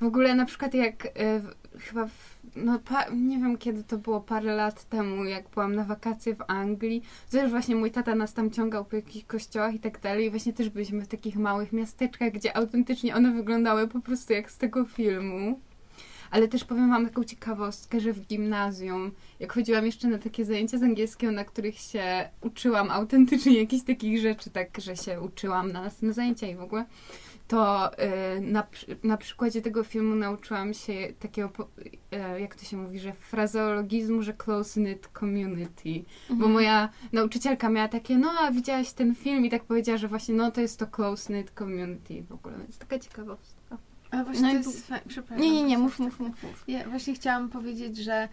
w 0.00 0.04
ogóle 0.04 0.34
na 0.34 0.44
przykład 0.44 0.74
jak 0.74 1.06
e, 1.06 1.40
chyba 1.78 2.06
w, 2.06 2.38
no 2.56 2.78
nie 3.14 3.38
wiem 3.38 3.58
kiedy 3.58 3.84
to 3.84 3.98
było, 3.98 4.20
parę 4.20 4.54
lat 4.54 4.84
temu, 4.84 5.24
jak 5.24 5.48
byłam 5.48 5.74
na 5.74 5.84
wakacje 5.84 6.34
w 6.34 6.44
Anglii, 6.46 7.02
też 7.30 7.50
właśnie 7.50 7.76
mój 7.76 7.90
tata 7.90 8.14
nas 8.14 8.34
tam 8.34 8.50
ciągał 8.50 8.84
po 8.84 8.96
jakichś 8.96 9.26
kościołach 9.26 9.74
i 9.74 9.80
tak 9.80 10.00
dalej 10.00 10.26
i 10.26 10.30
właśnie 10.30 10.52
też 10.52 10.68
byliśmy 10.68 11.02
w 11.02 11.08
takich 11.08 11.36
małych 11.36 11.72
miasteczkach, 11.72 12.32
gdzie 12.32 12.56
autentycznie 12.56 13.14
one 13.14 13.32
wyglądały 13.32 13.88
po 13.88 14.00
prostu 14.00 14.32
jak 14.32 14.50
z 14.50 14.58
tego 14.58 14.84
filmu. 14.84 15.60
Ale 16.30 16.48
też 16.48 16.64
powiem 16.64 16.90
Wam 16.90 17.06
taką 17.06 17.24
ciekawostkę, 17.24 18.00
że 18.00 18.12
w 18.12 18.26
gimnazjum, 18.26 19.12
jak 19.40 19.52
chodziłam 19.52 19.86
jeszcze 19.86 20.08
na 20.08 20.18
takie 20.18 20.44
zajęcia 20.44 20.78
z 20.78 20.82
angielskiego, 20.82 21.32
na 21.32 21.44
których 21.44 21.78
się 21.78 22.28
uczyłam 22.40 22.90
autentycznie 22.90 23.58
jakichś 23.60 23.84
takich 23.84 24.20
rzeczy, 24.20 24.50
tak, 24.50 24.80
że 24.80 24.96
się 24.96 25.20
uczyłam 25.20 25.72
na 25.72 25.82
następne 25.82 26.12
zajęcia 26.12 26.46
i 26.46 26.54
w 26.54 26.60
ogóle, 26.60 26.84
to 27.54 27.90
y, 28.36 28.40
na, 28.40 28.66
na 29.02 29.16
przykładzie 29.16 29.62
tego 29.62 29.84
filmu 29.84 30.14
nauczyłam 30.14 30.74
się 30.74 30.92
takiego, 31.18 31.50
y, 32.36 32.40
jak 32.40 32.54
to 32.54 32.64
się 32.64 32.76
mówi, 32.76 32.98
że 32.98 33.12
frazeologizmu, 33.12 34.22
że 34.22 34.32
close-knit 34.32 35.08
community. 35.20 36.04
Bo 36.28 36.34
Mhm. 36.34 36.52
moja 36.52 36.88
nauczycielka 37.12 37.68
miała 37.68 37.88
takie, 37.88 38.18
no 38.18 38.30
a 38.40 38.50
widziałaś 38.52 38.92
ten 38.92 39.14
film 39.14 39.44
i 39.44 39.50
tak 39.50 39.64
powiedziała, 39.64 39.98
że 39.98 40.08
właśnie 40.08 40.34
no 40.34 40.50
to 40.50 40.60
jest 40.60 40.78
to 40.78 40.86
close-knit 40.86 41.50
community 41.58 42.22
w 42.22 42.32
ogóle, 42.32 42.58
więc 42.58 42.78
taka 42.78 42.98
ciekawostka. 42.98 43.78
Ale 44.10 44.24
właśnie 44.24 44.42
No 44.42 44.62
to 44.62 44.70
jest 44.70 44.92
Przepraszam. 45.08 45.42
Nie, 45.44 45.50
nie, 45.50 45.62
nie, 45.62 45.78
mów, 45.78 45.98
mów, 45.98 46.20
mów. 46.20 46.42
mów. 46.42 46.64
Ja 46.68 46.88
właśnie 46.88 47.14
chciałam 47.14 47.48
powiedzieć, 47.48 47.96
że 47.96 48.14
e, 48.14 48.28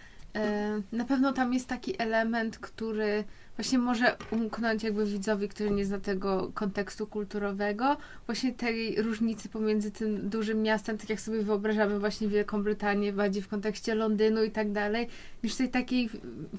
na 0.91 1.05
pewno 1.05 1.33
tam 1.33 1.53
jest 1.53 1.67
taki 1.67 2.01
element, 2.01 2.57
który 2.57 3.23
właśnie 3.55 3.79
może 3.79 4.17
umknąć 4.31 4.83
jakby 4.83 5.05
widzowi, 5.05 5.49
który 5.49 5.71
nie 5.71 5.85
zna 5.85 5.99
tego 5.99 6.51
kontekstu 6.53 7.07
kulturowego, 7.07 7.97
właśnie 8.25 8.53
tej 8.53 9.01
różnicy 9.01 9.49
pomiędzy 9.49 9.91
tym 9.91 10.29
dużym 10.29 10.61
miastem, 10.61 10.97
tak 10.97 11.09
jak 11.09 11.21
sobie 11.21 11.43
wyobrażamy 11.43 11.99
właśnie 11.99 12.27
Wielką 12.27 12.63
Brytanię, 12.63 13.13
bardziej 13.13 13.41
w 13.41 13.47
kontekście 13.47 13.95
Londynu 13.95 14.43
i 14.43 14.51
tak 14.51 14.71
dalej, 14.71 15.07
niż 15.43 15.55
tej 15.55 15.69
takiej 15.69 16.09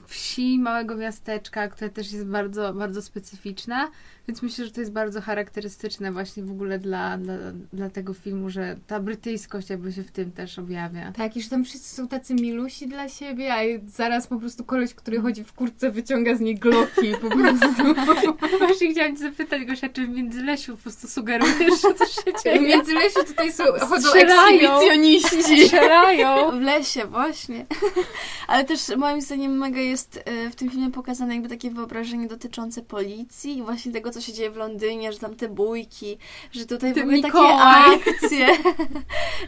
wsi, 0.06 0.58
małego 0.58 0.96
miasteczka, 0.96 1.68
które 1.68 1.90
też 1.90 2.12
jest 2.12 2.26
bardzo, 2.26 2.74
bardzo 2.74 3.02
specyficzna, 3.02 3.90
więc 4.28 4.42
myślę, 4.42 4.64
że 4.64 4.70
to 4.70 4.80
jest 4.80 4.92
bardzo 4.92 5.20
charakterystyczne 5.20 6.12
właśnie 6.12 6.42
w 6.42 6.50
ogóle 6.50 6.78
dla, 6.78 7.18
dla, 7.18 7.34
dla 7.72 7.90
tego 7.90 8.14
filmu, 8.14 8.50
że 8.50 8.76
ta 8.86 9.00
brytyjskość 9.00 9.70
jakby 9.70 9.92
się 9.92 10.02
w 10.02 10.10
tym 10.10 10.32
też 10.32 10.58
objawia. 10.58 11.12
Tak, 11.12 11.36
i 11.36 11.42
że 11.42 11.50
tam 11.50 11.64
wszyscy 11.64 11.94
są 11.94 12.08
tacy 12.08 12.34
milusi 12.34 12.88
dla 12.88 13.08
siebie, 13.08 13.54
a 13.54 13.61
zaraz 13.86 14.26
po 14.26 14.36
prostu 14.38 14.64
koleś, 14.64 14.94
który 14.94 15.20
chodzi 15.20 15.44
w 15.44 15.52
kurtce, 15.52 15.90
wyciąga 15.90 16.34
z 16.34 16.40
niej 16.40 16.54
gloki 16.54 17.14
po 17.22 17.30
prostu. 17.30 17.82
Właśnie 18.58 18.92
chciałam 18.92 19.16
cię 19.16 19.22
zapytać, 19.22 19.64
Gosia, 19.64 19.88
czy 19.88 20.06
w 20.06 20.08
Międzylesiu 20.08 20.76
po 20.76 20.82
prostu 20.82 21.08
sugerujesz, 21.08 21.82
że 21.82 21.94
coś 21.94 22.10
się 22.10 22.32
W 22.38 22.42
dzieje? 22.44 22.60
Międzylesiu 22.60 23.24
tutaj 23.24 23.52
są, 23.52 23.64
chodzą 23.64 24.08
Strzelają. 24.08 24.72
ekshibicjoniści. 24.72 25.42
Strzelają! 25.66 26.50
W 26.50 26.60
lesie, 26.60 27.04
właśnie. 27.06 27.66
Ale 28.48 28.64
też 28.64 28.80
moim 28.96 29.20
zdaniem 29.20 29.58
mega 29.58 29.80
jest 29.80 30.22
e, 30.24 30.50
w 30.50 30.54
tym 30.54 30.70
filmie 30.70 30.90
pokazane 30.90 31.34
jakby 31.34 31.48
takie 31.48 31.70
wyobrażenie 31.70 32.28
dotyczące 32.28 32.82
policji 32.82 33.58
i 33.58 33.62
właśnie 33.62 33.92
tego, 33.92 34.10
co 34.10 34.20
się 34.20 34.32
dzieje 34.32 34.50
w 34.50 34.56
Londynie, 34.56 35.12
że 35.12 35.18
tam 35.18 35.34
te 35.36 35.48
bójki, 35.48 36.18
że 36.52 36.66
tutaj 36.66 36.92
w 36.92 36.94
Ten 36.94 37.02
ogóle 37.02 37.16
Mikołaj. 37.16 37.98
takie 37.98 38.10
akcje, 38.10 38.46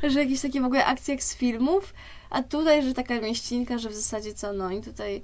że 0.10 0.20
jakieś 0.20 0.40
takie 0.40 0.60
w 0.60 0.64
ogóle 0.64 0.84
akcje 0.86 1.14
jak 1.14 1.22
z 1.22 1.36
filmów, 1.36 1.94
a 2.34 2.42
tutaj, 2.42 2.82
że 2.82 2.94
taka 2.94 3.20
mieścinka, 3.20 3.78
że 3.78 3.88
w 3.88 3.94
zasadzie 3.94 4.34
co, 4.34 4.52
no 4.52 4.70
i 4.70 4.80
tutaj 4.80 5.22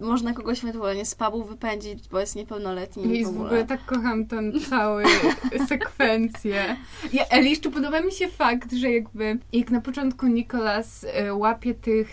można 0.00 0.34
kogoś 0.34 0.64
ewentualnie 0.64 1.04
z 1.04 1.14
pubu 1.14 1.44
wypędzić, 1.44 2.08
bo 2.08 2.20
jest 2.20 2.36
niepełnoletni 2.36 3.18
i 3.18 3.24
w 3.24 3.26
w 3.26 3.30
ogóle. 3.30 3.46
ogóle 3.46 3.64
tak 3.64 3.84
kocham 3.84 4.26
ten 4.26 4.52
cały 4.70 5.04
sekwencję. 5.68 6.76
Ja, 7.12 7.24
ale 7.30 7.42
jeszcze 7.42 7.70
podoba 7.70 8.00
mi 8.00 8.12
się 8.12 8.28
fakt, 8.28 8.72
że 8.72 8.90
jakby 8.90 9.38
jak 9.52 9.70
na 9.70 9.80
początku 9.80 10.26
Nikolas 10.26 11.06
e, 11.14 11.34
łapie 11.34 11.74
tych, 11.74 12.10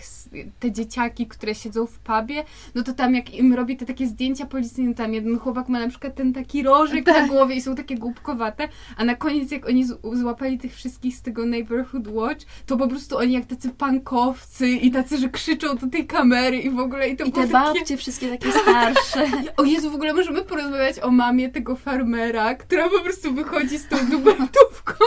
te 0.60 0.72
dzieciaki, 0.72 1.26
które 1.26 1.54
siedzą 1.54 1.86
w 1.86 1.98
pubie, 1.98 2.44
no 2.74 2.82
to 2.82 2.92
tam 2.92 3.14
jak 3.14 3.34
im 3.34 3.54
robi 3.54 3.76
te 3.76 3.86
takie 3.86 4.06
zdjęcia 4.06 4.46
policyjne, 4.46 4.94
tam 4.94 5.14
jeden 5.14 5.38
chłopak 5.38 5.68
ma 5.68 5.80
na 5.80 5.88
przykład 5.88 6.14
ten 6.14 6.32
taki 6.32 6.62
rożek 6.62 7.06
na 7.06 7.28
głowie 7.28 7.54
i 7.54 7.60
są 7.60 7.74
takie 7.74 7.96
głupkowate, 7.96 8.68
a 8.96 9.04
na 9.04 9.14
koniec 9.14 9.50
jak 9.50 9.68
oni 9.68 9.86
złapali 10.12 10.58
tych 10.58 10.74
wszystkich 10.74 11.16
z 11.16 11.22
tego 11.22 11.46
Neighborhood 11.46 12.08
Watch, 12.08 12.46
to 12.66 12.76
po 12.76 12.88
prostu 12.88 13.18
oni 13.18 13.32
jak 13.32 13.46
tacy 13.46 13.70
pankowcy 13.70 14.68
i 14.68 14.90
tacy, 14.90 15.18
że 15.18 15.28
krzyczą 15.28 15.76
do 15.76 15.86
tej 15.86 16.06
kamery 16.06 16.58
i 16.58 16.70
w 16.70 16.78
ogóle 16.78 17.08
i 17.08 17.16
to 17.16 17.24
I 17.24 17.32
było 17.32 17.46
te 17.46 17.52
takie... 17.52 17.75
babcie 17.78 17.96
wszystkie 17.96 18.28
takie 18.28 18.52
starsze. 18.52 19.26
O 19.56 19.64
Jezu, 19.64 19.90
w 19.90 19.94
ogóle 19.94 20.12
możemy 20.12 20.42
porozmawiać 20.42 20.98
o 20.98 21.10
mamie 21.10 21.48
tego 21.48 21.76
farmera, 21.76 22.54
która 22.54 22.88
po 22.88 23.00
prostu 23.00 23.34
wychodzi 23.34 23.78
z 23.78 23.88
tą 23.88 23.96
dubeltówką. 24.10 25.04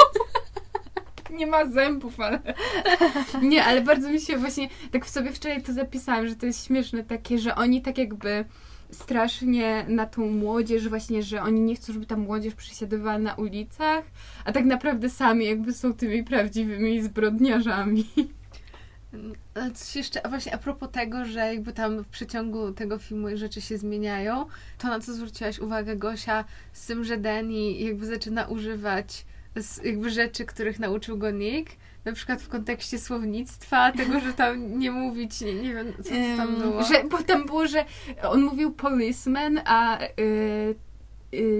Nie 1.38 1.48
ma 1.48 1.66
zębów, 1.66 2.20
ale... 2.20 2.40
Nie, 3.42 3.66
ale 3.66 3.82
bardzo 3.82 4.10
mi 4.10 4.22
się 4.22 4.38
właśnie... 4.38 4.70
Tak 4.92 5.06
w 5.06 5.10
sobie 5.10 5.32
wczoraj 5.32 5.64
to 5.64 5.74
zapisałam, 5.74 6.28
że 6.28 6.36
to 6.36 6.46
jest 6.46 6.68
śmieszne 6.68 7.04
takie, 7.04 7.40
że 7.40 7.56
oni 7.56 7.82
tak 7.82 7.98
jakby 7.98 8.46
strasznie 8.92 9.86
na 9.88 10.06
tą 10.06 10.32
młodzież 10.32 10.90
właśnie, 10.90 11.24
że 11.24 11.42
oni 11.42 11.62
nie 11.62 11.76
chcą, 11.76 11.94
żeby 11.94 12.06
ta 12.06 12.18
młodzież 12.18 12.56
przesiadywała 12.56 13.20
na 13.20 13.36
ulicach, 13.36 14.04
a 14.46 14.52
tak 14.52 14.66
naprawdę 14.66 15.10
sami 15.10 15.46
jakby 15.46 15.74
są 15.74 15.94
tymi 15.94 16.24
prawdziwymi 16.24 17.02
zbrodniarzami. 17.02 18.06
Coś 19.74 19.96
jeszcze, 19.96 20.26
a 20.26 20.30
właśnie 20.30 20.54
a 20.54 20.58
propos 20.58 20.90
tego, 20.92 21.26
że 21.26 21.40
jakby 21.40 21.74
tam 21.74 22.04
w 22.04 22.08
przeciągu 22.08 22.72
tego 22.72 22.98
filmu 22.98 23.28
rzeczy 23.34 23.62
się 23.62 23.78
zmieniają, 23.78 24.46
to 24.78 24.88
na 24.88 25.00
co 25.00 25.14
zwróciłaś 25.14 25.60
uwagę 25.60 25.96
Gosia 25.96 26.46
z 26.74 26.86
tym, 26.86 27.04
że 27.04 27.18
Danny 27.18 27.72
jakby 27.72 28.06
zaczyna 28.06 28.46
używać 28.46 29.26
jakby 29.84 30.10
rzeczy, 30.10 30.46
których 30.46 30.80
nauczył 30.80 31.18
go 31.18 31.32
Nick, 31.32 31.76
na 32.06 32.12
przykład 32.14 32.42
w 32.42 32.50
kontekście 32.50 33.00
słownictwa, 33.00 33.92
tego, 33.92 34.20
że 34.20 34.34
tam 34.34 34.80
nie 34.80 34.92
mówić, 34.92 35.42
nie, 35.42 35.54
nie 35.54 35.74
wiem, 35.74 35.94
co 36.04 36.10
tam 36.38 36.56
było. 36.56 36.84
Że, 36.84 37.04
bo 37.04 37.24
tam 37.24 37.46
było, 37.46 37.68
że 37.68 37.86
on 38.24 38.42
mówił 38.42 38.72
policeman, 38.72 39.62
a 39.66 40.02
y, 40.02 40.76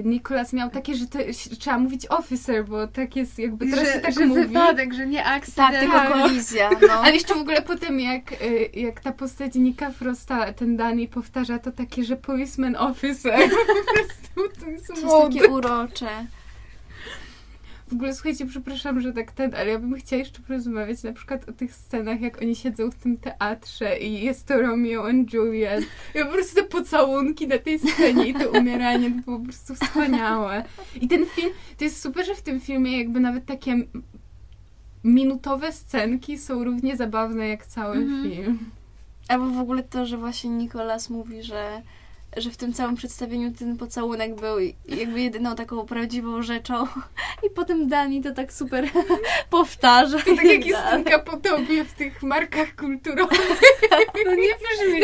Nikolas 0.04 0.52
miał 0.52 0.70
takie, 0.70 0.94
że 0.94 1.06
to, 1.06 1.18
trzeba 1.58 1.78
mówić 1.78 2.06
officer, 2.10 2.64
bo 2.64 2.86
tak 2.86 3.16
jest 3.16 3.38
jakby 3.38 3.66
teraz 3.70 3.86
że, 3.86 3.92
się 3.92 4.00
tak 4.00 4.14
że 4.14 4.26
mówi. 4.26 4.46
wypadek, 4.46 4.94
że 4.94 5.06
nie 5.06 5.24
akcent. 5.24 5.56
Tak, 5.56 5.80
tylko 5.80 5.92
Tak. 5.96 6.12
kolizja. 6.12 6.70
No. 6.88 6.92
Ale 6.92 7.12
jeszcze 7.14 7.34
w 7.34 7.38
ogóle 7.38 7.62
potem 7.62 8.00
jak, 8.00 8.32
y, 8.32 8.70
jak 8.74 9.00
ta 9.00 9.12
postać 9.12 9.54
Nika 9.54 9.90
Frosta, 9.90 10.52
ten 10.52 10.76
Dani 10.76 11.08
powtarza 11.08 11.58
to 11.58 11.72
takie, 11.72 12.04
że 12.04 12.16
policeman 12.16 12.76
officer. 12.76 13.38
Po 13.50 13.92
prostu 13.94 14.60
to 14.64 14.70
jest 14.70 14.86
To 14.86 14.94
jest 14.94 15.38
takie 15.38 15.48
urocze. 15.48 16.08
W 17.90 17.92
ogóle 17.92 18.14
słuchajcie, 18.14 18.46
przepraszam, 18.46 19.00
że 19.00 19.12
tak 19.12 19.32
ten, 19.32 19.54
ale 19.54 19.70
ja 19.70 19.78
bym 19.78 19.94
chciała 19.94 20.20
jeszcze 20.20 20.42
porozmawiać 20.42 21.02
na 21.02 21.12
przykład 21.12 21.48
o 21.48 21.52
tych 21.52 21.74
scenach, 21.74 22.20
jak 22.20 22.42
oni 22.42 22.56
siedzą 22.56 22.90
w 22.90 22.94
tym 22.94 23.16
teatrze 23.16 23.98
i 23.98 24.24
jest 24.24 24.46
to 24.46 24.60
Romeo 24.60 25.08
and 25.08 25.32
Juliet. 25.32 25.84
I 26.14 26.18
po 26.18 26.32
prostu 26.32 26.54
te 26.54 26.62
pocałunki 26.62 27.48
na 27.48 27.58
tej 27.58 27.78
scenie 27.78 28.28
i 28.28 28.34
to 28.34 28.50
umieranie 28.50 29.10
to 29.10 29.16
było 29.22 29.38
po 29.38 29.44
prostu 29.44 29.74
wspaniałe. 29.74 30.64
I 31.00 31.08
ten 31.08 31.26
film, 31.26 31.50
to 31.78 31.84
jest 31.84 32.02
super, 32.02 32.26
że 32.26 32.34
w 32.34 32.42
tym 32.42 32.60
filmie 32.60 32.98
jakby 32.98 33.20
nawet 33.20 33.46
takie 33.46 33.76
minutowe 35.04 35.72
scenki 35.72 36.38
są 36.38 36.64
równie 36.64 36.96
zabawne 36.96 37.48
jak 37.48 37.66
cały 37.66 37.96
Mhm. 37.96 38.22
film. 38.30 38.58
Albo 39.28 39.46
w 39.46 39.58
ogóle 39.58 39.82
to, 39.82 40.06
że 40.06 40.16
właśnie 40.16 40.50
Nikolas 40.50 41.10
mówi, 41.10 41.42
że, 41.42 41.82
że 42.36 42.50
w 42.50 42.56
tym 42.56 42.72
całym 42.72 42.96
przedstawieniu 42.96 43.52
ten 43.52 43.76
pocałunek 43.76 44.40
był 44.40 44.58
jakby 44.88 45.20
jedyną 45.20 45.56
taką 45.56 45.86
prawdziwą 45.86 46.42
rzeczą. 46.42 46.86
I 47.46 47.50
potem 47.54 47.88
Dani 47.88 48.22
to 48.22 48.32
tak 48.32 48.52
super 48.52 48.88
powtarza. 49.50 50.18
To 50.18 50.36
tak 50.36 50.44
jak 50.44 50.66
jest 50.66 50.80
scenka 50.80 51.18
po 51.18 51.36
tobie 51.36 51.84
w 51.84 51.92
tych 51.92 52.22
markach 52.22 52.76
kulturowych. 52.76 53.40
No 54.26 54.34
nie 54.34 54.48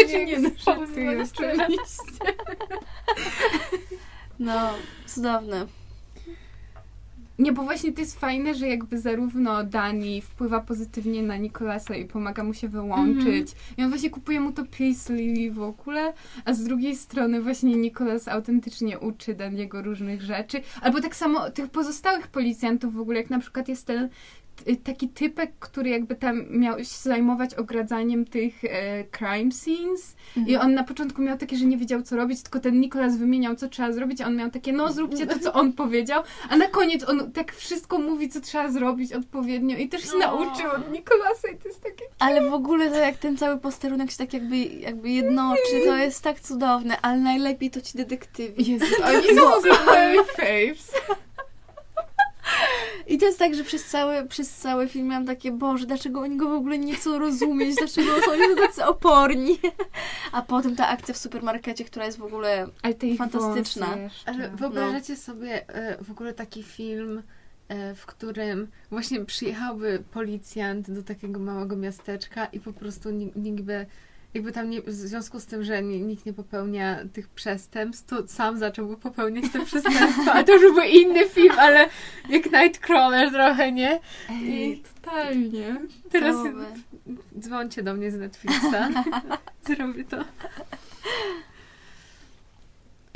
Znaczy 0.05 0.25
nie, 0.25 0.39
no, 0.39 0.51
oczywiście. 0.67 1.55
No, 4.39 4.75
cudowne. 5.07 5.67
Nie, 7.39 7.53
bo 7.53 7.63
właśnie 7.63 7.93
to 7.93 8.01
jest 8.01 8.21
fajne, 8.21 8.55
że 8.55 8.69
jakby 8.69 8.99
zarówno 8.99 9.65
Dani 9.65 10.23
wpływa 10.23 10.61
pozytywnie 10.61 11.23
na 11.23 11.37
Nikolasa 11.37 11.95
i 11.95 12.05
pomaga 12.05 12.45
mu 12.45 12.55
się 12.55 12.69
wyłączyć. 12.69 13.53
I 13.77 13.83
on 13.83 13.89
właśnie 13.89 14.11
kupuje 14.11 14.41
mu 14.41 14.53
to 14.53 14.65
Paisley 14.79 15.51
w 15.51 15.63
ogóle, 15.63 16.13
a 16.45 16.55
z 16.55 16.65
drugiej 16.65 16.97
strony 16.97 17.43
właśnie 17.43 17.77
Nikolas 17.77 18.29
autentycznie 18.29 18.99
uczy 18.99 19.35
Daniego 19.35 19.83
różnych 19.83 20.23
rzeczy. 20.23 20.61
Albo 20.81 21.01
tak 21.01 21.17
samo 21.17 21.51
tych 21.51 21.71
pozostałych 21.71 22.29
policjantów 22.29 22.95
w 22.95 23.01
ogóle, 23.01 23.21
jak 23.21 23.31
na 23.31 23.39
przykład 23.39 23.69
jest 23.69 23.87
ten 23.87 24.09
taki 24.85 25.09
typek, 25.09 25.53
który 25.61 25.91
jakby 25.91 26.15
tam 26.17 26.45
miał 26.51 26.79
się 26.79 26.85
zajmować 26.85 27.55
ogradzaniem 27.55 28.25
tych 28.25 28.65
e, 28.65 29.05
crime 29.05 29.53
scenes. 29.53 30.17
I 30.47 30.57
on 30.57 30.75
na 30.75 30.85
początku 30.85 31.23
miał 31.23 31.39
takie, 31.39 31.57
że 31.57 31.65
nie 31.65 31.77
wiedział 31.77 32.03
co 32.03 32.17
robić, 32.17 32.43
tylko 32.43 32.61
ten 32.61 32.81
Nikolas 32.81 33.17
wymieniał 33.17 33.57
co 33.57 33.69
trzeba 33.69 33.93
zrobić, 33.93 34.21
a 34.21 34.27
on 34.27 34.37
miał 34.37 34.51
takie, 34.51 34.73
no 34.73 34.93
zróbcie 34.93 35.27
to 35.27 35.39
co 35.39 35.53
on 35.53 35.73
powiedział, 35.73 36.23
a 36.51 36.57
na 36.57 36.69
koniec 36.69 37.09
on 37.09 37.33
tak 37.33 37.53
wszystko 37.55 37.99
mówi 37.99 38.29
co 38.29 38.41
trzeba 38.41 38.71
zrobić 38.71 39.13
odpowiednio. 39.13 39.77
I 39.77 39.89
też 39.89 40.03
się 40.03 40.11
No. 40.13 40.19
nauczył 40.19 40.71
od 40.71 40.93
Nikolasa 40.93 41.49
i 41.55 41.57
to 41.59 41.69
jest 41.69 41.81
takie 41.83 42.05
Ale 42.19 42.51
w 42.51 42.55
ogóle 42.55 42.91
to 42.91 42.97
jak 42.97 43.17
ten 43.17 43.37
cały 43.37 43.59
posterunek 43.59 44.11
się 44.11 44.17
tak 44.17 44.33
jakby, 44.33 44.57
jakby 44.57 45.11
jednoczy, 45.11 45.81
to 45.87 45.97
jest 45.97 46.23
tak 46.23 46.41
cudowne, 46.41 47.01
ale 47.01 47.19
najlepiej 47.19 47.71
to 47.71 47.81
ci 47.81 47.99
detektywi. 47.99 48.73
Jezu, 48.73 48.85
oni 49.05 49.39
są 49.39 49.51
zupełnie 49.63 50.25
faves. 50.37 50.91
I 53.07 53.19
to 53.19 53.27
jest 53.27 53.39
tak, 53.39 53.55
że 53.55 53.65
przez 53.65 53.85
cały, 53.85 54.27
przez 54.27 54.51
cały 54.51 54.89
film 54.89 55.07
miałam 55.09 55.27
takie, 55.27 55.53
Boże, 55.53 55.87
dlaczego 55.87 56.21
oni 56.21 56.37
go 56.37 56.49
w 56.49 56.53
ogóle 56.53 56.79
nie 56.79 56.95
chcą 56.95 57.19
rozumieć, 57.19 57.77
dlaczego 57.77 58.11
są 58.25 58.33
oni 58.33 58.57
tacy 58.57 58.85
oporni. 58.85 59.59
A 60.33 60.43
potem 60.43 60.77
ta 60.77 60.89
akcja 60.89 61.15
w 61.15 61.19
supermarkecie, 61.19 61.85
która 61.85 62.07
jest 62.07 62.19
w 62.19 62.23
ogóle... 62.23 62.67
Ale 62.83 62.95
Fantastyczna. 63.19 63.87
wąsy 63.87 64.03
jeszcze. 64.03 64.31
Ale 64.31 64.51
wyobrażacie 64.51 65.17
sobie 65.17 65.69
e, 65.69 66.05
w 66.05 66.11
ogóle 66.11 66.35
taki 66.35 66.63
film, 66.63 67.23
e, 67.69 67.95
w 67.95 68.07
którym 68.07 68.69
właśnie 68.91 69.25
przyjechałby 69.25 70.03
policjant 70.13 70.91
do 70.91 71.03
takiego 71.03 71.41
małego 71.41 71.77
miasteczka 71.77 72.47
i 72.47 72.61
po 72.61 72.73
prostu 72.73 73.11
ni- 73.11 73.33
nikt 73.37 73.61
by, 73.63 73.87
jakby 74.37 74.53
tam 74.53 74.71
nie, 74.71 74.83
w 74.83 74.91
związku 74.93 75.41
z 75.41 75.47
tym, 75.47 75.65
że 75.65 75.83
ni- 75.83 76.03
nikt 76.03 76.27
nie 76.27 76.33
popełnia 76.33 76.99
tych 77.13 77.29
przestępstw, 77.29 78.07
to 78.09 78.29
sam 78.29 78.59
zacząłby 78.59 78.97
popełniać 78.97 79.45
te 79.53 79.65
przestępstwa. 79.65 80.33
A 80.33 80.43
to 80.45 80.53
już 80.53 80.63
byłby 80.63 80.87
inny 80.87 81.29
film, 81.29 81.55
ale 81.59 81.89
jak 82.29 82.53
Nightcrawler 82.53 83.31
trochę, 83.31 83.73
nie? 83.73 84.01
Ej, 84.31 84.83
totalnie. 84.95 85.77
Teraz 86.11 86.37
Dobre. 86.37 86.65
dzwońcie 87.39 87.83
do 87.83 87.95
mnie 87.95 88.11
z 88.11 88.15
Netflixa. 88.15 88.89
Zrobię 89.67 90.05
to. 90.05 90.25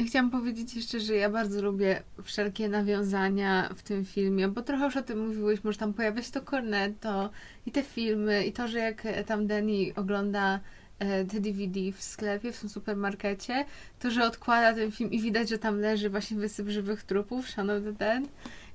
chciałam 0.06 0.30
powiedzieć 0.30 0.74
jeszcze, 0.74 1.00
że 1.00 1.14
ja 1.14 1.30
bardzo 1.30 1.62
lubię 1.62 2.02
wszelkie 2.22 2.68
nawiązania 2.68 3.70
w 3.76 3.82
tym 3.82 4.04
filmie, 4.04 4.48
bo 4.48 4.62
trochę 4.62 4.84
już 4.84 4.96
o 4.96 5.02
tym 5.02 5.26
mówiłyśmy, 5.26 5.72
że 5.72 5.78
tam 5.78 5.94
pojawia 5.94 6.22
się 6.22 6.32
to 6.32 6.40
Cornetto 6.40 7.30
i 7.66 7.70
te 7.72 7.82
filmy 7.82 8.44
i 8.46 8.52
to, 8.52 8.68
że 8.68 8.78
jak 8.78 9.02
tam 9.26 9.46
Danny 9.46 9.92
ogląda 9.96 10.60
te 11.04 11.40
DVD 11.40 11.80
w 11.92 12.02
sklepie, 12.02 12.52
w 12.52 12.60
tym 12.60 12.68
supermarkecie, 12.68 13.64
to, 13.98 14.10
że 14.10 14.24
odkłada 14.26 14.74
ten 14.74 14.92
film 14.92 15.10
i 15.10 15.20
widać, 15.20 15.48
że 15.48 15.58
tam 15.58 15.80
leży 15.80 16.10
właśnie 16.10 16.36
wysyp 16.36 16.68
żywych 16.68 17.02
trupów, 17.02 17.48
Shaun 17.48 17.70
of 17.70 17.82
the 17.84 17.92
Dead. 17.92 18.22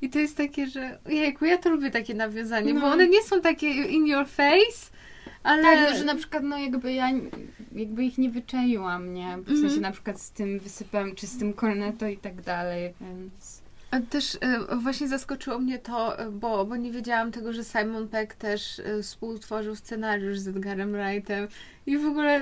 I 0.02 0.10
to 0.10 0.20
jest 0.20 0.38
takie, 0.38 0.68
że 0.68 1.00
jejku, 1.10 1.46
ja 1.46 1.58
to 1.58 1.70
lubię 1.70 1.92
takie 1.92 2.14
nawiązanie, 2.14 2.74
No. 2.74 2.82
bo 2.82 2.88
one 2.88 3.08
nie 3.08 3.24
są 3.24 3.42
takie 3.42 3.68
in 3.68 4.08
your 4.08 4.28
face, 4.28 4.92
ale... 5.44 5.64
Tak, 5.64 5.90
no, 5.92 5.98
że 5.98 6.04
na 6.06 6.16
przykład, 6.16 6.44
no 6.44 6.58
jakby 6.58 6.94
ja 6.94 7.10
jakby 7.76 8.04
ich 8.04 8.18
nie 8.18 8.30
wyczaiłam, 8.30 9.14
nie? 9.14 9.38
W 9.38 9.48
sensie 9.48 9.64
Mhm. 9.64 9.82
na 9.82 9.92
przykład 9.92 10.22
z 10.22 10.32
tym 10.32 10.60
wysypem, 10.60 11.16
czy 11.16 11.28
z 11.28 11.38
tym 11.38 11.54
cornetto 11.54 12.08
i 12.08 12.18
tak 12.18 12.42
dalej, 12.42 12.94
więc... 13.02 13.65
Też 14.10 14.38
e, 14.42 14.76
właśnie 14.76 15.08
zaskoczyło 15.08 15.60
mnie 15.60 15.80
to, 15.80 16.20
e, 16.20 16.32
bo, 16.32 16.66
bo 16.66 16.76
nie 16.76 16.92
wiedziałam 16.92 17.32
tego, 17.32 17.54
że 17.54 17.64
Simon 17.64 18.08
Peck 18.08 18.34
też 18.36 18.80
e, 18.80 19.04
współtworzył 19.04 19.76
scenariusz 19.76 20.40
z 20.40 20.48
Edgarem 20.48 20.92
Wrightem 20.92 21.48
i 21.86 21.98
w 21.98 22.06
ogóle, 22.06 22.42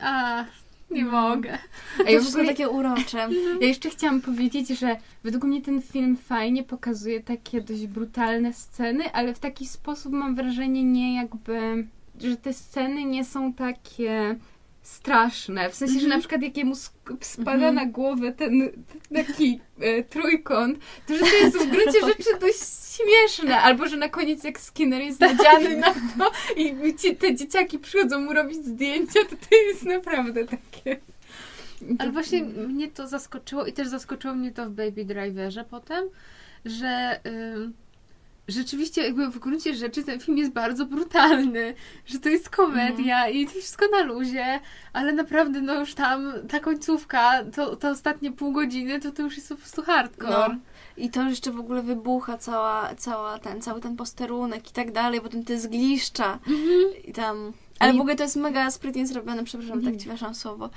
a, 0.00 0.44
nie 0.90 1.04
No. 1.04 1.10
mogę. 1.10 1.58
A 2.06 2.10
ja 2.10 2.20
w 2.20 2.28
ogóle 2.28 2.44
takie 2.46 2.68
urocze. 2.68 3.28
Ja 3.60 3.66
jeszcze 3.66 3.90
chciałam 3.90 4.20
powiedzieć, 4.20 4.68
że 4.68 4.96
według 5.24 5.44
mnie 5.44 5.62
ten 5.62 5.82
film 5.82 6.16
fajnie 6.16 6.62
pokazuje 6.62 7.20
takie 7.22 7.60
dość 7.60 7.86
brutalne 7.86 8.52
sceny, 8.52 9.12
ale 9.12 9.34
w 9.34 9.38
taki 9.38 9.66
sposób 9.66 10.12
mam 10.12 10.34
wrażenie 10.34 10.84
nie 10.84 11.16
jakby, 11.16 11.86
że 12.20 12.36
te 12.36 12.52
sceny 12.52 13.04
nie 13.04 13.24
są 13.24 13.52
takie 13.52 14.36
straszne. 14.84 15.70
W 15.70 15.74
sensie, 15.74 16.00
że 16.00 16.08
na 16.08 16.18
przykład 16.18 16.42
jak 16.42 16.56
jemu 16.56 16.74
spada 17.20 17.52
Mhm. 17.52 17.74
na 17.74 17.86
głowę 17.86 18.32
ten, 18.32 18.70
taki 19.14 19.60
e, 19.80 20.02
trójkąt, 20.02 20.78
to 21.06 21.14
że 21.14 21.20
to 21.20 21.36
jest 21.36 21.58
w 21.58 21.70
gruncie 21.70 22.00
rzeczy 22.16 22.38
dość 22.40 22.58
śmieszne. 22.96 23.60
Albo, 23.60 23.88
że 23.88 23.96
na 23.96 24.08
koniec 24.08 24.44
jak 24.44 24.60
Skinner 24.60 25.02
jest 25.02 25.20
nadziany 25.20 25.76
na 25.76 25.94
to 25.94 26.30
i 26.56 26.94
ci, 26.94 27.16
te 27.16 27.34
dzieciaki 27.34 27.78
przychodzą 27.78 28.20
mu 28.20 28.32
robić 28.32 28.64
zdjęcia, 28.64 29.20
to 29.30 29.36
to 29.36 29.56
jest 29.56 29.84
naprawdę 29.84 30.44
takie... 30.44 31.00
Ale 31.98 32.12
właśnie 32.12 32.44
mnie 32.44 32.88
to 32.88 33.06
zaskoczyło 33.08 33.66
i 33.66 33.72
też 33.72 33.88
zaskoczyło 33.88 34.34
mnie 34.34 34.52
to 34.52 34.66
w 34.66 34.70
Baby 34.70 35.04
Driverze 35.04 35.64
potem, 35.70 36.04
że 36.64 37.20
ym, 37.26 37.74
rzeczywiście 38.48 39.02
jakby 39.02 39.28
w 39.28 39.38
gruncie 39.38 39.74
rzeczy 39.74 40.04
ten 40.04 40.20
film 40.20 40.38
jest 40.38 40.52
bardzo 40.52 40.86
brutalny, 40.86 41.74
że 42.06 42.18
to 42.18 42.28
jest 42.28 42.50
komedia 42.50 43.28
i 43.28 43.46
to 43.46 43.52
wszystko 43.52 43.88
na 43.88 44.02
luzie, 44.02 44.60
ale 44.92 45.12
naprawdę 45.12 45.60
no 45.60 45.74
już 45.80 45.94
tam 45.94 46.32
ta 46.48 46.60
końcówka, 46.60 47.44
to, 47.44 47.76
to 47.76 47.88
ostatnie 47.90 48.32
pół 48.32 48.52
godziny, 48.52 49.00
to 49.00 49.12
to 49.12 49.22
już 49.22 49.36
jest 49.36 49.48
po 49.48 49.56
prostu 49.56 49.82
hardcore. 49.82 50.48
No. 50.48 50.54
I 50.96 51.10
to 51.10 51.22
jeszcze 51.22 51.50
w 51.50 51.58
ogóle 51.60 51.82
wybucha 51.82 52.38
cała, 52.38 52.94
cała 52.94 53.38
ten, 53.38 53.62
cały 53.62 53.80
ten 53.80 53.96
posterunek 53.96 54.70
i 54.70 54.72
tak 54.72 54.92
dalej, 54.92 55.20
potem 55.20 55.44
te 55.44 55.58
zgliszcza 55.58 56.38
i 57.04 57.12
tam... 57.12 57.52
Ale 57.78 57.92
w 57.92 58.00
ogóle 58.00 58.16
to 58.16 58.22
jest 58.22 58.36
mega 58.36 58.70
sprytnie 58.70 59.06
zrobione, 59.06 59.44
przepraszam, 59.44 59.78
Mhm. 59.78 59.94
tak 59.94 60.02
ci 60.02 60.08
weszłam 60.08 60.34
słowo, 60.34 60.70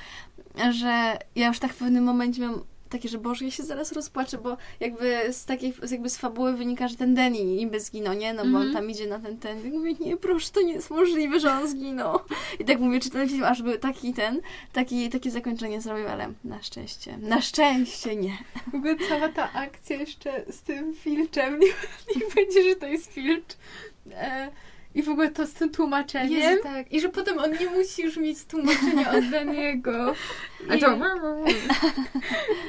że 0.71 1.17
ja 1.35 1.47
już 1.47 1.59
tak 1.59 1.73
w 1.73 1.77
pewnym 1.77 2.03
momencie 2.03 2.41
miałam 2.41 2.61
takie, 2.89 3.09
że 3.09 3.17
Boże, 3.17 3.45
ja 3.45 3.51
się 3.51 3.63
zaraz 3.63 3.91
rozpłaczę, 3.91 4.37
bo 4.37 4.57
jakby 4.79 5.33
z 5.33 5.45
takiej, 5.45 5.73
jakby 5.91 6.09
z 6.09 6.17
fabuły 6.17 6.53
wynika, 6.53 6.87
że 6.87 6.95
ten 6.95 7.15
Danny 7.15 7.43
niby 7.43 7.79
zginął, 7.79 8.13
nie? 8.13 8.33
No 8.33 8.41
bo 8.43 8.49
on 8.49 8.55
Mhm. 8.67 8.73
tam 8.73 8.89
idzie 8.91 9.07
na 9.07 9.19
ten 9.19 9.37
ten. 9.37 9.65
I 9.65 9.69
mówię, 9.77 9.93
nie, 9.99 10.17
proszę, 10.17 10.49
to 10.53 10.61
nie 10.61 10.73
jest 10.73 10.89
możliwe, 10.89 11.39
że 11.39 11.51
on 11.51 11.67
zginął. 11.67 12.19
I 12.59 12.65
tak 12.65 12.79
mówię, 12.79 12.99
czy 12.99 13.09
ten 13.09 13.29
film 13.29 13.43
aż 13.43 13.61
by 13.61 13.79
taki 13.79 14.13
ten, 14.13 14.41
taki, 14.73 15.09
takie 15.09 15.31
zakończenie 15.31 15.81
zrobił, 15.81 16.07
ale 16.07 16.33
na 16.43 16.63
szczęście, 16.63 17.17
na 17.17 17.41
szczęście 17.41 18.15
nie. 18.15 18.37
W 18.71 18.75
ogóle 18.75 18.95
cała 19.09 19.29
ta 19.29 19.53
akcja 19.53 19.97
jeszcze 19.97 20.45
z 20.51 20.61
tym 20.61 20.93
filczem, 20.93 21.59
nie, 21.59 21.67
nie 22.15 22.25
będzie, 22.35 22.63
że 22.69 22.75
to 22.75 22.87
jest 22.87 23.11
filcz. 23.13 23.53
E, 24.11 24.51
I 24.97 25.03
w 25.03 25.09
ogóle 25.09 25.31
to 25.31 25.47
z 25.47 25.53
tym 25.53 25.69
tłumaczeniem. 25.69 26.39
Jezu, 26.39 26.63
tak. 26.63 26.93
I 26.93 27.01
że 27.01 27.09
potem 27.09 27.39
on 27.39 27.51
nie 27.51 27.69
musi 27.69 28.01
już 28.01 28.17
mieć 28.17 28.45
tłumaczenia 28.45 29.11
od 29.11 29.29
Daniego. 29.31 30.13
A 30.69 30.75
I- 30.75 30.79
to... 30.79 30.97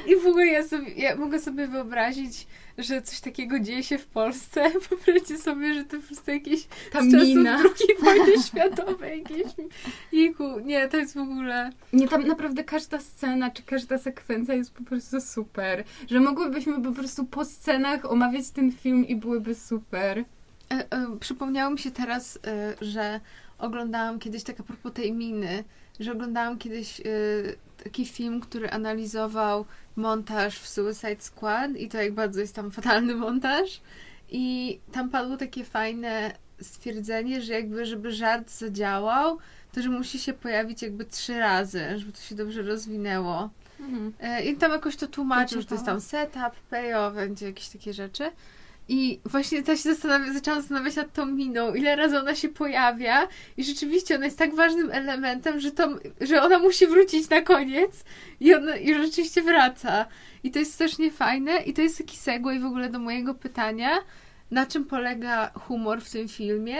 I 0.07 0.15
w 0.15 0.27
ogóle 0.27 0.45
ja, 0.45 0.67
sobie, 0.67 0.91
ja 0.91 1.15
mogę 1.15 1.39
sobie 1.39 1.67
wyobrazić, 1.67 2.47
że 2.77 3.01
coś 3.01 3.19
takiego 3.19 3.59
dzieje 3.59 3.83
się 3.83 3.97
w 3.97 4.05
Polsce. 4.05 4.71
Wyobraźcie 4.89 5.37
sobie, 5.37 5.73
że 5.73 5.83
to 5.83 5.97
po 5.97 6.03
prostu 6.07 6.31
jakieś 6.31 6.67
Ta 6.91 7.01
z 7.01 7.05
mina. 7.05 7.57
II 7.57 7.95
wojny 8.03 8.43
światowej 8.43 9.19
jakieś. 9.19 9.53
Nie, 10.65 10.87
to 10.87 10.97
jest 10.97 11.13
w 11.13 11.19
ogóle... 11.19 11.69
Nie, 11.93 12.07
tam 12.07 12.27
naprawdę 12.27 12.63
każda 12.63 12.99
scena, 12.99 13.51
czy 13.51 13.63
każda 13.63 13.97
sekwencja 13.97 14.53
jest 14.55 14.73
po 14.73 14.83
prostu 14.83 15.21
super. 15.21 15.83
Że 16.09 16.19
mogłybyśmy 16.19 16.81
po 16.81 16.91
prostu 16.91 17.25
po 17.25 17.45
scenach 17.45 18.11
omawiać 18.11 18.49
ten 18.49 18.71
film 18.71 19.07
i 19.07 19.15
byłyby 19.15 19.55
super. 19.55 20.25
E, 20.73 20.91
e, 20.91 21.17
przypomniało 21.19 21.71
mi 21.71 21.79
się 21.79 21.91
teraz, 21.91 22.39
e, 22.47 22.75
że 22.81 23.19
oglądałam 23.57 24.19
kiedyś, 24.19 24.43
tak 24.43 24.59
a 24.59 24.63
propos 24.63 24.93
tej 24.93 25.11
miny, 25.11 25.63
że 25.99 26.11
oglądałam 26.11 26.57
kiedyś 26.57 27.01
taki 27.83 28.05
film, 28.05 28.41
który 28.41 28.69
analizował 28.69 29.65
montaż 29.95 30.59
w 30.59 30.67
Suicide 30.67 31.21
Squad 31.21 31.71
i 31.77 31.89
to 31.89 31.97
jak 31.97 32.13
bardzo 32.13 32.41
jest 32.41 32.55
tam 32.55 32.71
fatalny 32.71 33.15
montaż. 33.15 33.81
I 34.29 34.79
tam 34.91 35.09
padło 35.09 35.37
takie 35.37 35.63
fajne 35.63 36.31
stwierdzenie, 36.61 37.41
że 37.41 37.53
jakby, 37.53 37.85
żeby 37.85 38.11
żart 38.11 38.51
zadziałał, 38.51 39.37
to 39.71 39.81
że 39.81 39.89
musi 39.89 40.19
się 40.19 40.33
pojawić 40.33 40.81
jakby 40.81 41.05
trzy 41.05 41.39
razy, 41.39 41.99
żeby 41.99 42.11
to 42.11 42.21
się 42.21 42.35
dobrze 42.35 42.61
rozwinęło. 42.61 43.49
E, 44.19 44.43
I 44.45 44.57
tam 44.57 44.71
jakoś 44.71 44.95
to 44.95 45.07
tłumaczył, 45.07 45.61
że 45.61 45.67
to 45.67 45.75
jest 45.75 45.85
tam 45.85 46.01
setup, 46.01 46.59
payoff, 46.69 47.15
będzie 47.15 47.45
jakieś 47.45 47.69
takie 47.69 47.93
rzeczy. 47.93 48.31
I 48.91 49.19
właśnie 49.25 49.63
też 49.63 49.83
się 49.83 49.89
zastanawia, 49.93 50.33
zaczęłam 50.33 50.61
zastanawiać 50.61 50.95
nad 50.95 51.13
tą 51.13 51.25
miną, 51.25 51.73
ile 51.73 51.95
razy 51.95 52.19
ona 52.19 52.35
się 52.35 52.49
pojawia 52.49 53.27
i 53.57 53.63
rzeczywiście 53.63 54.15
ona 54.15 54.25
jest 54.25 54.37
tak 54.37 54.55
ważnym 54.55 54.91
elementem, 54.91 55.59
że, 55.59 55.71
to, 55.71 55.89
że 56.21 56.41
ona 56.41 56.59
musi 56.59 56.87
wrócić 56.87 57.29
na 57.29 57.41
koniec 57.41 58.03
i 58.39 58.53
ona 58.53 58.77
i 58.77 58.93
rzeczywiście 58.93 59.41
wraca. 59.41 60.05
I 60.43 60.51
to 60.51 60.59
jest 60.59 60.73
strasznie 60.73 61.11
fajne 61.11 61.57
i 61.57 61.73
to 61.73 61.81
jest 61.81 61.97
taki 61.97 62.17
segway 62.17 62.59
w 62.59 62.65
ogóle 62.65 62.89
do 62.89 62.99
mojego 62.99 63.33
pytania, 63.33 63.89
na 64.51 64.65
czym 64.65 64.85
polega 64.85 65.51
humor 65.53 66.01
w 66.01 66.11
tym 66.11 66.27
filmie. 66.27 66.77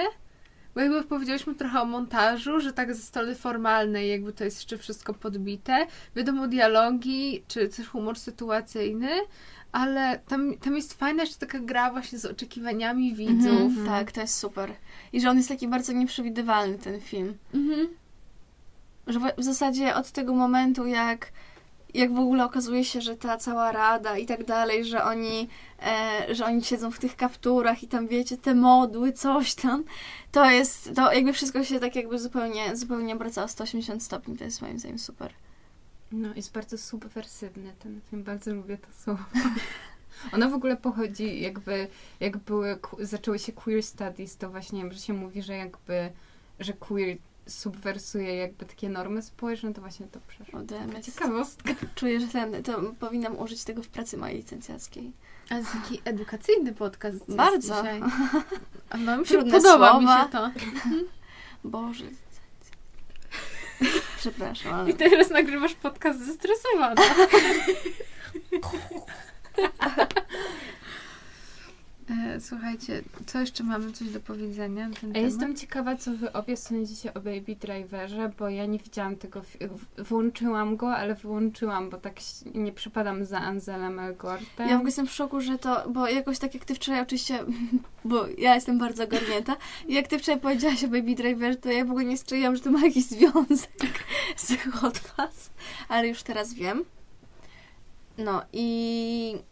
Bo 0.75 0.81
jakby 0.81 1.03
powiedzieliśmy 1.03 1.55
trochę 1.55 1.81
o 1.81 1.85
montażu, 1.85 2.59
że 2.59 2.73
tak 2.73 2.95
ze 2.95 3.01
strony 3.01 3.35
formalnej 3.35 4.09
jakby 4.09 4.33
to 4.33 4.43
jest 4.43 4.57
jeszcze 4.57 4.77
wszystko 4.77 5.13
podbite. 5.13 5.87
Wiadomo, 6.15 6.47
dialogi, 6.47 7.43
czy 7.47 7.69
też 7.69 7.87
humor 7.87 8.19
sytuacyjny, 8.19 9.09
ale 9.71 10.19
tam, 10.27 10.57
tam 10.57 10.75
jest 10.75 10.93
fajna 10.93 11.23
jeszcze 11.23 11.37
taka 11.47 11.59
gra 11.59 11.91
właśnie 11.91 12.19
z 12.19 12.25
oczekiwaniami 12.25 13.13
widzów. 13.15 13.61
Mhm, 13.61 13.87
tak, 13.87 14.11
to 14.11 14.21
jest 14.21 14.37
super. 14.37 14.73
I 15.13 15.21
że 15.21 15.29
on 15.29 15.37
jest 15.37 15.49
taki 15.49 15.67
bardzo 15.67 15.93
nieprzewidywalny, 15.93 16.77
ten 16.77 17.01
film. 17.01 17.37
Mhm. 17.53 17.87
Że 19.07 19.19
w- 19.19 19.35
w 19.37 19.43
zasadzie 19.43 19.95
od 19.95 20.11
tego 20.11 20.33
momentu, 20.33 20.87
jak, 20.87 21.31
jak 21.93 22.13
w 22.13 22.19
ogóle 22.19 22.45
okazuje 22.45 22.83
się, 22.85 23.01
że 23.01 23.15
ta 23.17 23.37
cała 23.37 23.71
rada 23.71 24.17
i 24.17 24.25
tak 24.25 24.43
dalej, 24.45 24.85
że 24.85 25.03
oni, 25.03 25.47
e, 25.85 26.35
że 26.35 26.45
oni 26.45 26.63
siedzą 26.63 26.91
w 26.91 26.99
tych 26.99 27.15
kapturach 27.15 27.83
i 27.83 27.87
tam 27.87 28.07
wiecie, 28.07 28.37
te 28.37 28.55
modły, 28.55 29.13
coś 29.13 29.55
tam, 29.55 29.83
to 30.31 30.45
jest, 30.51 30.91
to 30.95 31.13
jakby 31.13 31.33
wszystko 31.33 31.63
się 31.63 31.79
tak 31.79 31.95
jakby 31.95 32.19
zupełnie, 32.19 32.75
zupełnie 32.75 33.13
obracało 33.15 33.47
180 33.47 34.03
stopni. 34.03 34.37
To 34.37 34.43
jest 34.43 34.61
moim 34.61 34.79
zdaniem 34.79 34.99
super. 34.99 35.33
No, 36.11 36.29
jest 36.35 36.53
bardzo 36.53 36.77
subwersywny 36.77 37.73
ten 37.79 38.01
film, 38.09 38.23
bardzo 38.23 38.53
lubię 38.53 38.77
to 38.77 38.87
słowo. 39.03 39.23
Ona 40.33 40.49
w 40.49 40.53
ogóle 40.53 40.77
pochodzi 40.77 41.41
jakby, 41.41 41.87
jak 42.19 42.37
były, 42.37 42.79
zaczęły 42.99 43.39
się 43.39 43.51
queer 43.53 43.83
studies, 43.83 44.37
to 44.37 44.49
właśnie, 44.49 44.91
że 44.91 44.99
się 44.99 45.13
mówi, 45.13 45.41
że 45.41 45.57
jakby, 45.57 46.11
że 46.59 46.73
queer 46.73 47.17
subwersuje 47.47 48.35
jakby 48.35 48.65
takie 48.65 48.89
normy 48.89 49.21
społeczne, 49.21 49.73
to 49.73 49.81
właśnie 49.81 50.07
to 50.07 50.19
przeszło. 50.27 50.59
Mnie. 50.59 51.03
Ciekawostka. 51.03 51.73
Czuję, 51.95 52.19
że 52.19 52.27
ten, 52.27 52.63
to 52.63 52.81
powinnam 52.99 53.39
użyć 53.39 53.63
tego 53.63 53.83
w 53.83 53.87
pracy 53.87 54.17
mojej 54.17 54.37
licencjackiej. 54.37 55.11
A 55.45 55.49
to 55.49 55.55
jest 55.55 55.71
taki 55.71 56.01
edukacyjny 56.05 56.73
podcast. 56.73 57.35
Bardzo. 57.35 57.75
Dzisiaj. 57.75 58.01
A 58.89 58.97
nam 58.97 59.25
się 59.25 59.33
Trudne 59.33 59.51
podoba 59.51 59.89
słowa. 59.91 59.99
mi 59.99 60.23
się 60.25 60.31
to. 60.31 60.51
Boże. 61.69 62.05
Przepraszam, 64.19 64.73
ale... 64.73 64.89
I 64.89 64.93
teraz 64.93 65.29
nagrywasz 65.29 65.73
podcast 65.73 66.19
zestresowana. 66.19 67.01
E, 72.09 72.39
Słuchajcie, 72.41 73.03
co 73.25 73.39
jeszcze 73.39 73.63
mamy 73.63 73.91
coś 73.91 74.09
do 74.09 74.19
powiedzenia 74.19 74.89
na 74.89 74.95
ten 74.95 75.09
A 75.09 75.13
temat? 75.13 75.31
jestem 75.31 75.55
ciekawa, 75.55 75.95
co 75.95 76.11
wy 76.11 76.33
obie 76.33 76.57
sądzicie 76.57 77.13
o 77.13 77.19
Baby 77.19 77.55
Driverze, 77.59 78.31
bo 78.39 78.49
ja 78.49 78.65
nie 78.65 78.79
widziałam 78.79 79.15
tego, 79.15 79.41
włączyłam 79.97 80.77
go, 80.77 80.95
ale 80.95 81.15
wyłączyłam, 81.15 81.89
bo 81.89 81.97
tak 81.97 82.13
nie 82.55 82.71
przypadam 82.71 83.25
za 83.25 83.39
Anzelem 83.39 83.99
Elgortem. 83.99 84.67
Ja 84.67 84.67
w 84.67 84.75
ogóle 84.75 84.87
jestem 84.87 85.07
w 85.07 85.11
szoku, 85.11 85.41
że 85.41 85.57
to, 85.57 85.89
bo 85.89 86.07
jakoś 86.07 86.39
tak 86.39 86.53
jak 86.53 86.65
ty 86.65 86.75
wczoraj 86.75 87.01
oczywiście, 87.01 87.39
bo 88.05 88.27
ja 88.37 88.55
jestem 88.55 88.79
bardzo 88.79 89.03
ogarnięta 89.03 89.57
i 89.87 89.93
jak 89.93 90.07
ty 90.07 90.19
wczoraj 90.19 90.41
powiedziałaś 90.41 90.83
o 90.83 90.87
Baby 90.87 91.15
Driver, 91.15 91.57
to 91.57 91.69
ja 91.71 91.85
w 91.85 91.89
ogóle 91.89 92.05
nie 92.05 92.17
strzeliłam, 92.17 92.55
że 92.55 92.61
to 92.61 92.71
ma 92.71 92.81
jakiś 92.85 93.05
związek 93.05 94.03
z 94.37 94.57
Hot 94.71 94.97
Fuzz, 94.97 95.49
ale 95.89 96.07
już 96.07 96.23
teraz 96.23 96.53
wiem. 96.53 96.83
No 98.17 98.41
i... 98.53 99.48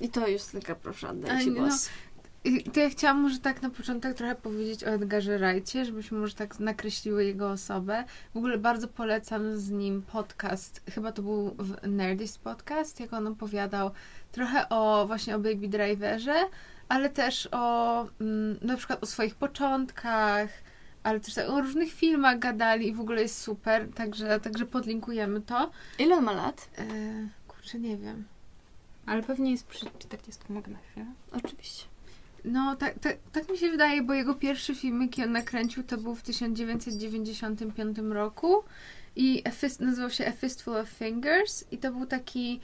I 0.00 0.08
to 0.08 0.28
Justynka, 0.28 0.74
proszę, 0.74 1.08
oddaję 1.08 1.44
Ci 1.44 1.50
no, 1.50 1.60
głos. 1.60 1.90
I 2.44 2.62
to 2.62 2.80
ja 2.80 2.90
chciałam 2.90 3.20
może 3.20 3.38
tak 3.38 3.62
na 3.62 3.70
początek 3.70 4.14
trochę 4.14 4.34
powiedzieć 4.34 4.84
o 4.84 4.86
Edgarze 4.86 5.38
Wrightie, 5.38 5.84
żebyśmy 5.84 6.18
może 6.18 6.34
tak 6.34 6.60
nakreśliły 6.60 7.24
jego 7.24 7.50
osobę. 7.50 8.04
W 8.34 8.36
ogóle 8.36 8.58
bardzo 8.58 8.88
polecam 8.88 9.58
z 9.58 9.70
nim 9.70 10.02
podcast, 10.02 10.82
chyba 10.90 11.12
to 11.12 11.22
był 11.22 11.54
w 11.58 11.86
Nerdist 11.86 12.38
podcast, 12.38 13.00
jak 13.00 13.12
on 13.12 13.26
opowiadał 13.26 13.90
trochę 14.32 14.68
o 14.68 15.04
właśnie 15.06 15.36
o 15.36 15.38
Baby 15.38 15.68
Driverze, 15.68 16.44
ale 16.88 17.10
też 17.10 17.48
o 17.52 18.06
mm, 18.20 18.58
na 18.62 18.76
przykład 18.76 19.02
o 19.02 19.06
swoich 19.06 19.34
początkach, 19.34 20.50
ale 21.02 21.20
też 21.20 21.34
tak 21.34 21.48
o 21.48 21.60
różnych 21.60 21.92
filmach 21.92 22.38
gadali 22.38 22.88
i 22.88 22.94
w 22.94 23.00
ogóle 23.00 23.22
jest 23.22 23.42
super, 23.42 23.88
także, 23.94 24.40
także 24.40 24.66
podlinkujemy 24.66 25.40
to. 25.40 25.70
Ile 25.98 26.16
on 26.16 26.24
ma 26.24 26.32
lat? 26.32 26.68
E, 26.78 26.84
kurczę, 27.48 27.78
nie 27.78 27.96
wiem. 27.96 28.24
Ale 29.08 29.22
pewnie 29.22 29.50
jest 29.50 29.66
przy 29.66 29.86
40, 29.98 30.42
mogę 30.48 30.72
na 30.72 30.78
chwilę. 30.78 31.06
Oczywiście. 31.32 31.84
No, 32.44 32.76
tak, 32.76 32.98
tak, 32.98 33.16
tak 33.32 33.50
mi 33.50 33.58
się 33.58 33.70
wydaje, 33.70 34.02
bo 34.02 34.14
jego 34.14 34.34
pierwszy 34.34 34.74
film, 34.74 35.02
jaki 35.02 35.24
on 35.24 35.32
nakręcił, 35.32 35.82
to 35.82 35.98
był 35.98 36.14
w 36.14 36.22
1995 36.22 37.98
roku 37.98 38.64
i 39.16 39.42
Fist, 39.52 39.80
nazywał 39.80 40.10
się 40.10 40.26
A 40.26 40.32
Fistful 40.32 40.76
of 40.76 40.88
Fingers 40.88 41.64
i 41.70 41.78
to 41.78 41.92
był 41.92 42.06
taki 42.06 42.60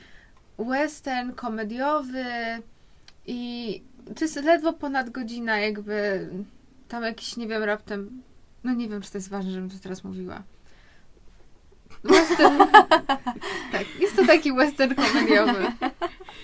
western 0.59 1.33
komediowy 1.33 2.25
i 3.27 3.83
to 4.17 4.25
jest 4.25 4.37
ledwo 4.37 4.73
ponad 4.73 5.11
godzina 5.11 5.59
jakby 5.59 6.29
tam 6.89 7.03
jakiś, 7.03 7.37
nie 7.37 7.49
wiem, 7.49 7.63
raptem 7.63 8.23
no 8.65 8.75
nie 8.75 8.89
wiem, 8.89 9.03
czy 9.03 9.11
to 9.11 9.19
jest 9.19 9.29
ważne, 9.29 9.53
żebym 9.53 9.71
to 9.71 9.77
teraz 9.83 10.05
mówiła. 10.05 10.43
Western, 12.05 12.59
tak, 13.73 14.01
jest 14.01 14.17
to 14.17 14.27
taki 14.27 14.53
western 14.53 14.95
komediowy. 14.95 15.73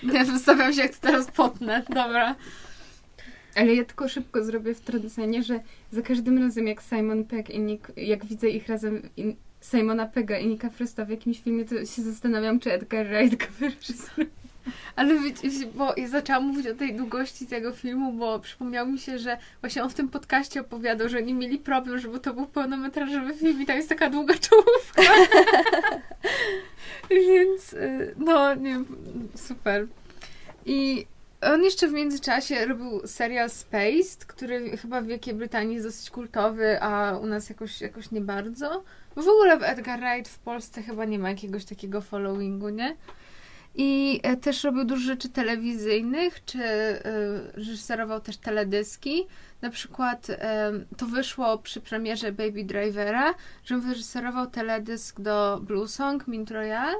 Nie, 0.03 0.25
wystawiam 0.25 0.73
się, 0.73 0.81
jak 0.81 0.95
to 0.95 1.07
teraz 1.07 1.31
potnę, 1.31 1.83
dobra. 1.89 2.35
Ale 3.55 3.75
ja 3.75 3.85
tylko 3.85 4.09
szybko 4.09 4.43
zrobię 4.43 4.75
wtrącenie, 4.75 5.43
że 5.43 5.59
za 5.91 6.01
każdym 6.01 6.37
razem 6.43 6.67
jak 6.67 6.81
Simon 6.81 7.23
Pegg 7.23 7.49
i 7.49 7.59
Nick, 7.59 7.91
jak 7.97 8.25
widzę 8.25 8.49
ich 8.49 8.67
razem, 8.67 9.09
Simona 9.61 10.05
Pegga 10.05 10.37
i 10.37 10.47
Nicka 10.47 10.69
Frosta 10.69 11.05
w 11.05 11.09
jakimś 11.09 11.41
filmie, 11.41 11.65
to 11.65 11.85
się 11.85 12.01
zastanawiam, 12.01 12.59
czy 12.59 12.71
Edgar 12.73 13.07
Wright 13.07 13.39
go 13.39 13.45
wyreżyseruje. 13.59 14.40
Ale 14.95 15.19
wiecie, 15.19 15.49
bo 15.75 15.93
ja 15.97 16.07
zaczęłam 16.07 16.43
mówić 16.43 16.67
o 16.67 16.75
tej 16.75 16.95
długości 16.95 17.47
tego 17.47 17.71
filmu, 17.71 18.13
bo 18.13 18.39
przypomniało 18.39 18.89
mi 18.89 18.99
się, 18.99 19.19
że 19.19 19.37
właśnie 19.61 19.83
on 19.83 19.89
w 19.89 19.93
tym 19.93 20.09
podcaście 20.09 20.61
opowiadał, 20.61 21.09
że 21.09 21.17
oni 21.17 21.33
mieli 21.33 21.57
problem, 21.57 21.99
żeby 21.99 22.19
to 22.19 22.33
był 22.33 22.47
pełnometrażowy 22.47 23.33
film 23.33 23.61
i 23.61 23.65
tam 23.65 23.75
jest 23.75 23.89
taka 23.89 24.09
długa 24.09 24.33
czołówka. 24.33 25.01
Więc 27.09 27.73
y, 27.73 28.15
no, 28.17 28.55
nie 28.55 28.69
wiem, 28.69 28.85
super. 29.35 29.87
I 30.65 31.05
on 31.41 31.63
jeszcze 31.63 31.87
w 31.87 31.91
międzyczasie 31.91 32.65
robił 32.65 33.07
serial 33.07 33.49
Spaced, 33.49 34.25
który 34.27 34.77
chyba 34.77 35.01
w 35.01 35.05
Wielkiej 35.05 35.33
Brytanii 35.33 35.73
jest 35.73 35.87
dosyć 35.87 36.09
kultowy, 36.09 36.81
a 36.81 37.17
u 37.17 37.25
nas 37.25 37.49
jakoś, 37.49 37.81
jakoś 37.81 38.11
nie 38.11 38.21
bardzo. 38.21 38.83
Bo 39.15 39.21
w 39.21 39.27
ogóle 39.27 39.57
w 39.57 39.63
Edgar 39.63 39.99
Wright 39.99 40.31
w 40.31 40.39
Polsce 40.39 40.81
chyba 40.81 41.05
nie 41.05 41.19
ma 41.19 41.29
jakiegoś 41.29 41.65
takiego 41.65 42.01
followingu, 42.01 42.69
nie? 42.69 42.95
I 43.75 44.19
e, 44.23 44.37
też 44.37 44.63
robił 44.63 44.85
dużo 44.85 45.05
rzeczy 45.05 45.29
telewizyjnych, 45.29 46.45
czy 46.45 46.63
e, 46.63 47.01
reżyserował 47.53 48.21
też 48.21 48.37
teledyski. 48.37 49.27
Na 49.61 49.69
przykład 49.69 50.29
e, 50.29 50.71
to 50.97 51.05
wyszło 51.05 51.57
przy 51.57 51.81
premierze 51.81 52.31
Baby 52.31 52.63
Drivera, 52.63 53.33
że 53.65 53.77
wyreżyserował 53.77 54.47
teledysk 54.47 55.21
do 55.21 55.59
Blue 55.63 55.87
Song, 55.87 56.27
Mint 56.27 56.51
Royale, 56.51 56.95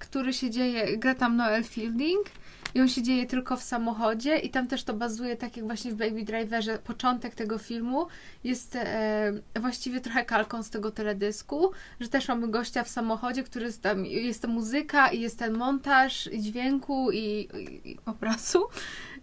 który 0.00 0.32
się 0.32 0.50
dzieje, 0.50 0.98
gra 0.98 1.14
tam 1.14 1.36
Noel 1.36 1.64
Fielding 1.64 2.26
i 2.74 2.80
on 2.80 2.88
się 2.88 3.02
dzieje 3.02 3.26
tylko 3.26 3.56
w 3.56 3.62
samochodzie 3.62 4.38
i 4.38 4.50
tam 4.50 4.66
też 4.66 4.84
to 4.84 4.94
bazuje 4.94 5.36
tak 5.36 5.56
jak 5.56 5.66
właśnie 5.66 5.92
w 5.92 5.94
Baby 5.94 6.24
Driverze. 6.24 6.78
Początek 6.78 7.34
tego 7.34 7.58
filmu 7.58 8.06
jest 8.44 8.76
e, 8.76 9.32
właściwie 9.60 10.00
trochę 10.00 10.24
kalką 10.24 10.62
z 10.62 10.70
tego 10.70 10.90
teledysku, 10.90 11.70
że 12.00 12.08
też 12.08 12.28
mamy 12.28 12.48
gościa 12.48 12.84
w 12.84 12.88
samochodzie, 12.88 13.42
który 13.42 13.64
jest 13.64 13.82
tam, 13.82 14.06
jest 14.06 14.42
ta 14.42 14.48
muzyka 14.48 15.08
i 15.08 15.20
jest 15.20 15.38
ten 15.38 15.56
montaż 15.56 16.28
dźwięku 16.38 17.10
i, 17.10 17.18
i, 17.18 17.90
i 17.90 17.98
obrazu. 18.06 18.64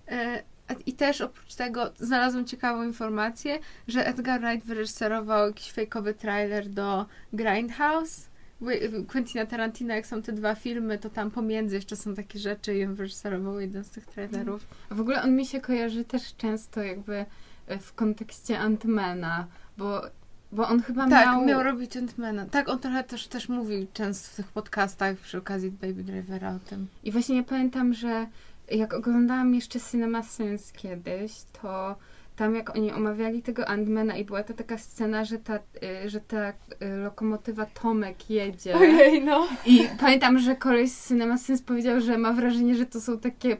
E, 0.07 0.43
i 0.85 0.93
też 0.93 1.21
oprócz 1.21 1.55
tego 1.55 1.91
znalazłam 1.99 2.45
ciekawą 2.45 2.83
informację, 2.83 3.59
że 3.87 4.07
Edgar 4.07 4.41
Wright 4.41 4.67
wyreżyserował 4.67 5.47
jakiś 5.47 5.71
fejkowy 5.71 6.13
trailer 6.13 6.69
do 6.69 7.05
Grindhouse. 7.33 8.28
Quentina 9.07 9.45
Tarantino, 9.45 9.93
jak 9.93 10.07
są 10.07 10.21
te 10.21 10.33
dwa 10.33 10.55
filmy, 10.55 10.97
to 10.97 11.09
tam 11.09 11.31
pomiędzy 11.31 11.75
jeszcze 11.75 11.95
są 11.95 12.15
takie 12.15 12.39
rzeczy 12.39 12.75
i 12.75 12.85
on 12.85 12.95
wyreżyserował 12.95 13.59
jeden 13.59 13.83
z 13.83 13.89
tych 13.89 14.05
trailerów. 14.05 14.67
A 14.89 14.95
w 14.95 15.01
ogóle 15.01 15.23
on 15.23 15.35
mi 15.35 15.45
się 15.45 15.61
kojarzy 15.61 16.05
też 16.05 16.35
często 16.35 16.83
jakby 16.83 17.25
e, 17.67 17.79
w 17.79 17.93
kontekście 17.93 18.59
Antmana, 18.59 19.47
bo, 19.77 20.01
bo 20.51 20.67
on 20.67 20.81
chyba 20.81 21.09
tak, 21.09 21.25
miał... 21.25 21.45
miał... 21.45 21.63
robić 21.63 21.97
Antmana. 21.97 22.45
Tak, 22.45 22.69
on 22.69 22.79
trochę 22.79 23.03
też, 23.03 23.27
też 23.27 23.49
mówił 23.49 23.87
często 23.93 24.29
w 24.31 24.35
tych 24.35 24.47
podcastach 24.47 25.17
przy 25.17 25.37
okazji 25.37 25.71
Baby 25.71 26.03
Drivera 26.03 26.55
o 26.55 26.59
tym. 26.59 26.87
I 27.03 27.11
właśnie 27.11 27.37
ja 27.37 27.43
pamiętam, 27.43 27.93
że 27.93 28.27
jak 28.71 28.93
oglądałam 28.93 29.55
jeszcze 29.55 29.79
Cinema 29.79 30.23
Sins 30.23 30.71
kiedyś, 30.71 31.31
to 31.61 31.95
tam 32.39 32.55
jak 32.55 32.75
oni 32.75 32.91
omawiali 32.91 33.41
tego 33.41 33.67
Antmana 33.67 34.17
i 34.17 34.25
była 34.25 34.43
to 34.43 34.53
taka 34.53 34.77
scena, 34.77 35.25
że 35.25 35.37
ta, 35.37 35.55
y, 36.05 36.09
że 36.09 36.19
ta 36.21 36.49
y, 36.49 36.53
lokomotywa 37.03 37.65
Tomek 37.65 38.29
jedzie. 38.29 38.75
no. 39.25 39.47
I 39.65 39.87
pamiętam, 39.99 40.39
że 40.39 40.55
koleś 40.55 40.91
z 40.91 41.07
Cinema 41.07 41.37
Sins 41.37 41.61
powiedział, 41.61 42.01
że 42.01 42.17
ma 42.17 42.33
wrażenie, 42.33 42.75
że 42.75 42.85
to 42.85 43.01
są 43.01 43.19
takie, 43.19 43.57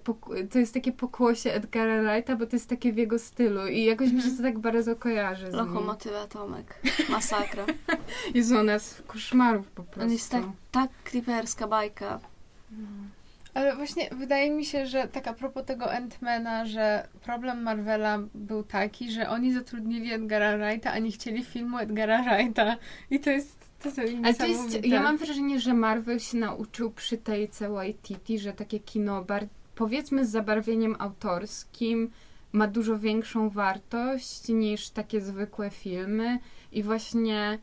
to 0.52 0.60
jest 0.60 0.74
takie 0.74 0.92
pokłosie 0.92 1.54
Edgara 1.54 2.02
Wrighta, 2.02 2.36
bo 2.36 2.46
to 2.46 2.56
jest 2.56 2.70
takie 2.70 2.94
w 2.94 2.98
jego 2.98 3.20
stylu 3.20 3.68
i 3.68 3.84
jakoś 3.84 4.12
mi 4.12 4.22
się 4.22 4.30
to 4.38 4.44
tak 4.44 4.60
bardzo 4.60 4.96
kojarzy 4.96 5.52
z 5.52 5.54
nim. 5.54 5.66
Lokomotywa 5.66 6.28
Tomek. 6.28 6.82
Masakra. 7.10 7.66
Jezu, 8.36 8.58
ona 8.58 8.74
jest 8.74 9.04
koszmarów 9.08 9.68
po 9.68 9.84
prostu. 9.84 10.02
On 10.02 10.12
jest 10.12 10.32
tak, 10.32 10.44
tak 10.72 10.90
creeperska 11.04 11.68
bajka. 11.68 12.20
Ale 13.54 13.76
właśnie 13.76 14.10
wydaje 14.12 14.52
mi 14.52 14.66
się, 14.66 14.86
że 14.86 15.08
tak 15.08 15.28
a 15.28 15.34
propos 15.34 15.66
tego 15.66 15.86
Ant-Mana, 15.86 16.66
że 16.66 17.08
problem 17.22 17.64
Marvela 17.64 18.20
był 18.36 18.64
taki, 18.64 19.12
że 19.12 19.30
oni 19.30 19.54
zatrudnili 19.54 20.14
Edgara 20.14 20.58
Wrighta, 20.58 20.92
a 20.92 21.00
nie 21.00 21.12
chcieli 21.12 21.44
filmu 21.44 21.78
Edgara 21.78 22.24
Wrighta. 22.24 22.78
I 23.12 23.20
to 23.20 23.30
jest 23.30 23.70
to, 23.80 23.92
to 23.92 24.02
Ale 24.24 24.34
to 24.34 24.46
jest, 24.46 24.86
ja 24.86 25.04
mam 25.04 25.18
wrażenie, 25.18 25.60
że 25.60 25.74
Marvel 25.74 26.20
się 26.20 26.38
nauczył 26.38 26.92
przy 26.92 27.18
tej 27.18 27.50
całej 27.50 27.96
Titi, 27.96 28.40
że 28.40 28.54
takie 28.54 28.80
kino, 28.80 29.24
bar- 29.24 29.48
powiedzmy 29.76 30.26
z 30.26 30.30
zabarwieniem 30.30 30.96
autorskim, 31.00 32.12
ma 32.52 32.68
dużo 32.68 33.00
większą 33.00 33.50
wartość 33.50 34.48
niż 34.50 34.90
takie 34.90 35.22
zwykłe 35.22 35.70
filmy 35.70 36.40
i 36.72 36.84
właśnie 36.84 37.60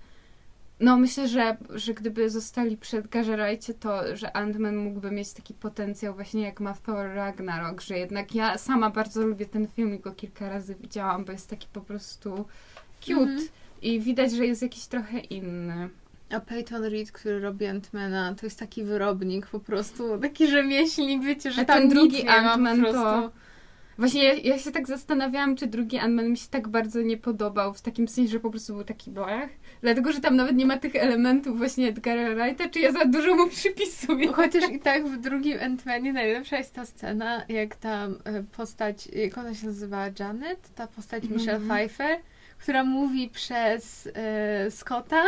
no 0.81 0.97
myślę, 0.97 1.29
że, 1.29 1.57
że 1.75 1.95
gdyby 1.95 2.31
zostali 2.31 2.77
przy 2.77 2.97
Edgarze 2.99 3.37
Wrightie, 3.37 3.75
to 3.75 4.17
że 4.17 4.27
Ant-Man 4.27 4.77
mógłby 4.77 5.11
mieć 5.11 5.33
taki 5.33 5.55
potencjał 5.55 6.15
właśnie 6.15 6.43
jak 6.43 6.61
ma 6.61 6.75
Thor 6.75 7.15
Ragnarok, 7.15 7.81
że 7.81 7.99
jednak 7.99 8.35
ja 8.35 8.59
sama 8.59 8.91
bardzo 8.91 9.27
lubię 9.27 9.47
ten 9.47 9.67
film 9.69 9.95
i 9.95 9.99
go 9.99 10.13
kilka 10.13 10.49
razy 10.49 10.75
widziałam, 10.81 11.25
bo 11.25 11.33
jest 11.33 11.51
taki 11.51 11.67
po 11.73 11.81
prostu 11.81 12.45
cute 13.01 13.21
Mhm. 13.21 13.49
i 13.83 14.01
widać, 14.01 14.33
że 14.33 14.47
jest 14.47 14.63
jakiś 14.63 14.87
trochę 14.87 15.19
inny. 15.19 15.89
A 16.31 16.41
Peyton 16.41 16.85
Reed, 16.85 17.13
który 17.13 17.41
robi 17.41 17.65
Ant-Mana, 17.67 18.35
to 18.35 18.47
jest 18.47 18.59
taki 18.59 18.85
wyrobnik 18.85 19.47
po 19.47 19.61
prostu, 19.61 20.19
taki 20.19 20.47
rzemieślnik, 20.49 21.23
wiecie, 21.25 21.53
że 21.53 21.63
A 21.63 21.65
tam 21.65 21.79
ten 21.79 21.89
drugi 21.89 22.27
Ant-Man 22.29 22.93
to- 22.93 23.31
Właśnie 23.99 24.25
ja, 24.25 24.35
ja 24.35 24.59
się 24.59 24.71
tak 24.73 24.87
zastanawiałam, 24.87 25.57
czy 25.57 25.67
drugi 25.67 25.99
Ant-Man 25.99 26.29
mi 26.31 26.37
się 26.37 26.49
tak 26.51 26.69
bardzo 26.69 27.03
nie 27.03 27.17
podobał, 27.17 27.75
w 27.75 27.83
takim 27.83 28.09
sensie, 28.09 28.31
że 28.33 28.41
po 28.41 28.51
prostu 28.51 28.75
był 28.75 28.85
taki 28.85 29.11
blach. 29.11 29.49
Dlatego, 29.83 30.13
że 30.13 30.21
tam 30.21 30.37
nawet 30.37 30.57
nie 30.57 30.67
ma 30.67 30.79
tych 30.79 30.97
elementów 30.97 31.59
właśnie 31.59 31.89
Edgara 31.89 32.35
Wrighta, 32.35 32.69
czy 32.69 32.81
ja 32.81 32.93
za 32.93 33.05
dużo 33.05 33.35
mu 33.35 33.49
przypisuję. 33.49 34.33
Chociaż 34.33 34.71
i 34.71 34.81
tak 34.81 35.07
w 35.09 35.17
drugim 35.21 35.59
Ant-Manie 35.59 36.13
najlepsza 36.13 36.59
jest 36.59 36.75
ta 36.75 36.87
scena, 36.87 37.45
jak 37.49 37.77
tam 37.77 38.19
e, 38.25 38.43
postać, 38.43 39.07
jak 39.07 39.39
ona 39.39 39.55
się 39.55 39.67
nazywa, 39.67 40.07
Janet, 40.19 40.75
ta 40.75 40.87
postać 40.87 41.23
Mhm. 41.25 41.41
Michelle 41.41 41.61
Pfeiffer, 41.61 42.19
która 42.59 42.85
mówi 42.85 43.29
przez 43.29 44.09
e, 44.15 44.71
Scotta. 44.71 45.23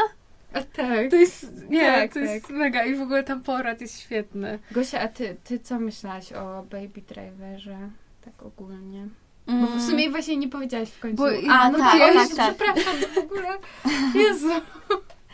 A 0.52 0.62
tak. 0.62 1.10
To 1.10 1.16
jest, 1.16 1.68
nie, 1.70 1.80
Tak, 1.86 2.12
to 2.12 2.18
jest 2.18 2.46
tak. 2.46 2.56
mega 2.56 2.84
i 2.84 2.94
w 2.94 3.00
ogóle 3.02 3.22
tam 3.24 3.42
porad 3.42 3.80
jest 3.80 4.00
świetny. 4.00 4.58
Gosia, 4.70 5.00
a 5.00 5.08
ty, 5.08 5.36
ty 5.44 5.58
co 5.58 5.78
myślałaś 5.80 6.32
o 6.32 6.62
Baby 6.70 7.02
Driverze? 7.08 7.78
Tak 8.32 8.42
ogólnie. 8.46 9.08
Bo 9.46 9.52
Mm. 9.52 9.78
w 9.78 9.82
sumie 9.82 10.10
właśnie 10.10 10.36
nie 10.36 10.48
powiedziałaś 10.48 10.90
w 10.90 11.00
końcu. 11.00 11.16
Bo- 11.16 11.52
a, 11.52 11.70
no 11.70 11.78
no 11.78 11.84
tak, 11.84 11.92
ty, 11.92 11.98
tak, 11.98 12.14
Jezu, 12.14 12.36
tak. 12.36 12.54
przepraszam, 12.56 12.94
w 13.14 13.18
ogóle. 13.18 13.48
Jezu. 14.24 14.48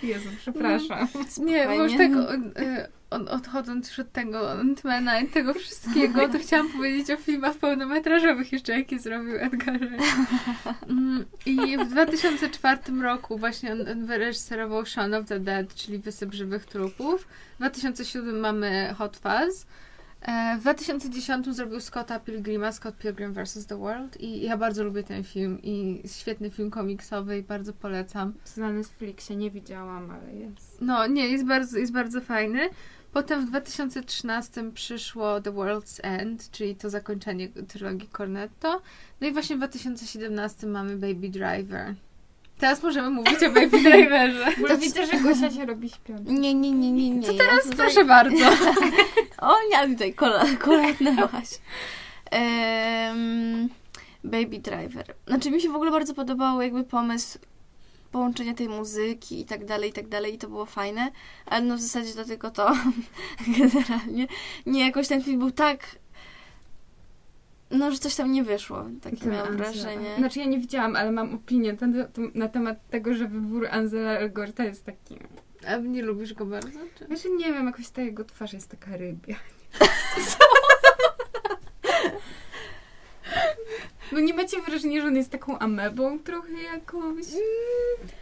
Jezu, 0.02 0.28
przepraszam. 0.38 1.08
Nie, 1.38 1.66
bo 1.66 1.72
już 1.74 1.92
tak 1.96 2.10
o, 2.16 2.34
e, 2.60 2.88
od, 3.10 3.28
odchodząc 3.28 3.88
już 3.88 3.98
od 3.98 4.12
tego 4.12 4.50
Antmana 4.52 5.20
i 5.20 5.28
tego 5.28 5.54
wszystkiego, 5.54 6.28
to 6.28 6.38
chciałam 6.38 6.68
powiedzieć 6.68 7.10
o 7.10 7.16
filmach 7.16 7.56
pełnometrażowych 7.56 8.52
jeszcze, 8.52 8.72
jakie 8.72 8.98
zrobił 8.98 9.36
Edgar. 9.38 9.80
Mm, 10.88 11.24
I 11.46 11.78
w 11.78 11.84
2004 11.88 12.78
roku 13.02 13.38
właśnie 13.38 13.72
on, 13.72 13.88
on 13.88 14.06
wyreżyserował 14.06 14.86
Shaun 14.86 15.14
of 15.14 15.26
the 15.26 15.40
Dead, 15.40 15.74
czyli 15.74 15.98
Wysyp 15.98 16.34
żywych 16.34 16.66
trupów. 16.66 17.26
W 17.54 17.56
2007 17.58 18.40
mamy 18.40 18.94
Hot 18.98 19.16
Fuzz. 19.16 19.66
E, 20.24 20.56
W 20.58 20.60
2010 20.60 21.46
zrobił 21.56 21.80
Scotta 21.80 22.20
Pilgrima, 22.20 22.72
Scott 22.72 22.96
Pilgrim 22.96 23.32
vs. 23.34 23.66
The 23.66 23.76
World 23.78 24.20
i 24.20 24.40
ja 24.42 24.56
bardzo 24.56 24.84
lubię 24.84 25.02
ten 25.02 25.24
film 25.24 25.58
i 25.62 26.02
świetny 26.06 26.50
film 26.50 26.70
komiksowy 26.70 27.38
i 27.38 27.42
bardzo 27.42 27.72
polecam. 27.72 28.32
Na 28.56 28.72
Netflixie 28.72 29.36
nie 29.36 29.50
widziałam, 29.50 30.10
ale 30.10 30.34
jest. 30.34 30.78
No, 30.80 31.06
nie, 31.06 31.28
jest 31.28 31.44
bardzo, 31.46 31.78
jest 31.78 31.92
bardzo 31.92 32.20
fajny. 32.20 32.60
Potem 33.12 33.46
w 33.46 33.48
2013 33.48 34.70
przyszło 34.72 35.40
The 35.40 35.50
World's 35.50 36.00
End, 36.02 36.50
czyli 36.50 36.76
to 36.76 36.90
zakończenie 36.90 37.48
trylogii 37.48 38.08
Cornetto. 38.08 38.82
No 39.20 39.26
i 39.28 39.32
właśnie 39.32 39.56
w 39.56 39.58
2017 39.58 40.66
mamy 40.66 40.96
Baby 40.96 41.28
Driver. 41.28 41.94
Teraz 42.58 42.82
możemy 42.82 43.10
mówić 43.10 43.42
o 43.42 43.50
Baby 43.52 43.78
Driverze. 43.90 44.46
Bo 44.68 44.78
widzę, 44.78 45.06
że 45.06 45.20
Gosia 45.20 45.50
się 45.50 45.66
robi 45.66 45.90
śpiąca. 45.90 46.32
Nie, 46.32 46.54
nie, 46.54 46.70
nie, 46.72 46.92
nie, 46.92 47.10
nie. 47.10 47.22
Co 47.26 47.32
ja 47.32 47.38
teraz? 47.38 47.62
tutaj- 47.62 47.76
Proszę 47.76 48.04
bardzo. 48.04 48.44
O, 49.38 49.56
ja 49.72 49.86
tutaj 49.86 50.14
kola, 50.14 50.44
kolanęłaś. 50.60 51.48
Em, 52.30 53.68
Baby 54.24 54.58
Driver. 54.58 55.14
Znaczy 55.26 55.50
mi 55.50 55.60
się 55.60 55.68
w 55.68 55.74
ogóle 55.74 55.90
bardzo 55.90 56.14
podobał 56.14 56.62
jakby 56.62 56.84
pomysł 56.84 57.38
połączenia 58.12 58.54
tej 58.54 58.68
muzyki 58.68 59.40
i 59.40 59.44
tak 59.44 59.64
dalej, 59.64 59.90
i 59.90 59.92
tak 59.92 60.08
dalej 60.08 60.34
i 60.34 60.38
to 60.38 60.48
było 60.48 60.66
fajne, 60.66 61.10
ale 61.46 61.64
no 61.64 61.76
w 61.76 61.80
zasadzie 61.80 62.14
to 62.14 62.24
tylko 62.24 62.50
to 62.50 62.72
generalnie. 63.58 64.26
Nie, 64.66 64.86
jakoś 64.86 65.08
ten 65.08 65.22
film 65.22 65.38
był 65.38 65.50
tak 65.50 65.98
no, 67.70 67.90
że 67.90 67.98
coś 67.98 68.14
tam 68.14 68.32
nie 68.32 68.44
wyszło. 68.44 68.84
Takie 69.02 69.16
Ten 69.16 69.32
miałam 69.32 69.56
wrażenie. 69.56 70.16
Znaczy 70.18 70.38
ja 70.38 70.44
nie 70.44 70.58
widziałam, 70.58 70.96
ale 70.96 71.12
mam 71.12 71.34
opinię 71.34 71.76
na, 71.80 72.06
na 72.34 72.48
temat 72.48 72.88
tego, 72.90 73.14
że 73.14 73.28
wybór 73.28 73.66
Ansela 73.70 74.10
Elgorta 74.10 74.64
jest 74.64 74.84
taki... 74.84 75.18
A 75.66 75.76
nie 75.76 76.02
lubisz 76.02 76.34
go 76.34 76.46
bardzo? 76.46 76.78
Czy? 76.98 77.06
Znaczy 77.06 77.30
nie 77.30 77.52
wiem, 77.52 77.66
jakoś 77.66 77.88
ta 77.88 78.02
jego 78.02 78.24
twarz 78.24 78.52
jest 78.52 78.70
taka 78.70 78.96
rybia. 78.96 79.34
No 84.12 84.20
nie 84.20 84.34
macie 84.34 84.60
wrażenia, 84.60 85.00
że 85.00 85.06
on 85.06 85.16
jest 85.16 85.30
taką 85.30 85.58
amebą 85.58 86.18
trochę 86.18 86.52
jakąś? 86.62 87.26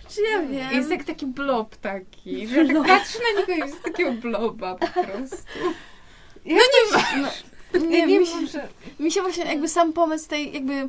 Czy 0.09 0.22
ja 0.22 0.43
wiem? 0.43 0.72
Jest 0.72 0.90
jak 0.90 1.05
taki 1.05 1.26
blob 1.26 1.76
taki, 1.76 2.47
że 2.49 2.66
tak 2.66 2.86
patrz 2.86 3.18
na 3.18 3.40
niego 3.40 3.53
i 3.53 3.59
jest 3.68 3.82
takiego 3.82 4.12
bloba 4.12 4.74
po 4.74 4.86
prostu. 4.86 5.59
Ja 6.45 6.57
no 6.57 6.97
nie 7.16 7.22
No, 7.22 7.28
Nie, 7.80 7.88
nie, 7.88 8.07
nie 8.07 8.20
mi, 8.20 8.26
się, 8.26 8.36
może. 8.40 8.68
mi 9.01 9.12
się 9.12 9.22
właśnie 9.22 9.45
jakby 9.45 9.68
sam 9.68 9.93
pomysł 9.93 10.28
tej 10.28 10.53
jakby 10.53 10.88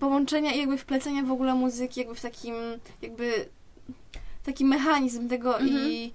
połączenia 0.00 0.52
i 0.52 0.58
jakby 0.58 0.78
wplecenia 0.78 1.22
w 1.22 1.32
ogóle 1.32 1.54
muzyki 1.54 2.00
jakby 2.00 2.14
w 2.14 2.20
takim 2.20 2.54
jakby 3.02 3.48
taki 4.48 4.64
mechanizm 4.64 5.28
tego 5.28 5.58
i 5.58 6.12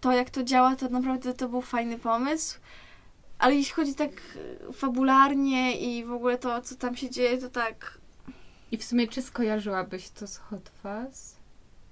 to 0.00 0.12
jak 0.12 0.30
to 0.30 0.44
działa, 0.44 0.76
to 0.76 0.88
naprawdę 0.88 1.34
to 1.34 1.48
był 1.48 1.60
fajny 1.60 1.98
pomysł. 1.98 2.58
Ale 3.38 3.54
jeśli 3.54 3.72
chodzi 3.72 3.94
tak 3.94 4.10
e, 4.10 4.72
fabularnie 4.72 5.76
i 5.76 6.04
w 6.04 6.12
ogóle 6.12 6.38
to, 6.38 6.62
co 6.62 6.74
tam 6.74 6.96
się 6.96 7.10
dzieje, 7.10 7.38
to 7.38 7.50
tak... 7.50 7.98
I 8.72 8.76
w 8.76 8.84
sumie 8.84 9.08
czy 9.08 9.22
skojarzyłabyś 9.22 10.10
to 10.10 10.26
z 10.26 10.36
Hot 10.36 10.70
Fuzz? 10.82 11.34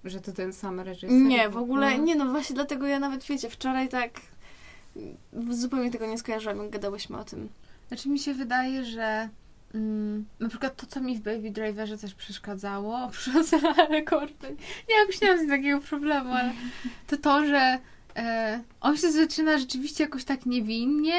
Że 0.04 0.20
to 0.20 0.32
ten 0.32 0.52
sam 0.52 0.80
reżyser? 0.80 1.10
Nie, 1.10 1.48
w 1.48 1.56
ogóle, 1.56 1.98
nie 1.98 2.16
no 2.16 2.30
właśnie 2.30 2.54
dlatego 2.54 2.86
ja 2.86 2.98
nawet, 2.98 3.24
wiecie, 3.24 3.50
wczoraj 3.50 3.88
tak 3.88 4.10
mm, 4.96 5.16
zupełnie 5.54 5.90
tego 5.90 6.06
nie 6.06 6.18
skojarzyłam, 6.18 6.58
jak 6.58 6.70
gadałyśmy 6.70 7.18
o 7.18 7.24
tym. 7.24 7.48
Znaczy 7.88 8.08
mi 8.08 8.18
się 8.18 8.34
wydaje, 8.34 8.84
że 8.84 9.28
mm, 9.74 10.24
na 10.40 10.48
przykład 10.48 10.76
to, 10.76 10.86
co 10.86 11.00
mi 11.00 11.16
w 11.16 11.20
Baby 11.20 11.50
Driverze 11.50 11.98
też 11.98 12.14
przeszkadzało, 12.14 12.98
oprócz 13.04 13.30
rekordy, 13.90 14.56
nie 14.88 14.96
nie 15.22 15.34
mam 15.36 15.46
z 15.46 15.48
takiego 15.48 15.80
problemu, 15.80 16.32
ale 16.32 16.52
to 17.06 17.16
to, 17.16 17.46
że 17.46 17.78
e, 18.16 18.60
on 18.80 18.96
się 18.96 19.12
zaczyna 19.12 19.58
rzeczywiście 19.58 20.04
jakoś 20.04 20.24
tak 20.24 20.46
niewinnie 20.46 21.14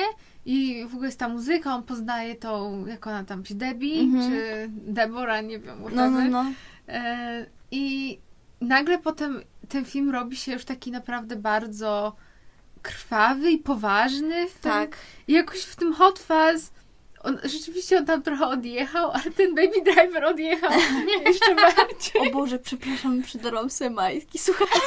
i 0.46 0.86
w 0.90 0.94
ogóle 0.94 1.08
jest 1.08 1.20
ta 1.20 1.30
muzyka, 1.30 1.76
on 1.76 1.84
poznaje 1.84 2.36
tą, 2.36 2.86
jak 2.86 3.08
ona 3.08 3.24
tam 3.24 3.46
się 3.46 3.56
Debbie, 3.56 4.00
Mhm. 4.00 4.32
czy 4.32 4.70
Deborah, 4.70 5.46
nie 5.46 5.60
wiem, 5.60 5.78
No, 5.96 6.10
no, 6.10 6.22
no. 6.30 6.46
E, 6.88 7.46
I 7.72 8.18
nagle 8.62 9.00
potem 9.00 9.42
ten 9.70 9.86
film 9.86 10.10
robi 10.10 10.36
się 10.38 10.54
już 10.54 10.66
taki 10.66 10.92
naprawdę 10.92 11.36
bardzo 11.36 12.16
krwawy 12.82 13.52
i 13.52 13.58
poważny. 13.58 14.46
Tak. 14.62 14.98
I 15.28 15.34
jakoś 15.34 15.62
w 15.62 15.76
tym 15.76 15.94
Hot 15.94 16.20
Fuzz 16.20 16.72
on, 17.24 17.40
rzeczywiście 17.44 17.98
on 17.98 18.06
tam 18.06 18.24
trochę 18.24 18.48
odjechał, 18.48 19.12
ale 19.12 19.24
ten 19.24 19.56
Baby 19.56 19.82
Driver 19.82 20.26
odjechał 20.26 20.72
jeszcze 21.26 21.56
bardziej. 21.56 22.30
O 22.30 22.32
Boże, 22.32 22.60
przepraszam, 22.60 23.22
przydałam 23.24 23.70
sobie 23.70 23.90
majtki, 23.90 24.40
słuchajcie. 24.40 24.80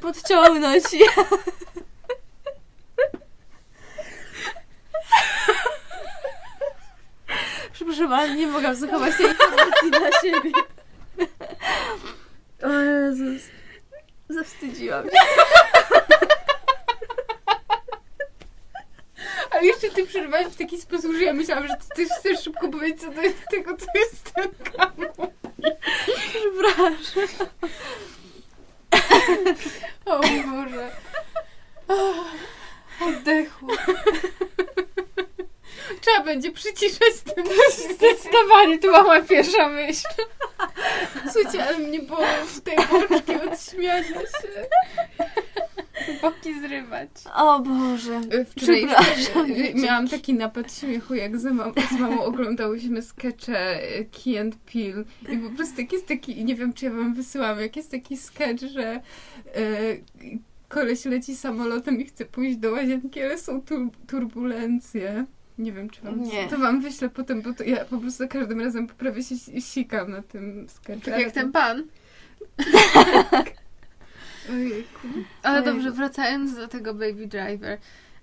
w 0.00 1.12
ogóle 1.12 1.49
hit. 8.62 8.76
Serio, 8.76 8.76
całkiem. 8.76 8.90
Bo 8.90 9.00
tak 9.00 9.10
sobie 9.10 9.10
chciałam 9.10 9.10
podciągnąć. 9.10 9.10
Przepraszam, 9.10 9.10
ale 9.10 9.10
nie 9.10 9.10
mogłam 9.10 9.10
zachować 9.10 9.16
tej 9.16 9.26
informacji 9.26 9.90
dla 9.90 10.10
siebie. 10.20 10.52
O 12.62 12.68
Jezus. 12.68 13.42
Zawstydziłam 14.28 15.04
się. 15.04 15.16
Ale 19.50 19.66
jeszcze 19.66 19.90
ty 19.90 20.06
przerwałeś 20.06 20.46
w 20.46 20.56
taki 20.56 20.80
sposób, 20.80 21.12
że 21.12 21.24
ja 21.24 21.32
myślałam, 21.32 21.68
że 21.68 21.74
ty 21.76 21.96
też 21.96 22.08
chcesz 22.18 22.44
szybko 22.44 22.68
powiedzieć, 22.68 23.00
co 23.00 23.10
to 23.10 23.22
jest 23.22 23.38
tego, 23.50 23.76
co 23.76 23.86
jest 23.94 24.32
ten 24.32 24.50
kanon. 24.76 25.30
Przepraszam. 26.30 27.48
O 30.04 30.20
Boże. 30.20 30.90
Oddechu. 33.00 33.66
Trzeba 36.00 36.24
będzie 36.24 36.52
przyciszać 36.52 37.12
ten 37.34 37.44
Zdecydowanie 37.94 38.69
to 38.80 38.88
była 38.88 39.02
moja 39.02 39.22
pierwsza 39.22 39.68
myśl. 39.68 40.08
Słuchajcie, 41.32 41.64
ale 41.64 41.78
mnie 41.78 42.02
było 42.02 42.20
w 42.46 42.60
tej 42.60 42.76
boczki 42.76 43.34
od 43.34 43.60
śmiania 43.62 44.20
się. 44.20 44.68
Boki 46.22 46.60
zrywać. 46.60 47.08
O 47.34 47.60
Boże. 47.60 48.20
Wczoraj 48.46 48.86
Przepraszam. 48.86 49.46
e, 49.52 49.74
miałam 49.74 50.08
taki 50.08 50.34
napad 50.34 50.74
śmiechu, 50.74 51.14
jak 51.14 51.38
z, 51.38 51.44
mam, 51.44 51.72
z 51.90 52.00
mamą 52.00 52.24
oglądałyśmy 52.24 53.02
skecze 53.02 53.82
e, 53.82 54.04
Key 54.04 54.40
and 54.40 54.56
Peele. 54.56 55.04
I 55.32 55.38
po 55.38 55.50
prostu 55.56 55.80
jak 55.80 55.92
jest 55.92 56.06
taki, 56.06 56.44
nie 56.44 56.54
wiem 56.54 56.72
czy 56.72 56.84
ja 56.84 56.90
wam 56.90 57.14
wysyłam, 57.14 57.60
jak 57.60 57.76
jest 57.76 57.90
taki 57.90 58.16
sketch, 58.16 58.62
że 58.62 58.84
e, 58.84 59.00
koleś 60.68 61.04
leci 61.04 61.36
samolotem 61.36 62.00
i 62.00 62.04
chce 62.04 62.24
pójść 62.24 62.56
do 62.56 62.70
łazienki, 62.72 63.22
ale 63.22 63.38
są 63.38 63.62
tur 63.62 63.88
turbulencje. 64.06 65.24
Nie 65.60 65.72
wiem, 65.72 65.90
czy 65.90 66.02
wam 66.02 66.22
Nie. 66.22 66.48
to 66.48 66.58
wam 66.58 66.80
wyślę 66.80 67.08
potem, 67.08 67.42
bo 67.42 67.52
to 67.52 67.64
ja 67.64 67.84
po 67.84 67.98
prostu 67.98 68.18
za 68.18 68.28
każdym 68.28 68.60
razem 68.60 68.86
prawie 68.86 69.22
się 69.22 69.34
sikam 69.60 70.10
na 70.10 70.22
tym 70.22 70.68
sketchu. 70.68 71.10
Tak 71.10 71.20
jak 71.20 71.32
ten 71.32 71.52
pan. 71.52 71.84
Ojejku. 74.52 75.08
Ale 75.42 75.62
dobrze, 75.62 75.90
wracając 75.90 76.56
do 76.56 76.68
tego 76.68 76.94
Baby 76.94 77.26
Driver. 77.26 77.78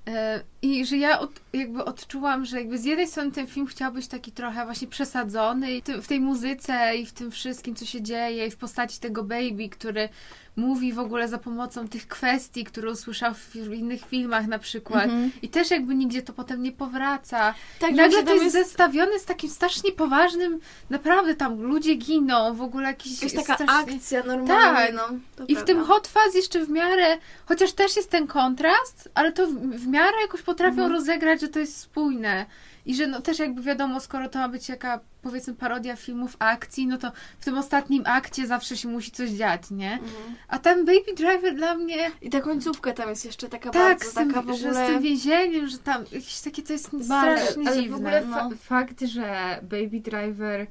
E, 0.07 0.43
I 0.61 0.85
że 0.85 0.97
ja 0.97 1.19
od, 1.19 1.31
jakby 1.53 1.85
odczułam, 1.85 2.45
że 2.45 2.57
jakby 2.57 2.77
z 2.77 2.85
jednej 2.85 3.07
strony 3.07 3.31
ten 3.31 3.47
film 3.47 3.67
chciał 3.67 3.91
być 3.91 4.07
taki 4.07 4.31
trochę 4.31 4.65
właśnie 4.65 4.87
przesadzony 4.87 5.81
w 6.01 6.07
tej 6.07 6.19
muzyce 6.19 6.95
i 6.95 7.05
w 7.05 7.13
tym 7.13 7.31
wszystkim, 7.31 7.75
co 7.75 7.85
się 7.85 8.01
dzieje 8.01 8.47
i 8.47 8.51
w 8.51 8.57
postaci 8.57 8.99
tego 8.99 9.23
baby, 9.23 9.69
który 9.69 10.09
mówi 10.57 10.93
w 10.93 10.99
ogóle 10.99 11.27
za 11.27 11.37
pomocą 11.37 11.87
tych 11.87 12.07
kwestii, 12.07 12.63
które 12.63 12.91
usłyszał 12.91 13.33
w, 13.33 13.39
w 13.49 13.73
innych 13.73 14.05
filmach 14.05 14.47
na 14.47 14.59
przykład. 14.59 15.03
Mhm. 15.03 15.31
I 15.41 15.49
też 15.49 15.71
jakby 15.71 15.95
nigdzie 15.95 16.21
to 16.21 16.33
potem 16.33 16.63
nie 16.63 16.71
powraca. 16.71 17.53
Tak, 17.79 17.91
I 17.91 17.93
nagle 17.93 18.19
to 18.23 18.27
tam 18.27 18.37
jest 18.37 18.51
zestawione 18.51 19.19
z 19.19 19.25
takim 19.25 19.49
strasznie 19.49 19.91
poważnym, 19.91 20.59
naprawdę 20.89 21.35
tam 21.35 21.61
ludzie 21.61 21.95
giną, 21.95 22.53
w 22.53 22.61
ogóle 22.61 22.87
jakiś... 22.87 23.21
jakaś 23.23 23.33
taka 23.47 23.53
strasznie- 23.63 23.95
akcja 23.95 24.23
normalnie, 24.23 24.97
Tak. 24.97 25.11
no. 25.37 25.45
i 25.47 25.55
w 25.55 25.63
tym 25.63 25.75
prawda. 25.77 25.93
Hot 25.93 26.07
Fuzz 26.07 26.35
jeszcze 26.35 26.65
w 26.65 26.69
miarę, 26.69 27.17
chociaż 27.45 27.73
też 27.73 27.95
jest 27.95 28.11
ten 28.11 28.27
kontrast, 28.27 29.09
ale 29.13 29.31
to 29.31 29.47
w, 29.47 29.51
w 29.53 29.87
miarę 29.87 30.17
jakoś 30.21 30.41
potrafią 30.41 30.81
Mhm. 30.81 30.91
rozegrać 30.91 31.41
że 31.41 31.47
to 31.47 31.59
jest 31.59 31.77
spójne. 31.77 32.45
I 32.87 32.95
że 32.95 33.07
no 33.07 33.21
też 33.21 33.39
jakby 33.39 33.61
wiadomo, 33.61 33.99
skoro 33.99 34.29
to 34.29 34.39
ma 34.39 34.49
być 34.49 34.69
jaka 34.69 34.99
powiedzmy 35.21 35.53
parodia 35.53 35.95
filmów 35.95 36.35
akcji, 36.39 36.87
no 36.87 36.97
to 36.97 37.11
w 37.39 37.45
tym 37.45 37.57
ostatnim 37.57 38.03
akcie 38.05 38.47
zawsze 38.47 38.77
się 38.77 38.87
musi 38.87 39.11
coś 39.11 39.29
dziać, 39.29 39.71
nie? 39.71 39.91
Mhm. 39.93 40.35
A 40.47 40.59
ten 40.59 40.85
Baby 40.85 41.13
Driver 41.15 41.55
dla 41.55 41.75
mnie 41.75 42.11
I 42.21 42.29
ta 42.29 42.41
końcówka 42.41 42.93
tam 42.93 43.09
jest 43.09 43.25
jeszcze 43.25 43.49
taka 43.49 43.69
tak, 43.69 43.81
bardzo 43.97 44.11
z 44.11 44.13
tym, 44.13 44.33
taka 44.33 44.41
w 44.41 44.57
że 44.57 44.57
z 44.57 44.65
ogóle... 44.65 44.87
tym 44.87 45.01
więzieniem, 45.01 45.67
że 45.67 45.77
tam 45.77 46.03
jakieś 46.11 46.41
takie 46.41 46.63
to 46.63 46.73
jest 46.73 47.07
Bardzo, 47.07 47.41
strasznie 47.41 47.67
ale 47.67 47.81
dziwne. 47.81 47.97
w 47.97 47.99
ogóle 47.99 48.25
no. 48.25 48.35
fa- 48.35 48.49
fakt, 48.55 49.01
że 49.01 49.59
Baby 49.63 49.99
Driver 49.99 50.67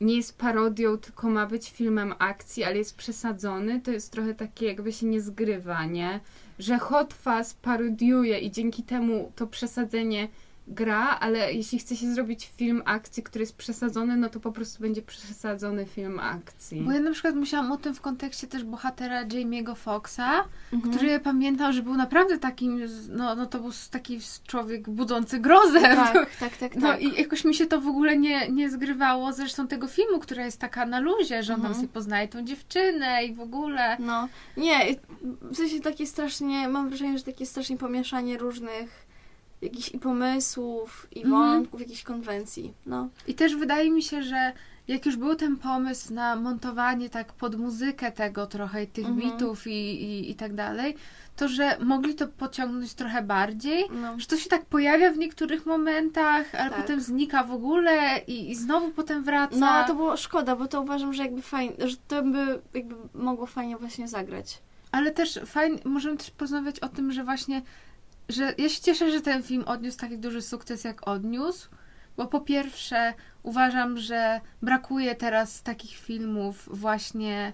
nie 0.00 0.16
jest 0.16 0.38
parodią, 0.38 0.98
tylko 0.98 1.28
ma 1.30 1.46
być 1.46 1.70
filmem 1.70 2.14
akcji, 2.18 2.64
ale 2.64 2.78
jest 2.78 2.96
przesadzony, 2.96 3.80
to 3.80 3.90
jest 3.90 4.12
trochę 4.12 4.34
takie 4.34 4.66
jakby 4.66 4.92
się 4.92 5.06
nie 5.06 5.20
zgrywa, 5.20 5.84
nie? 5.84 6.20
Że 6.58 6.78
Hot 6.78 7.14
Fuzz 7.14 7.54
parodiuje 7.62 8.38
i 8.38 8.50
dzięki 8.50 8.82
temu 8.82 9.32
to 9.36 9.46
przesadzenie 9.46 10.28
gra, 10.68 11.18
ale 11.20 11.52
jeśli 11.52 11.78
chce 11.78 11.96
się 11.96 12.14
zrobić 12.14 12.50
film 12.56 12.82
akcji, 12.84 13.22
który 13.22 13.42
jest 13.42 13.56
przesadzony, 13.56 14.16
no 14.16 14.28
to 14.28 14.40
po 14.40 14.52
prostu 14.52 14.82
będzie 14.82 15.02
przesadzony 15.02 15.86
film 15.86 16.20
akcji. 16.20 16.80
Bo 16.80 16.92
ja 16.92 17.00
na 17.00 17.10
przykład 17.12 17.34
myślałam 17.34 17.72
o 17.72 17.76
tym 17.76 17.94
w 17.94 18.00
kontekście 18.00 18.46
też 18.46 18.64
bohatera 18.64 19.24
Jamie'ego 19.24 19.76
Foxa, 19.76 20.44
Mhm. 20.72 20.94
który 20.94 21.20
pamiętał, 21.20 21.72
że 21.72 21.82
był 21.82 21.94
naprawdę 21.94 22.38
takim, 22.38 22.80
no, 23.08 23.34
no 23.34 23.46
to 23.46 23.58
był 23.60 23.70
taki 23.90 24.18
człowiek 24.46 24.90
budzący 24.90 25.38
grozę. 25.40 25.80
Tak, 25.80 26.30
tak, 26.40 26.56
tak, 26.56 26.76
No 26.76 26.88
tak. 26.88 27.02
i 27.02 27.20
jakoś 27.20 27.44
mi 27.44 27.54
się 27.54 27.66
to 27.66 27.80
w 27.80 27.86
ogóle 27.88 28.18
nie, 28.18 28.48
nie 28.50 28.70
zgrywało 28.70 29.32
zresztą 29.32 29.66
tego 29.68 29.86
filmu, 29.86 30.18
która 30.18 30.44
jest 30.44 30.58
taka 30.60 30.86
na 30.86 31.00
luzie, 31.00 31.42
że 31.42 31.52
on 31.54 31.60
tam 31.60 31.66
Mhm. 31.66 31.74
sobie 31.74 31.88
poznaje 31.94 32.28
tą 32.28 32.42
dziewczynę 32.44 33.24
i 33.24 33.34
w 33.34 33.40
ogóle. 33.40 33.96
No, 34.00 34.28
nie, 34.56 34.78
w 35.42 35.56
sensie 35.56 35.80
takie 35.80 36.06
strasznie, 36.06 36.68
mam 36.68 36.88
wrażenie, 36.88 37.18
że 37.18 37.24
takie 37.24 37.46
strasznie 37.46 37.76
pomieszanie 37.76 38.38
różnych 38.38 39.07
jakichś 39.62 39.94
i 39.94 39.98
pomysłów, 39.98 41.06
i 41.12 41.22
Mhm. 41.24 41.42
wątków, 41.52 41.80
jakichś 41.80 42.02
konwencji, 42.02 42.74
no. 42.86 43.08
I 43.26 43.34
też 43.34 43.56
wydaje 43.56 43.90
mi 43.90 44.02
się, 44.02 44.22
że 44.22 44.52
jak 44.88 45.06
już 45.06 45.16
był 45.16 45.34
ten 45.34 45.56
pomysł 45.56 46.14
na 46.14 46.36
montowanie 46.36 47.10
tak 47.10 47.32
pod 47.32 47.56
muzykę 47.58 48.12
tego 48.12 48.46
trochę, 48.46 48.86
tych 48.86 49.06
Mhm. 49.06 49.30
bitów 49.32 49.66
i, 49.66 49.70
i, 50.02 50.30
i 50.30 50.34
tak 50.34 50.54
dalej, 50.54 50.94
to 51.36 51.48
że 51.48 51.76
mogli 51.80 52.14
to 52.14 52.28
pociągnąć 52.28 52.94
trochę 52.94 53.22
bardziej. 53.22 53.84
no. 54.02 54.18
Że 54.20 54.26
to 54.26 54.36
się 54.36 54.48
tak 54.50 54.64
pojawia 54.64 55.12
w 55.12 55.18
niektórych 55.18 55.66
momentach, 55.66 56.54
ale 56.54 56.70
Tak. 56.70 56.80
potem 56.80 57.00
znika 57.00 57.44
w 57.44 57.52
ogóle 57.52 58.18
i, 58.26 58.50
i 58.50 58.54
znowu 58.56 58.90
potem 58.90 59.24
wraca. 59.24 59.56
No, 59.56 59.84
to 59.86 59.94
było 59.94 60.16
szkoda, 60.16 60.56
bo 60.56 60.68
to 60.68 60.80
uważam, 60.82 61.14
że 61.14 61.22
jakby 61.22 61.42
fajnie, 61.42 61.88
że 61.88 61.96
to 62.08 62.22
by 62.22 62.60
jakby 62.74 62.94
mogło 63.14 63.46
fajnie 63.46 63.76
właśnie 63.76 64.08
zagrać. 64.08 64.58
Ale 64.92 65.10
też 65.10 65.40
fajnie, 65.46 65.78
możemy 65.84 66.16
też 66.16 66.30
porozmawiać 66.30 66.80
o 66.80 66.88
tym, 66.88 67.12
że 67.12 67.24
właśnie, 67.24 67.62
że 68.28 68.54
ja 68.58 68.68
się 68.68 68.80
cieszę, 68.80 69.10
że 69.10 69.20
ten 69.20 69.42
film 69.42 69.64
odniósł 69.66 69.98
taki 69.98 70.18
duży 70.18 70.42
sukces, 70.42 70.84
jak 70.84 71.08
odniósł, 71.08 71.68
bo 72.16 72.26
po 72.26 72.40
pierwsze 72.40 73.14
uważam, 73.42 73.98
że 73.98 74.40
brakuje 74.62 75.14
teraz 75.14 75.62
takich 75.62 75.96
filmów 75.96 76.68
właśnie 76.78 77.52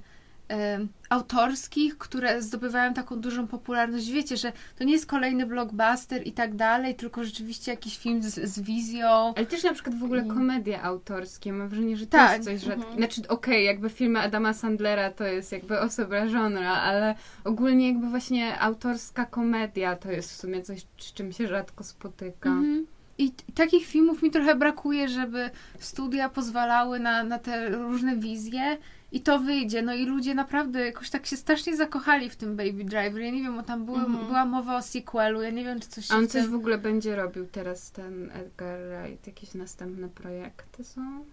autorskich, 1.09 1.99
które 1.99 2.43
zdobywają 2.43 2.95
taką 2.95 3.21
dużą 3.21 3.47
popularność. 3.47 4.11
Wiecie, 4.11 4.37
że 4.37 4.53
to 4.79 4.85
nie 4.85 4.93
jest 4.93 5.07
kolejny 5.07 5.47
blockbuster 5.47 6.27
i 6.27 6.33
tak 6.33 6.55
dalej, 6.55 6.95
tylko 6.95 7.25
rzeczywiście 7.25 7.71
jakiś 7.71 7.99
film 7.99 8.23
z, 8.23 8.35
z 8.35 8.61
wizją. 8.61 9.35
Ale 9.37 9.47
też 9.47 9.65
na 9.65 9.73
przykład 9.73 9.99
w 9.99 10.05
ogóle 10.05 10.25
komedie 10.25 10.83
autorskie. 10.83 11.53
Mam 11.53 11.69
wrażenie, 11.69 11.97
że 11.97 12.07
to 12.07 12.13
Tak. 12.13 12.33
jest 12.33 12.45
coś 12.45 12.61
rzadkiego. 12.61 12.89
Mhm. 12.89 12.99
Znaczy, 12.99 13.29
okej, 13.29 13.65
jakby 13.65 13.91
filmy 13.91 14.21
Adama 14.21 14.53
Sandlera 14.53 15.11
to 15.11 15.25
jest 15.25 15.53
jakby 15.53 15.81
osoba 15.81 16.29
żonra, 16.29 16.73
ale 16.73 17.15
ogólnie 17.45 17.89
jakby 17.89 18.09
właśnie 18.09 18.61
autorska 18.61 19.27
komedia 19.27 19.97
to 19.97 20.11
jest 20.11 20.33
w 20.33 20.37
sumie 20.37 20.63
coś, 20.63 20.87
z 20.99 21.13
czym 21.13 21.33
się 21.33 21.49
rzadko 21.49 21.85
spotyka. 21.85 22.51
Mhm. 22.51 22.87
I 23.19 23.33
takich 23.55 23.87
filmów 23.87 24.23
mi 24.23 24.31
trochę 24.31 24.55
brakuje, 24.55 25.09
żeby 25.09 25.51
studia 25.79 26.29
pozwalały 26.29 27.01
na, 27.01 27.25
na 27.25 27.39
te 27.39 27.69
różne 27.69 28.17
wizje 28.17 28.79
i 29.13 29.21
to 29.21 29.39
wyjdzie. 29.39 29.83
No 29.83 29.95
i 29.95 30.07
ludzie 30.07 30.35
naprawdę 30.35 30.87
jakoś 30.87 31.11
tak 31.11 31.27
się 31.27 31.37
strasznie 31.37 31.77
zakochali 31.77 32.31
w 32.31 32.37
tym 32.37 32.57
Baby 32.57 32.85
Driver. 32.85 33.23
Ja 33.23 33.31
nie 33.31 33.43
wiem, 33.43 33.57
bo 33.57 33.63
tam 33.63 33.85
były, 33.85 33.99
Mhm. 33.99 34.27
była 34.27 34.45
mowa 34.45 34.77
o 34.77 34.83
sequelu. 34.83 35.43
Ja 35.43 35.51
nie 35.51 35.65
wiem, 35.65 35.81
czy 35.81 35.89
coś 35.89 36.07
się 36.07 36.15
A 36.15 36.17
on 36.17 36.29
coś 36.29 36.47
w 36.47 36.55
ogóle 36.55 36.79
będzie 36.79 37.17
robił 37.17 37.47
teraz 37.47 37.91
ten 37.91 38.31
Edgar 38.31 38.79
Wright? 38.81 39.27
Jakieś 39.27 39.55
następne 39.55 40.09
projekty 40.09 40.85
są? 40.85 41.25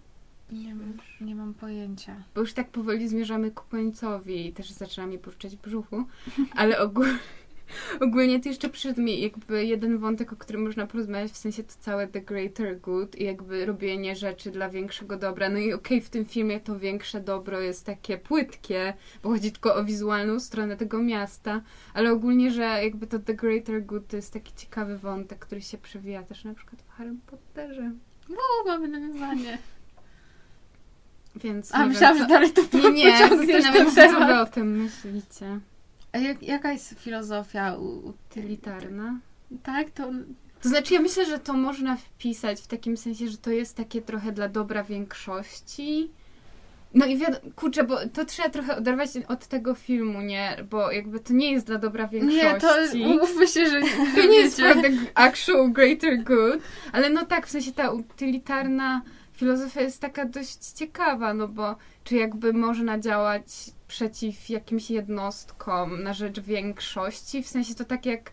Nie, 0.52 0.66
wiem, 0.68 0.98
nie 1.22 1.36
mam 1.36 1.54
pojęcia. 1.54 2.16
Bo 2.36 2.42
już 2.42 2.54
tak 2.54 2.70
powoli 2.70 3.08
zmierzamy 3.08 3.52
ku 3.52 3.64
końcowi 3.70 4.48
i 4.48 4.54
też 4.54 4.72
zaczyna 4.72 5.08
mi 5.08 5.18
burczeć 5.18 5.56
brzuchu, 5.56 6.04
ale 6.56 6.80
ogólnie, 6.80 7.18
ogólnie 8.02 8.40
to 8.40 8.50
jeszcze 8.50 8.70
przyszedł 8.70 9.02
mi 9.02 9.22
jakby 9.22 9.66
jeden 9.66 9.98
wątek, 9.98 10.34
o 10.34 10.36
którym 10.36 10.64
można 10.64 10.88
porozmawiać, 10.88 11.32
w 11.32 11.38
sensie 11.38 11.64
to 11.64 11.74
całe 11.80 12.08
The 12.08 12.22
Greater 12.22 12.80
Good 12.80 13.16
i 13.16 13.24
jakby 13.24 13.66
robienie 13.66 14.16
rzeczy 14.16 14.52
dla 14.52 14.70
większego 14.70 15.18
dobra. 15.18 15.50
No 15.50 15.58
i 15.58 15.74
okej, 15.74 16.02
w 16.02 16.10
tym 16.10 16.26
filmie 16.26 16.60
to 16.60 16.80
większe 16.80 17.22
dobro 17.22 17.60
jest 17.60 17.86
takie 17.86 18.18
płytkie, 18.18 18.94
bo 19.24 19.30
chodzi 19.30 19.52
tylko 19.52 19.76
o 19.76 19.84
wizualną 19.84 20.40
stronę 20.40 20.78
tego 20.78 21.04
miasta, 21.04 21.62
ale 21.94 22.12
ogólnie, 22.12 22.52
że 22.52 22.62
jakby 22.62 23.08
to 23.08 23.20
The 23.20 23.34
Greater 23.34 23.84
Good 23.84 24.08
to 24.08 24.16
jest 24.16 24.34
taki 24.34 24.54
ciekawy 24.56 24.98
wątek, 24.98 25.40
który 25.40 25.62
się 25.62 25.78
przewija 25.78 26.24
też 26.24 26.44
na 26.44 26.54
przykład 26.54 26.82
w 26.82 26.90
Harry 26.90 27.16
Potterze. 27.28 27.92
O, 28.30 28.66
mamy 28.68 28.88
nawiązanie. 28.88 29.58
Więc 31.36 31.76
A, 31.76 31.80
wiem, 31.80 31.88
myślałam, 31.90 32.18
co- 32.18 32.24
że 32.24 32.30
dalej 32.30 32.52
to 32.52 32.62
Nie, 32.78 32.92
nie, 32.92 33.18
zastanawiam 33.18 33.92
się, 33.96 34.10
co 34.14 34.26
wy 34.26 34.40
o 34.40 34.46
tym 34.46 34.78
myślicie. 34.84 35.60
A 36.12 36.18
jak, 36.18 36.44
jaka 36.44 36.72
jest 36.72 37.00
filozofia 37.00 37.76
Utylitarna. 38.04 39.20
Tak, 39.64 39.90
to... 39.90 40.12
To 40.62 40.70
znaczy, 40.70 40.94
ja 40.94 41.02
myślę, 41.02 41.26
że 41.26 41.40
to 41.40 41.54
można 41.54 41.96
wpisać 41.96 42.62
w 42.62 42.68
takim 42.68 42.98
sensie, 42.98 43.28
że 43.28 43.38
to 43.38 43.52
jest 43.52 43.78
takie 43.78 44.02
trochę 44.02 44.32
dla 44.32 44.50
dobra 44.50 44.84
większości. 44.84 46.12
No 46.94 47.06
i 47.06 47.18
wiadomo, 47.18 47.54
kurczę, 47.56 47.84
bo 47.84 47.98
to 48.14 48.26
trzeba 48.26 48.50
trochę 48.50 48.78
oderwać 48.78 49.10
od 49.28 49.48
tego 49.48 49.76
filmu, 49.76 50.22
nie? 50.22 50.58
Bo 50.70 50.92
jakby 50.92 51.20
to 51.20 51.34
nie 51.34 51.52
jest 51.52 51.68
dla 51.68 51.78
dobra 51.78 52.08
większości. 52.08 52.46
Nie, 52.46 52.60
to 52.60 53.12
umówmy 53.12 53.48
się, 53.48 53.66
że 53.66 53.82
To 54.16 54.28
nie 54.28 54.38
jest 54.38 54.62
for 54.62 54.82
the 54.82 54.90
actual 55.16 55.72
greater 55.72 56.24
good, 56.24 56.62
ale 56.92 57.10
no 57.10 57.26
tak, 57.26 57.48
w 57.48 57.52
sensie 57.52 57.72
ta 57.72 57.92
utylitarna 57.92 59.02
filozofia 59.34 59.82
jest 59.82 60.02
taka 60.02 60.26
dość 60.26 60.66
ciekawa, 60.66 61.34
no 61.34 61.48
bo 61.48 61.76
czy 62.04 62.16
jakby 62.16 62.54
można 62.54 63.00
działać 63.00 63.44
przeciw 63.92 64.50
jakimś 64.50 64.90
jednostkom 64.92 66.04
na 66.04 66.14
rzecz 66.14 66.40
większości, 66.40 67.44
w 67.44 67.48
sensie 67.48 67.76
to 67.76 67.86
tak 67.86 68.06
jak 68.06 68.32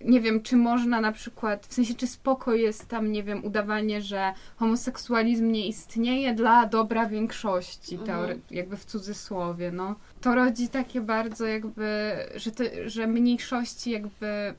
nie 0.00 0.20
wiem, 0.20 0.42
czy 0.42 0.56
można 0.56 1.00
na 1.00 1.12
przykład, 1.12 1.66
w 1.66 1.74
sensie 1.74 1.94
czy 1.94 2.06
spoko 2.06 2.54
jest 2.54 2.88
tam, 2.88 3.12
nie 3.12 3.22
wiem, 3.22 3.44
udawanie, 3.44 4.02
że 4.02 4.32
homoseksualizm 4.56 5.52
nie 5.52 5.66
istnieje 5.66 6.34
dla 6.34 6.66
dobra 6.66 7.06
większości, 7.06 7.94
Mhm. 7.94 8.06
teory, 8.18 8.40
jakby 8.50 8.76
w 8.76 8.84
cudzysłowie, 8.84 9.72
no. 9.72 9.94
To 10.20 10.34
rodzi 10.34 10.68
takie 10.68 11.00
bardzo 11.00 11.46
jakby, 11.46 12.16
że, 12.36 12.50
te, 12.52 12.90
że 12.90 13.06
mniejszości 13.06 13.90
jakby 13.90 14.54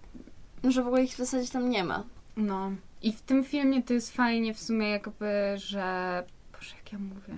Że 0.63 0.83
w 0.83 0.87
ogóle 0.87 1.03
ich 1.03 1.11
w 1.13 1.17
zasadzie 1.17 1.49
tam 1.51 1.69
nie 1.69 1.83
ma. 1.83 2.03
no. 2.37 2.71
I 3.01 3.13
w 3.13 3.21
tym 3.21 3.43
filmie 3.43 3.83
to 3.83 3.93
jest 3.93 4.11
fajnie 4.15 4.53
w 4.53 4.59
sumie 4.59 4.89
jakby, 4.89 5.53
że... 5.55 6.23
Boże, 6.53 6.75
jak 6.75 6.93
ja 6.93 6.99
mówię. 6.99 7.37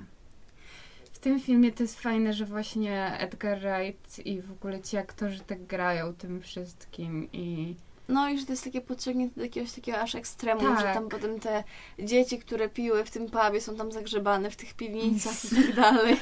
W 1.20 1.22
tym 1.22 1.40
filmie 1.40 1.72
to 1.72 1.84
jest 1.84 2.00
fajne, 2.00 2.34
że 2.34 2.46
właśnie 2.46 3.18
Edgar 3.20 3.60
Wright 3.60 4.26
i 4.26 4.42
w 4.42 4.52
ogóle 4.52 4.82
ci 4.82 4.98
aktorzy 4.98 5.40
tak 5.40 5.66
grają 5.66 6.14
tym 6.14 6.42
wszystkim 6.42 7.30
i... 7.34 7.76
No 8.08 8.30
i 8.30 8.40
że 8.40 8.46
to 8.46 8.54
jest 8.54 8.64
takie 8.64 8.82
podciągnięte 8.82 9.36
do 9.36 9.44
jakiegoś 9.44 9.72
takiego 9.72 9.98
aż 10.00 10.16
ekstremu, 10.16 10.62
Tak. 10.62 10.80
że 10.80 10.86
tam 10.94 11.10
potem 11.10 11.40
te 11.40 11.64
dzieci, 12.00 12.40
które 12.40 12.70
piły 12.70 13.06
w 13.06 13.12
tym 13.12 13.26
pubie 13.30 13.62
są 13.62 13.76
tam 13.76 13.92
zagrzebane 13.92 14.52
w 14.52 14.56
tych 14.56 14.74
piwnicach 14.74 15.46
i 15.46 15.56
tak 15.56 15.76
dalej. 15.76 16.18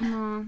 No. 0.00 0.44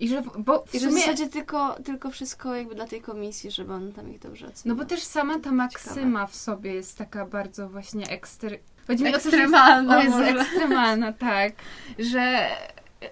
I 0.00 0.08
że... 0.08 0.22
w- 0.22 0.38
Bo 0.38 0.64
w 0.66 0.74
I 0.74 0.80
że 0.80 0.86
w 0.86 0.90
sumie... 0.90 1.00
zasadzie 1.02 1.28
tylko, 1.28 1.76
tylko 1.84 2.10
wszystko 2.10 2.54
jakby 2.54 2.74
dla 2.74 2.86
tej 2.86 3.00
komisji, 3.00 3.50
żeby 3.50 3.72
on 3.72 3.92
tam 3.92 4.10
ich 4.10 4.18
dobrze 4.18 4.46
No 4.46 4.52
ocenił. 4.52 4.76
bo 4.76 4.84
też 4.84 5.02
sama 5.02 5.38
ta 5.38 5.52
maksyma 5.52 6.26
w 6.26 6.36
sobie 6.36 6.74
jest 6.74 6.98
taka 6.98 7.26
bardzo 7.26 7.68
właśnie 7.68 8.06
ekstry... 8.08 8.58
Chodzi 8.90 9.04
mi 9.04 9.14
o 9.14 9.18
to, 9.18 9.30
że 9.30 9.36
jest- 9.36 9.54
Ekstremalna 9.54 9.98
O, 9.98 10.24
ekstremalna, 10.24 11.12
tak. 11.12 11.52
Że, 11.98 12.48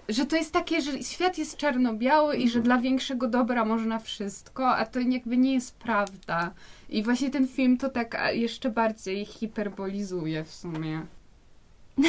że 0.09 0.25
to 0.25 0.35
jest 0.35 0.53
takie, 0.53 0.81
że 0.81 1.03
świat 1.03 1.37
jest 1.37 1.57
czarno-biały 1.57 2.37
i 2.37 2.49
że 2.49 2.59
dla 2.61 2.77
większego 2.77 3.27
dobra 3.27 3.65
można 3.65 3.99
wszystko, 3.99 4.67
a 4.69 4.85
to 4.85 4.99
jakby 4.99 5.37
nie 5.37 5.53
jest 5.53 5.77
prawda. 5.77 6.51
I 6.89 7.03
właśnie 7.03 7.29
ten 7.29 7.47
film 7.47 7.77
to 7.77 7.89
tak 7.89 8.17
jeszcze 8.33 8.69
bardziej 8.69 9.25
hiperbolizuje 9.25 10.43
w 10.43 10.53
sumie. 10.53 11.01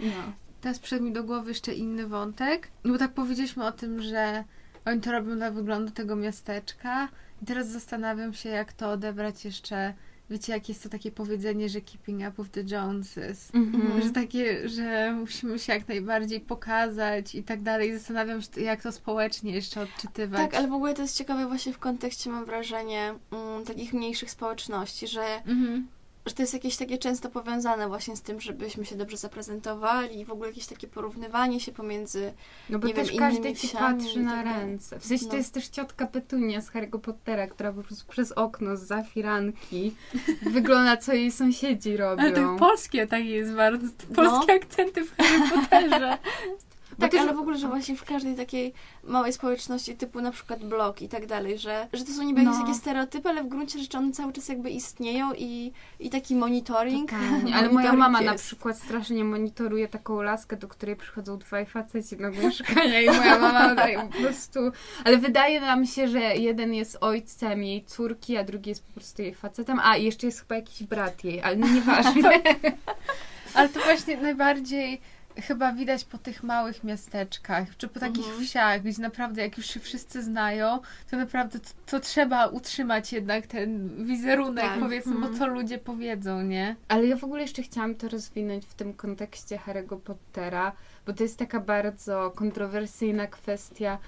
No. 0.00 0.32
Teraz 0.60 0.78
przyszedł 0.78 1.04
mi 1.04 1.12
do 1.12 1.24
głowy 1.24 1.50
jeszcze 1.50 1.72
inny 1.74 2.06
wątek, 2.06 2.68
bo 2.84 2.98
tak 2.98 3.12
powiedzieliśmy 3.12 3.64
o 3.64 3.72
tym, 3.72 4.02
że 4.02 4.44
oni 4.84 5.00
to 5.00 5.12
robią 5.12 5.36
dla 5.36 5.50
wyglądu 5.50 5.90
tego 5.92 6.16
miasteczka 6.16 7.08
i 7.42 7.46
teraz 7.46 7.68
zastanawiam 7.68 8.34
się, 8.34 8.48
jak 8.48 8.72
to 8.72 8.90
odebrać 8.90 9.44
jeszcze 9.44 9.94
wiecie, 10.32 10.52
jak 10.52 10.68
jest 10.68 10.82
to 10.82 10.88
takie 10.88 11.10
powiedzenie, 11.12 11.68
że 11.68 11.80
keeping 11.80 12.20
up 12.20 12.42
with 12.42 12.50
the 12.50 12.76
Joneses. 12.76 13.54
Mhm. 13.54 14.02
Że 14.02 14.10
takie, 14.10 14.68
że 14.68 15.12
musimy 15.20 15.58
się 15.58 15.72
jak 15.72 15.88
najbardziej 15.88 16.40
pokazać 16.40 17.34
i 17.34 17.42
tak 17.42 17.62
dalej. 17.62 17.94
Zastanawiam 17.94 18.42
się, 18.42 18.60
jak 18.60 18.82
to 18.82 18.92
społecznie 18.92 19.52
jeszcze 19.52 19.80
odczytywać. 19.80 20.40
Tak, 20.40 20.54
ale 20.54 20.68
w 20.68 20.72
ogóle 20.72 20.94
to 20.94 21.02
jest 21.02 21.18
ciekawe 21.18 21.46
właśnie 21.46 21.72
w 21.72 21.78
kontekście, 21.78 22.30
mam 22.30 22.44
wrażenie, 22.44 23.14
mm, 23.32 23.64
takich 23.64 23.92
mniejszych 23.92 24.30
społeczności, 24.30 25.08
że, 25.08 25.24
Mhm. 25.46 25.86
Że 26.26 26.34
to 26.34 26.42
jest 26.42 26.54
jakieś 26.54 26.76
takie 26.76 26.98
często 26.98 27.30
powiązane 27.30 27.88
właśnie 27.88 28.16
z 28.16 28.22
tym, 28.22 28.40
żebyśmy 28.40 28.84
się 28.84 28.96
dobrze 28.96 29.16
zaprezentowali 29.16 30.20
i 30.20 30.24
w 30.24 30.30
ogóle 30.30 30.48
jakieś 30.48 30.66
takie 30.66 30.88
porównywanie 30.88 31.60
się 31.60 31.72
pomiędzy 31.72 32.32
No 32.70 32.78
bo 32.78 32.88
nie 32.88 32.94
też 32.94 33.08
wiem, 33.10 33.18
każdy 33.18 33.54
ci 33.54 33.68
patrzy 33.68 34.20
na 34.20 34.42
tak 34.42 34.44
ręce. 34.46 34.98
W 34.98 35.04
sensie 35.06 35.24
No. 35.24 35.30
to 35.30 35.36
jest 35.36 35.54
też 35.54 35.68
ciotka 35.68 36.06
Petunia 36.06 36.60
z 36.60 36.70
Harry'ego 36.70 36.98
Pottera, 36.98 37.46
która 37.46 37.72
po 37.72 37.82
prostu 37.82 38.06
przez 38.12 38.32
okno 38.32 38.76
z 38.76 39.06
firanki 39.08 39.94
wygląda, 40.52 40.96
co 40.96 41.12
jej 41.12 41.32
sąsiedzi 41.32 41.96
robią. 41.96 42.22
Ale 42.22 42.32
to 42.32 42.56
polskie 42.58 43.06
takie 43.06 43.30
jest 43.30 43.52
bardzo, 43.52 43.86
No. 43.86 44.14
polskie 44.14 44.52
akcenty 44.52 45.04
w 45.04 45.16
Harry 45.16 45.50
Potterze. 45.50 46.18
Tak, 47.00 47.10
też- 47.10 47.20
ale 47.20 47.34
w 47.34 47.38
ogóle, 47.38 47.58
że 47.58 47.68
właśnie 47.68 47.96
w 47.96 48.04
każdej 48.04 48.34
takiej 48.36 48.72
małej 49.04 49.32
społeczności, 49.32 49.96
typu 49.96 50.20
na 50.20 50.30
przykład 50.30 50.64
blog 50.64 51.02
i 51.02 51.08
tak 51.08 51.26
dalej, 51.26 51.58
że, 51.58 51.88
że 51.92 52.04
to 52.04 52.12
są 52.12 52.22
niby 52.22 52.40
jakieś 52.42 52.56
No. 52.58 52.62
takie 52.64 52.74
stereotypy, 52.78 53.28
ale 53.28 53.42
w 53.44 53.48
gruncie 53.48 53.78
rzeczy 53.78 53.98
one 53.98 54.12
cały 54.12 54.32
czas 54.32 54.48
jakby 54.48 54.70
istnieją 54.70 55.32
i, 55.38 55.72
i 56.00 56.10
taki 56.10 56.34
monitoring. 56.36 57.10
Totalnie. 57.10 57.54
Ale 57.56 57.68
moja 57.68 57.68
monitoring 57.68 57.98
mama 57.98 58.20
na 58.20 58.32
jest. 58.32 58.44
przykład 58.44 58.78
strasznie 58.78 59.24
monitoruje 59.24 59.88
taką 59.88 60.22
laskę, 60.22 60.56
do 60.56 60.68
której 60.68 60.96
przychodzą 60.96 61.38
dwaj 61.38 61.66
faceci 61.66 62.16
do 62.16 62.30
mieszkania 62.30 63.00
i 63.00 63.06
moja 63.06 63.38
mama 63.38 63.74
daje 63.74 64.00
po 64.00 64.18
prostu... 64.22 64.60
Ale 65.04 65.18
wydaje 65.18 65.60
nam 65.60 65.86
się, 65.86 66.08
że 66.08 66.20
jeden 66.20 66.74
jest 66.74 66.98
ojcem 67.00 67.62
jej 67.62 67.84
córki, 67.84 68.36
a 68.36 68.44
drugi 68.44 68.68
jest 68.70 68.84
po 68.86 68.92
prostu 68.92 69.22
jej 69.22 69.34
facetem, 69.34 69.80
a 69.84 69.96
jeszcze 69.96 70.26
jest 70.26 70.40
chyba 70.40 70.54
jakiś 70.54 70.82
brat 70.82 71.24
jej, 71.24 71.42
ale 71.42 71.56
no 71.56 71.68
nieważne. 71.68 72.30
Ale 73.54 73.68
to 73.68 73.80
właśnie 73.80 74.16
najbardziej 74.16 75.00
chyba 75.36 75.72
widać 75.72 76.04
po 76.04 76.18
tych 76.18 76.42
małych 76.42 76.84
miasteczkach, 76.84 77.76
czy 77.76 77.88
po 77.88 78.00
takich 78.00 78.24
Mhm. 78.26 78.44
wsiach, 78.44 78.82
gdzie 78.82 79.02
naprawdę 79.02 79.42
jak 79.42 79.56
już 79.56 79.66
się 79.66 79.80
wszyscy 79.80 80.22
znają, 80.22 80.80
to 81.10 81.16
naprawdę 81.16 81.58
to, 81.60 81.68
to 81.86 82.00
trzeba 82.00 82.46
utrzymać 82.46 83.12
jednak 83.12 83.46
ten 83.46 83.88
wizerunek, 84.06 84.64
Tak. 84.64 84.80
powiedzmy, 84.80 85.12
Mhm. 85.14 85.32
bo 85.32 85.38
co 85.38 85.46
ludzie 85.46 85.78
powiedzą, 85.78 86.42
nie? 86.42 86.76
Ale 86.88 87.06
ja 87.06 87.16
w 87.16 87.24
ogóle 87.24 87.42
jeszcze 87.42 87.62
chciałam 87.62 87.94
to 87.94 88.08
rozwinąć 88.08 88.66
w 88.66 88.74
tym 88.74 88.94
kontekście 88.94 89.56
Harry'ego 89.66 90.00
Pottera, 90.00 90.72
bo 91.06 91.12
to 91.12 91.22
jest 91.22 91.38
taka 91.38 91.60
bardzo 91.60 92.30
kontrowersyjna 92.30 93.26
kwestia. 93.26 93.98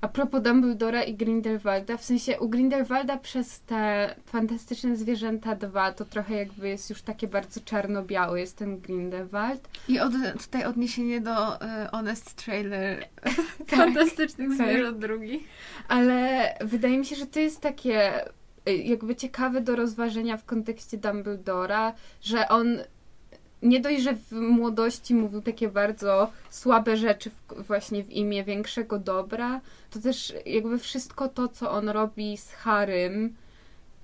A 0.00 0.08
propos 0.08 0.42
Dumbledora 0.42 1.02
i 1.02 1.14
Grindelwalda, 1.14 1.96
w 1.96 2.04
sensie 2.04 2.40
u 2.40 2.48
Grindelwalda 2.48 3.16
przez 3.16 3.60
te 3.60 4.14
fantastyczne 4.26 4.96
zwierzęta 4.96 5.54
2 5.54 5.92
to 5.92 6.04
trochę 6.04 6.34
jakby 6.34 6.68
jest 6.68 6.90
już 6.90 7.02
takie 7.02 7.28
bardzo 7.28 7.60
czarno-biały 7.60 8.40
jest 8.40 8.56
ten 8.56 8.80
Grindelwald. 8.80 9.68
I 9.88 10.00
od, 10.00 10.12
tutaj 10.42 10.64
odniesienie 10.64 11.20
do 11.20 11.62
e, 11.62 11.88
Honest 11.92 12.44
Trailer 12.44 13.08
Fantastycznych 13.76 14.58
tak. 14.58 14.68
Zwierząt 14.68 14.98
drugi. 14.98 15.44
Ale 15.88 16.44
wydaje 16.60 16.98
mi 16.98 17.06
się, 17.06 17.16
że 17.16 17.26
to 17.26 17.40
jest 17.40 17.60
takie 17.60 18.26
y, 18.68 18.74
jakby 18.76 19.16
ciekawe 19.16 19.60
do 19.60 19.76
rozważenia 19.76 20.36
w 20.36 20.44
kontekście 20.44 20.98
Dumbledora, 20.98 21.94
że 22.22 22.48
on 22.48 22.78
nie 23.62 23.80
dość, 23.80 24.02
że 24.02 24.14
w 24.14 24.32
młodości 24.32 25.14
mówił 25.14 25.42
takie 25.42 25.68
bardzo 25.68 26.30
słabe 26.50 26.96
rzeczy 26.96 27.30
właśnie 27.66 28.04
w 28.04 28.10
imię 28.10 28.44
większego 28.44 28.98
dobra, 28.98 29.60
to 29.90 30.00
też 30.00 30.34
jakby 30.46 30.78
wszystko 30.78 31.28
to, 31.28 31.48
co 31.48 31.70
on 31.70 31.88
robi 31.88 32.36
z 32.36 32.52
Harrym 32.52 33.34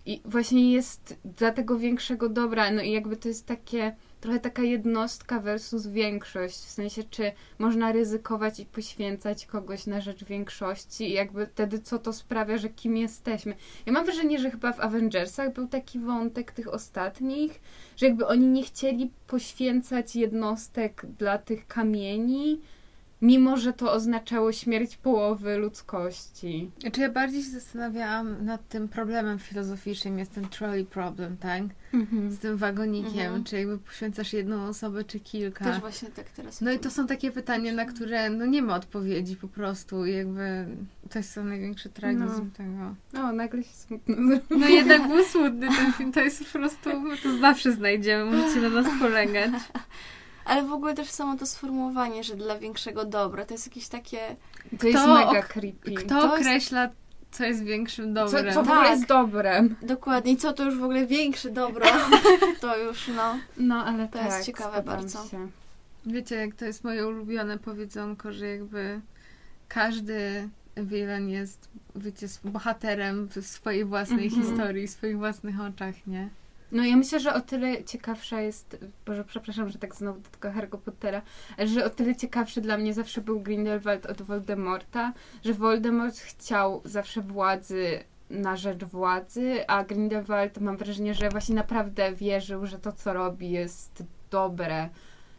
i 0.07 0.21
właśnie 0.25 0.73
jest 0.73 1.17
dla 1.25 1.53
tego 1.53 1.79
większego 1.79 2.29
dobra, 2.29 2.71
no 2.71 2.83
i 2.83 2.93
jakby 2.93 3.17
to 3.17 3.29
jest 3.29 3.47
takie 3.47 3.97
trochę 4.27 4.41
taka 4.41 4.63
jednostka 4.63 5.41
versus 5.41 5.87
większość, 5.87 6.57
w 6.57 6.71
sensie 6.71 7.03
czy 7.11 7.33
można 7.59 7.93
ryzykować 7.93 8.61
i 8.61 8.67
poświęcać 8.67 9.47
kogoś 9.47 9.87
na 9.87 10.01
rzecz 10.01 10.25
większości 10.25 11.11
i 11.11 11.13
jakby 11.13 11.47
wtedy 11.47 11.79
co 11.79 11.99
to 11.99 12.13
sprawia, 12.13 12.59
że 12.59 12.69
kim 12.69 12.97
jesteśmy. 12.97 13.55
Ja 13.87 13.93
mam 13.93 14.05
wrażenie, 14.05 14.39
że 14.39 14.51
chyba 14.51 14.73
w 14.73 14.81
Avengersach 14.81 15.53
był 15.53 15.67
taki 15.67 15.99
wątek 15.99 16.53
tych 16.53 16.75
ostatnich, 16.75 17.61
że 17.97 18.07
jakby 18.07 18.27
oni 18.27 18.47
nie 18.47 18.63
chcieli 18.63 19.11
poświęcać 19.27 20.17
jednostek 20.17 21.07
dla 21.19 21.39
tych 21.39 21.67
kamieni, 21.67 22.61
mimo 23.23 23.57
że 23.57 23.73
to 23.73 23.93
oznaczało 23.93 24.53
śmierć 24.53 24.97
połowy 24.97 25.57
ludzkości. 25.57 26.71
Znaczy 26.81 27.01
ja 27.01 27.11
bardziej 27.11 27.43
się 27.43 27.51
zastanawiałam 27.51 28.45
nad 28.45 28.69
tym 28.69 28.89
problemem 28.89 29.39
filozoficznym, 29.39 30.19
jest 30.19 30.35
ten 30.35 30.49
trolley 30.49 30.85
problem, 30.85 31.37
tak? 31.37 31.63
Z 32.29 32.39
tym 32.39 32.57
wagonikiem, 32.57 33.19
Mhm. 33.27 33.45
czy 33.45 33.59
jakby 33.59 33.79
poświęcasz 33.79 34.33
jedną 34.33 34.65
osobę, 34.69 35.05
czy 35.05 35.21
kilka. 35.21 35.65
Też 35.65 35.81
właśnie 35.81 36.09
tak 36.09 36.27
teraz. 36.31 36.61
No 36.61 36.73
i 36.73 36.79
to 36.79 36.91
są 36.91 37.07
takie 37.07 37.31
pytania, 37.33 37.73
na 37.73 37.85
które 37.85 38.31
no 38.31 38.47
nie 38.47 38.63
ma 38.63 38.75
odpowiedzi 38.77 39.37
po 39.37 39.49
prostu. 39.49 40.07
I 40.07 40.13
jakby 40.13 40.67
to 41.11 41.19
jest 41.19 41.35
ten 41.35 41.49
największy 41.49 41.89
tragizm 41.89 42.25
No. 42.27 42.47
tego. 42.57 42.95
O, 43.29 43.33
nagle 43.33 43.63
się 43.63 43.73
smutno 43.73 44.15
zrobiło. 44.17 44.61
No 44.61 44.69
jednak 44.69 45.09
był 45.09 45.25
smutny 45.25 45.69
ten 45.69 45.93
film. 45.93 46.13
To 46.13 46.21
jest 46.21 46.45
po 46.45 46.59
prostu, 46.59 46.91
to 47.23 47.39
zawsze 47.39 47.73
znajdziemy, 47.73 48.25
możecie 48.37 48.61
na 48.61 48.69
nas 48.69 48.87
polegać. 49.01 49.51
Ale 50.47 50.63
w 50.63 50.73
ogóle 50.73 50.95
też 50.95 51.11
samo 51.11 51.37
to 51.37 51.47
sformułowanie, 51.47 52.25
że 52.25 52.37
dla 52.37 52.59
większego 52.59 53.05
dobra, 53.05 53.45
to 53.45 53.55
jest 53.55 53.67
jakieś 53.67 53.89
takie... 53.89 54.37
To 54.79 54.87
jest 54.87 54.99
Kto 55.03 55.15
mega 55.15 55.41
ok- 55.41 55.49
creepy. 55.49 55.93
Kto 55.95 56.09
To 56.09 56.37
jest- 56.37 56.47
określa, 56.49 56.89
co 57.31 57.45
jest 57.45 57.65
większym 57.65 58.05
Co, 58.15 58.25
dobrem? 58.25 58.55
co 58.55 58.63
w 58.63 58.69
ogóle 58.69 58.81
Tak. 58.83 58.91
jest 58.91 59.07
dobrem. 59.09 59.77
Dokładnie, 59.83 60.33
I 60.33 60.37
co 60.37 60.53
to 60.53 60.65
już 60.65 60.79
w 60.79 60.83
ogóle 60.85 61.07
większe 61.07 61.51
dobro, 61.51 61.87
to 62.61 62.79
już 62.79 63.09
no... 63.09 63.39
No, 63.57 63.85
ale 63.85 64.09
To 64.09 64.19
tak, 64.19 64.27
jest 64.27 64.47
ciekawe 64.47 64.83
bardzo. 64.83 65.25
Się. 65.29 65.49
Wiecie, 66.07 66.35
jak 66.37 66.55
to 66.55 66.65
jest 66.65 66.85
moje 66.85 67.07
ulubione 67.09 67.59
powiedzonko, 67.59 68.33
że 68.33 68.47
jakby 68.47 69.01
każdy 69.69 70.49
wilen 70.77 71.29
jest, 71.29 71.69
wiecie, 71.97 72.27
bohaterem 72.45 73.29
w 73.29 73.47
swojej 73.47 73.85
własnej 73.85 74.25
Mhm. 74.27 74.43
historii, 74.43 74.87
w 74.87 74.91
swoich 74.91 75.19
własnych 75.19 75.61
oczach, 75.61 75.95
nie? 76.07 76.29
No 76.73 76.85
ja 76.85 76.97
myślę, 76.97 77.21
że 77.21 77.35
o 77.35 77.41
tyle 77.41 77.85
ciekawsza 77.85 78.41
jest, 78.41 78.77
Boże, 79.07 79.25
przepraszam, 79.25 79.69
że 79.69 79.79
tak 79.79 79.95
znowu 79.95 80.21
do 80.21 80.29
tego 80.29 80.49
Harry'ego 80.49 80.79
Pottera, 80.79 81.23
że 81.59 81.85
o 81.85 81.91
tyle 81.91 82.17
ciekawszy 82.17 82.61
dla 82.61 82.77
mnie 82.77 82.95
zawsze 82.95 83.21
był 83.21 83.41
Grindelwald 83.41 84.07
od 84.07 84.23
Voldemorta, 84.23 85.13
że 85.45 85.55
Voldemort 85.55 86.19
chciał 86.19 86.83
zawsze 86.85 87.23
władzy 87.23 88.05
na 88.31 88.57
rzecz 88.57 88.85
władzy, 88.85 89.67
a 89.69 89.85
Grindelwald 89.85 90.61
mam 90.61 90.77
wrażenie, 90.77 91.15
że 91.15 91.29
właśnie 91.29 91.55
naprawdę 91.55 92.13
wierzył, 92.13 92.67
że 92.67 92.79
to, 92.79 92.93
co 92.93 93.13
robi 93.13 93.51
jest 93.51 94.03
dobre 94.31 94.89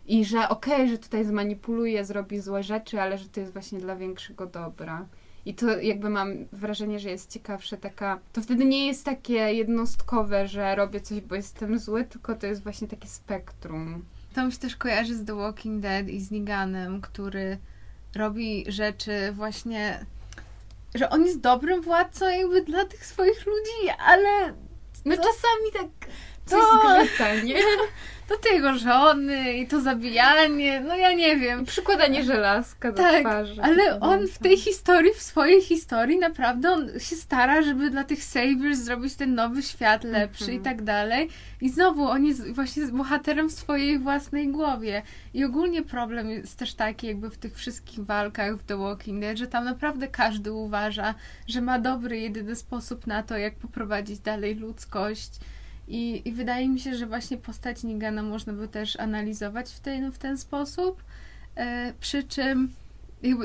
i 0.07 0.25
że 0.25 0.49
okej, 0.49 0.89
że 0.89 0.97
tutaj 0.97 1.25
zmanipuluje, 1.25 2.05
zrobi 2.05 2.39
złe 2.39 2.63
rzeczy, 2.63 3.01
ale 3.01 3.17
że 3.17 3.29
to 3.29 3.39
jest 3.39 3.53
właśnie 3.53 3.79
dla 3.79 3.95
większego 3.95 4.45
dobra. 4.45 5.05
I 5.47 5.53
to 5.53 5.79
jakby 5.79 6.09
mam 6.09 6.45
wrażenie, 6.51 6.99
że 6.99 7.09
jest 7.09 7.31
ciekawsze 7.31 7.77
taka. 7.77 8.19
To 8.33 8.41
wtedy 8.41 8.65
nie 8.65 8.87
jest 8.87 9.05
takie 9.05 9.33
jednostkowe, 9.33 10.47
że 10.47 10.75
robię 10.75 11.01
coś, 11.01 11.21
bo 11.21 11.35
jestem 11.35 11.79
zły, 11.79 12.03
tylko 12.05 12.35
to 12.35 12.47
jest 12.47 12.63
właśnie 12.63 12.87
takie 12.87 13.07
spektrum. 13.07 14.05
To 14.35 14.45
mi 14.45 14.51
się 14.51 14.57
też 14.57 14.75
kojarzy 14.75 15.15
z 15.15 15.25
The 15.25 15.35
Walking 15.35 15.81
Dead 15.81 16.07
i 16.07 16.19
z 16.19 16.31
Neganem, 16.31 17.01
który 17.01 17.57
robi 18.15 18.65
rzeczy 18.67 19.31
właśnie, 19.31 20.05
że 20.95 21.09
on 21.09 21.25
jest 21.25 21.39
dobrym 21.39 21.81
władcą 21.81 22.25
jakby 22.29 22.61
dla 22.61 22.85
tych 22.85 23.05
swoich 23.05 23.45
ludzi, 23.45 23.97
ale 24.07 24.53
No 25.05 25.15
To- 25.15 25.23
czasami 25.23 25.71
tak 25.73 26.09
coś 26.47 26.59
To- 26.59 27.03
zgrzyta, 27.03 27.33
nie? 27.43 27.55
to 28.27 28.37
te 28.37 28.49
jego 28.49 28.73
żony 28.77 29.53
i 29.53 29.67
to 29.67 29.81
zabijanie, 29.81 30.81
no 30.81 30.95
ja 30.95 31.13
nie 31.13 31.35
wiem. 31.37 31.65
Przykładanie 31.65 32.23
żelazka 32.23 32.91
do 32.91 32.97
Tak, 33.03 33.21
twarzy. 33.21 33.61
Ale 33.61 33.99
on 33.99 34.27
w 34.27 34.37
tej 34.37 34.57
historii, 34.57 35.13
w 35.13 35.21
swojej 35.21 35.61
historii 35.61 36.17
naprawdę 36.19 36.71
on 36.71 36.87
się 36.99 37.15
stara, 37.15 37.61
żeby 37.61 37.89
dla 37.89 38.03
tych 38.03 38.23
Saviors 38.23 38.77
zrobić 38.79 39.15
ten 39.15 39.35
nowy 39.35 39.63
świat 39.63 40.03
lepszy 40.03 40.43
Mhm. 40.43 40.61
i 40.61 40.63
tak 40.63 40.81
dalej. 40.81 41.29
I 41.61 41.69
znowu 41.69 42.03
on 42.03 42.25
jest 42.25 42.53
właśnie 42.53 42.87
bohaterem 42.87 43.49
w 43.49 43.53
swojej 43.53 43.99
własnej 43.99 44.47
głowie. 44.47 45.01
I 45.33 45.43
ogólnie 45.45 45.81
problem 45.83 46.29
jest 46.29 46.59
też 46.59 46.73
taki 46.73 47.07
jakby 47.07 47.29
w 47.29 47.37
tych 47.37 47.55
wszystkich 47.55 47.99
walkach 48.05 48.55
w 48.57 48.63
The 48.63 48.77
Walking 48.77 49.21
Dead, 49.21 49.37
że 49.37 49.47
tam 49.47 49.65
naprawdę 49.65 50.07
każdy 50.07 50.51
uważa, 50.51 51.13
że 51.47 51.61
ma 51.61 51.79
dobry, 51.79 52.19
jedyny 52.19 52.55
sposób 52.55 53.07
na 53.07 53.23
to, 53.23 53.37
jak 53.37 53.55
poprowadzić 53.55 54.19
dalej 54.19 54.55
ludzkość. 54.55 55.29
I, 55.87 56.21
I 56.25 56.31
wydaje 56.31 56.69
mi 56.69 56.79
się, 56.79 56.95
że 56.95 57.05
właśnie 57.05 57.37
postać 57.37 57.83
Nigana 57.83 58.23
można 58.23 58.53
by 58.53 58.67
też 58.67 58.99
analizować 58.99 59.71
w 59.71 59.79
ten, 59.79 60.11
w 60.11 60.17
ten 60.17 60.37
sposób. 60.37 61.03
E, 61.55 61.93
przy 61.99 62.23
czym 62.23 62.73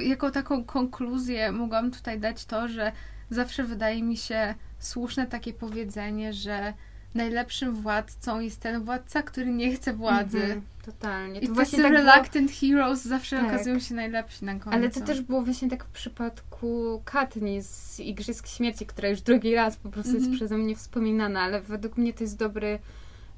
jako 0.02 0.30
taką 0.30 0.64
konkluzję 0.64 1.52
mogłam 1.52 1.90
tutaj 1.90 2.20
dać 2.20 2.44
to, 2.44 2.68
że 2.68 2.92
zawsze 3.30 3.64
wydaje 3.64 4.02
mi 4.02 4.16
się 4.16 4.54
słuszne 4.78 5.26
takie 5.26 5.52
powiedzenie, 5.52 6.32
że 6.32 6.74
najlepszym 7.14 7.74
władcą 7.74 8.40
jest 8.40 8.60
ten 8.60 8.84
władca, 8.84 9.22
który 9.22 9.46
nie 9.46 9.76
chce 9.76 9.92
władzy. 9.94 10.38
Mhm, 10.42 10.62
totalnie. 10.84 11.40
I 11.40 11.48
To 11.48 11.54
tacy 11.54 11.76
tak 11.82 11.92
było- 11.92 12.12
reluctant 12.12 12.50
heroes 12.52 13.02
zawsze 13.04 13.36
Tak. 13.36 13.46
okazują 13.46 13.78
się 13.78 13.94
najlepsi 13.94 14.44
na 14.44 14.52
końcu. 14.52 14.70
Ale 14.70 14.90
to 14.90 15.00
też 15.00 15.20
było 15.20 15.42
właśnie 15.42 15.70
tak 15.70 15.84
w 15.84 15.88
przypadku 15.90 17.02
Katni 17.04 17.62
z 17.62 18.00
Igrzysk 18.00 18.46
Śmierci, 18.46 18.86
która 18.86 19.08
już 19.08 19.20
drugi 19.20 19.54
raz 19.54 19.76
po 19.76 19.88
prostu 19.88 20.10
Mhm. 20.12 20.24
jest 20.30 20.36
przeze 20.36 20.58
mnie 20.58 20.76
wspominana, 20.76 21.40
ale 21.40 21.60
według 21.60 21.96
mnie 21.96 22.12
to 22.12 22.24
jest 22.24 22.38
dobry, 22.38 22.78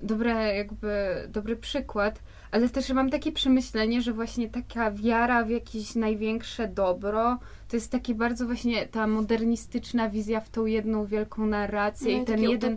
dobre, 0.02 0.56
jakby, 0.56 1.14
dobry 1.28 1.56
przykład. 1.56 2.18
Ale 2.54 2.68
też 2.68 2.90
mam 2.90 3.10
takie 3.10 3.32
przemyślenie, 3.32 4.02
że 4.02 4.12
właśnie 4.12 4.48
taka 4.48 4.90
wiara 4.90 5.44
w 5.44 5.50
jakieś 5.50 5.94
największe 5.94 6.68
dobro, 6.68 7.38
to 7.68 7.76
jest 7.76 7.90
takie 7.90 8.14
bardzo 8.14 8.46
właśnie 8.46 8.86
ta 8.86 9.06
modernistyczna 9.06 10.10
wizja 10.10 10.40
w 10.40 10.48
tą 10.50 10.66
jedną 10.66 11.06
wielką 11.06 11.46
narrację 11.46 12.16
No 12.16 12.22
i 12.22 12.24
ten 12.26 12.42
jeden 12.42 12.76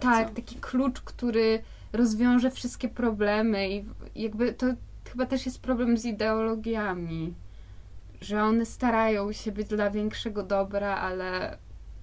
tak, 0.00 0.34
taki 0.34 0.56
klucz, 0.56 1.00
który 1.00 1.62
rozwiąże 1.92 2.50
wszystkie 2.50 2.88
problemy 2.88 3.70
i 3.70 3.84
jakby 4.14 4.52
to 4.52 4.66
chyba 5.12 5.26
też 5.26 5.46
jest 5.46 5.60
problem 5.60 5.98
z 5.98 6.04
ideologiami, 6.04 7.34
że 8.20 8.42
one 8.42 8.66
starają 8.66 9.32
się 9.32 9.52
być 9.52 9.68
dla 9.68 9.90
większego 9.90 10.42
dobra, 10.42 10.96
ale 10.96 11.58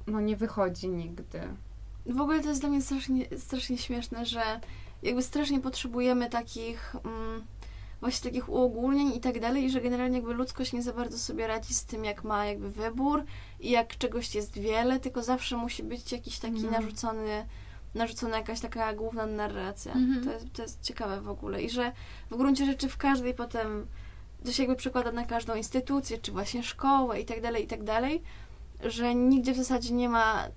no 0.07 0.21
nie 0.21 0.35
wychodzi 0.35 0.89
nigdy. 0.89 1.39
W 2.05 2.21
ogóle 2.21 2.39
to 2.39 2.49
jest 2.49 2.61
dla 2.61 2.69
mnie 2.69 2.81
strasznie, 2.81 3.25
strasznie 3.37 3.77
śmieszne, 3.77 4.25
że 4.25 4.41
jakby 5.03 5.23
strasznie 5.23 5.59
potrzebujemy 5.59 6.29
takich 6.29 6.95
mm, 7.05 7.43
właśnie 8.01 8.31
takich 8.31 8.49
uogólnień 8.49 9.15
i 9.15 9.19
tak 9.19 9.39
dalej, 9.39 9.63
i 9.63 9.69
że 9.69 9.81
generalnie 9.81 10.17
jakby 10.17 10.33
ludzkość 10.33 10.73
nie 10.73 10.81
za 10.81 10.93
bardzo 10.93 11.17
sobie 11.17 11.47
radzi 11.47 11.73
z 11.73 11.85
tym, 11.85 12.05
jak 12.05 12.23
ma 12.23 12.45
jakby 12.45 12.71
wybór 12.71 13.23
i 13.59 13.71
jak 13.71 13.97
czegoś 13.97 14.35
jest 14.35 14.59
wiele, 14.59 14.99
tylko 14.99 15.23
zawsze 15.23 15.57
musi 15.57 15.83
być 15.83 16.11
jakiś 16.11 16.39
taki 16.39 16.63
No. 16.63 16.71
narzucony, 16.71 17.47
narzucona 17.95 18.37
jakaś 18.37 18.59
taka 18.59 18.93
główna 18.93 19.25
narracja. 19.25 19.93
Mhm. 19.93 20.23
To, 20.25 20.31
jest, 20.31 20.45
to 20.53 20.61
jest 20.61 20.81
ciekawe 20.81 21.21
w 21.21 21.29
ogóle 21.29 21.61
i 21.61 21.69
że 21.69 21.91
w 22.31 22.37
gruncie 22.37 22.65
rzeczy 22.65 22.89
w 22.89 22.97
każdej 22.97 23.33
potem 23.33 23.87
to 24.45 24.51
się 24.51 24.63
jakby 24.63 24.75
przekłada 24.75 25.11
na 25.11 25.25
każdą 25.25 25.55
instytucję, 25.55 26.17
czy 26.17 26.31
właśnie 26.31 26.63
szkołę 26.63 27.19
i 27.21 27.25
tak 27.25 27.41
dalej, 27.41 27.63
i 27.63 27.67
tak 27.67 27.83
dalej, 27.83 28.21
że 28.83 29.15
nigdzie 29.15 29.53
w 29.53 29.57
zasadzie 29.57 29.93
nie 29.93 30.09
ma, 30.09 30.47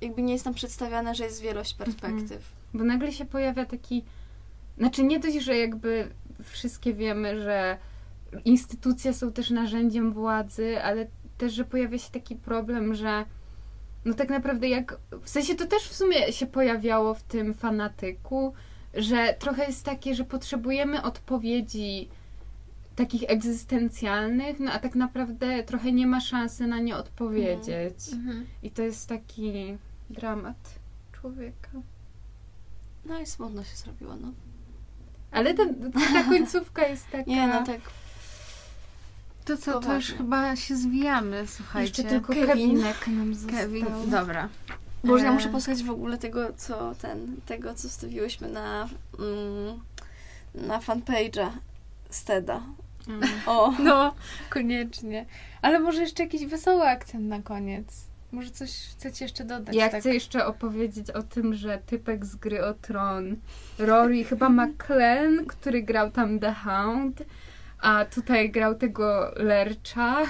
jakby 0.00 0.22
nie 0.22 0.32
jest 0.32 0.44
tam 0.44 0.54
przedstawiane, 0.54 1.14
że 1.14 1.24
jest 1.24 1.40
wielość 1.40 1.74
perspektyw. 1.74 2.61
Bo 2.74 2.84
nagle 2.84 3.12
się 3.12 3.24
pojawia 3.24 3.64
taki, 3.64 4.04
znaczy 4.78 5.04
nie 5.04 5.20
dość, 5.20 5.40
że 5.40 5.56
jakby 5.56 6.08
wszystkie 6.42 6.94
wiemy, 6.94 7.42
że 7.42 7.78
instytucje 8.44 9.14
są 9.14 9.32
też 9.32 9.50
narzędziem 9.50 10.12
władzy, 10.12 10.82
ale 10.82 11.06
też, 11.38 11.52
że 11.52 11.64
pojawia 11.64 11.98
się 11.98 12.10
taki 12.10 12.36
problem, 12.36 12.94
że 12.94 13.24
no 14.04 14.14
tak 14.14 14.30
naprawdę 14.30 14.68
jak, 14.68 14.98
w 15.22 15.28
sensie 15.28 15.54
to 15.54 15.66
też 15.66 15.82
w 15.82 15.94
sumie 15.94 16.32
się 16.32 16.46
pojawiało 16.46 17.14
w 17.14 17.22
tym 17.22 17.54
fanatyku, 17.54 18.54
że 18.94 19.36
trochę 19.38 19.66
jest 19.66 19.84
takie, 19.84 20.14
że 20.14 20.24
potrzebujemy 20.24 21.02
odpowiedzi 21.02 22.08
takich 22.96 23.22
egzystencjalnych, 23.26 24.60
no 24.60 24.72
a 24.72 24.78
tak 24.78 24.94
naprawdę 24.94 25.62
trochę 25.62 25.92
nie 25.92 26.06
ma 26.06 26.20
szansy 26.20 26.66
na 26.66 26.78
nie 26.78 26.96
odpowiedzieć. 26.96 28.12
Mhm. 28.12 28.46
I 28.62 28.70
to 28.70 28.82
jest 28.82 29.08
taki 29.08 29.76
dramat 30.10 30.78
człowieka. 31.12 31.70
No 33.04 33.20
i 33.20 33.26
smutno 33.26 33.64
się 33.64 33.76
zrobiło, 33.76 34.16
no. 34.16 34.32
Ale 35.30 35.54
ta, 35.54 35.62
ta 36.14 36.24
końcówka 36.24 36.86
jest 36.86 37.10
taka... 37.10 37.30
Nie, 37.30 37.46
no 37.48 37.62
tak. 37.66 37.80
To 39.44 39.56
co, 39.56 39.64
to 39.72 39.76
już 39.78 39.82
Poważnie. 39.86 40.16
chyba 40.16 40.56
się 40.56 40.76
zwijamy, 40.76 41.46
słuchajcie. 41.46 42.02
Jeszcze 42.02 42.04
tylko 42.04 42.32
Kevin. 42.32 42.46
Kevinek 42.46 43.06
nam 43.06 43.34
został. 43.34 43.58
Kevin, 43.60 43.86
dobra. 44.06 44.48
Boże, 45.04 45.24
ja 45.24 45.30
E, 45.30 45.34
muszę 45.34 45.48
posłuchać 45.48 45.82
w 45.82 45.90
ogóle 45.90 46.18
tego, 46.18 46.52
co 46.56 46.94
ten, 46.94 47.36
tego, 47.46 47.74
co 47.74 47.88
wstawiłyśmy 47.88 48.48
na, 48.48 48.88
mm, 49.18 49.80
na 50.54 50.78
fanpage'a 50.78 51.50
Steda. 52.10 52.62
Mm. 53.08 53.28
O, 53.46 53.72
No, 53.78 54.14
koniecznie. 54.50 55.26
Ale 55.62 55.80
może 55.80 56.00
jeszcze 56.02 56.22
jakiś 56.22 56.46
wesoły 56.46 56.82
akcent 56.88 57.24
na 57.24 57.42
koniec. 57.42 57.86
Może 58.32 58.50
coś 58.50 58.70
chcecie 58.70 59.24
jeszcze 59.24 59.44
dodać? 59.44 59.74
Ja 59.74 59.88
tak? 59.88 60.00
chcę 60.00 60.14
jeszcze 60.14 60.46
opowiedzieć 60.46 61.10
o 61.10 61.22
tym, 61.22 61.54
że 61.54 61.78
typek 61.86 62.26
z 62.26 62.36
gry 62.36 62.64
o 62.64 62.74
tron, 62.74 63.36
Rory, 63.78 64.24
chyba 64.24 64.48
McLean, 64.48 65.46
który 65.46 65.82
grał 65.82 66.10
tam 66.10 66.38
The 66.38 66.52
Hound, 66.52 67.22
a 67.80 68.04
tutaj 68.04 68.50
grał 68.50 68.74
tego 68.74 69.32
Lercha, 69.36 70.22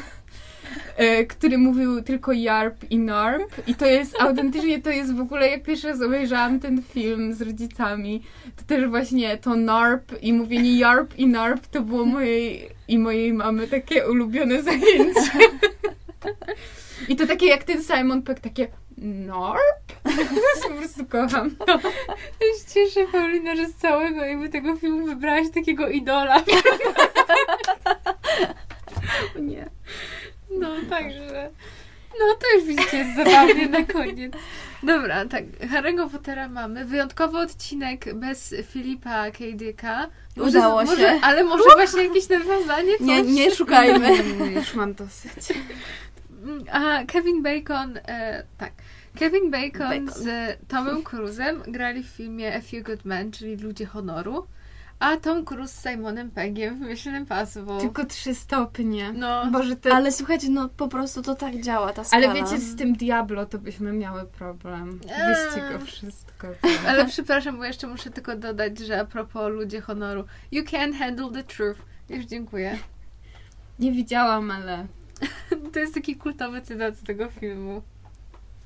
e, 0.96 1.24
który 1.24 1.58
mówił 1.58 2.02
tylko 2.02 2.32
Yarp 2.32 2.90
i 2.90 2.98
Narp. 2.98 3.68
I 3.68 3.74
to 3.74 3.86
jest 3.86 4.20
autentycznie, 4.20 4.82
to 4.82 4.90
jest 4.90 5.14
w 5.14 5.20
ogóle, 5.20 5.48
jak 5.48 5.62
pierwszy 5.62 5.88
raz 5.88 6.02
obejrzałam 6.02 6.60
ten 6.60 6.82
film 6.82 7.34
z 7.34 7.42
rodzicami, 7.42 8.22
to 8.56 8.62
też 8.64 8.88
właśnie 8.88 9.36
to 9.36 9.56
Narp 9.56 10.12
i 10.22 10.32
mówienie 10.32 10.78
Yarp 10.78 11.18
i 11.18 11.26
Narp 11.26 11.66
to 11.66 11.82
było 11.82 12.04
mojej 12.04 12.68
i 12.88 12.98
mojej 12.98 13.32
mamy 13.32 13.68
takie 13.68 14.08
ulubione 14.10 14.62
zajęcie. 14.62 15.30
I 17.08 17.16
to 17.16 17.26
takie 17.26 17.46
jak 17.46 17.64
ten 17.64 17.82
Simon 17.82 18.22
Peck, 18.22 18.40
takie 18.40 18.68
Narp? 18.98 19.92
po 20.62 20.74
prostu 20.74 21.06
kocham. 21.06 21.56
Ja 22.40 22.58
się 22.58 22.74
cieszę, 22.74 23.00
Paulina, 23.12 23.56
że 23.56 23.66
z 23.66 23.74
całego 23.74 24.24
jakby 24.24 24.48
tego 24.48 24.76
filmu 24.76 25.06
wybrałaś 25.06 25.50
takiego 25.54 25.88
idola. 25.88 26.42
Nie. 29.40 29.70
No, 30.50 30.68
także... 30.90 31.50
No 32.18 32.34
to 32.40 32.56
już 32.56 32.64
widzicie, 32.64 32.96
jest 32.96 33.16
zabawnie 33.16 33.68
na 33.68 33.84
koniec. 33.84 34.32
Dobra, 34.82 35.26
tak, 35.26 35.44
Harry'ego 35.44 36.10
Pottera 36.10 36.48
mamy. 36.48 36.84
Wyjątkowy 36.84 37.38
odcinek 37.38 38.14
bez 38.14 38.54
Filipa 38.70 39.30
K. 39.30 39.38
Dicka. 39.54 40.08
Udało 40.36 40.84
może, 40.84 40.96
się. 40.96 41.18
Ale 41.22 41.44
może 41.44 41.64
właśnie 41.74 42.02
jakieś 42.02 42.28
nawiązanie, 42.28 42.98
coś? 42.98 43.06
nie, 43.06 43.22
nie 43.38 43.54
szukajmy. 43.54 44.16
Już 44.54 44.74
mam 44.74 44.94
dosyć. 44.94 45.58
A 46.70 47.04
Kevin 47.04 47.42
Bacon, 47.42 47.96
e, 48.08 48.44
tak. 48.58 48.72
Kevin 49.14 49.50
Bacon, 49.50 50.06
Bacon. 50.06 50.22
z 50.22 50.58
Tomem 50.68 51.02
Cruzem 51.02 51.62
grali 51.68 52.02
w 52.02 52.06
filmie 52.06 52.56
A 52.56 52.60
Few 52.60 52.82
Good 52.82 53.04
Men, 53.04 53.32
czyli 53.32 53.56
Ludzie 53.56 53.86
Honoru, 53.86 54.46
a 55.02 55.16
Tom 55.16 55.44
Cruise 55.44 55.74
z 55.74 55.82
Simonem 55.82 56.30
Peggiem 56.30 56.78
w 56.78 56.80
Mission 56.80 57.16
Impossible. 57.16 57.80
Tylko 57.80 58.04
trzy 58.04 58.34
stopnie. 58.34 59.12
No, 59.12 59.46
Boże, 59.50 59.76
te... 59.76 59.94
ale, 59.94 60.12
słuchajcie, 60.12 60.50
no 60.50 60.68
po 60.68 60.88
prostu 60.88 61.22
to 61.22 61.34
tak 61.34 61.60
działa 61.60 61.92
ta 61.92 62.04
skala. 62.04 62.26
ale 62.26 62.34
wiecie, 62.34 62.58
z 62.58 62.76
tym 62.76 62.92
Diablo 62.92 63.46
to 63.46 63.58
byśmy 63.58 63.92
miały 63.92 64.24
problem. 64.24 65.00
Eee. 65.10 65.34
Wyścig 65.34 65.64
o 65.76 65.84
wszystko. 65.86 66.48
ale 66.88 67.06
przepraszam, 67.06 67.56
bo 67.56 67.64
jeszcze 67.64 67.86
muszę 67.86 68.10
tylko 68.10 68.36
dodać, 68.36 68.78
że 68.78 69.00
a 69.00 69.04
propos 69.04 69.52
Ludzie 69.52 69.80
Honoru, 69.80 70.24
you 70.52 70.64
can 70.70 70.92
handle 70.92 71.30
the 71.32 71.44
truth. 71.44 71.80
Już 72.08 72.24
dziękuję. 72.24 72.78
Nie 73.78 73.92
widziałam, 73.92 74.50
ale... 74.50 74.86
To 75.72 75.80
jest 75.80 75.94
taki 75.94 76.16
kultowy 76.16 76.62
cytat 76.62 76.96
z 76.98 77.02
tego 77.02 77.28
filmu. 77.30 77.82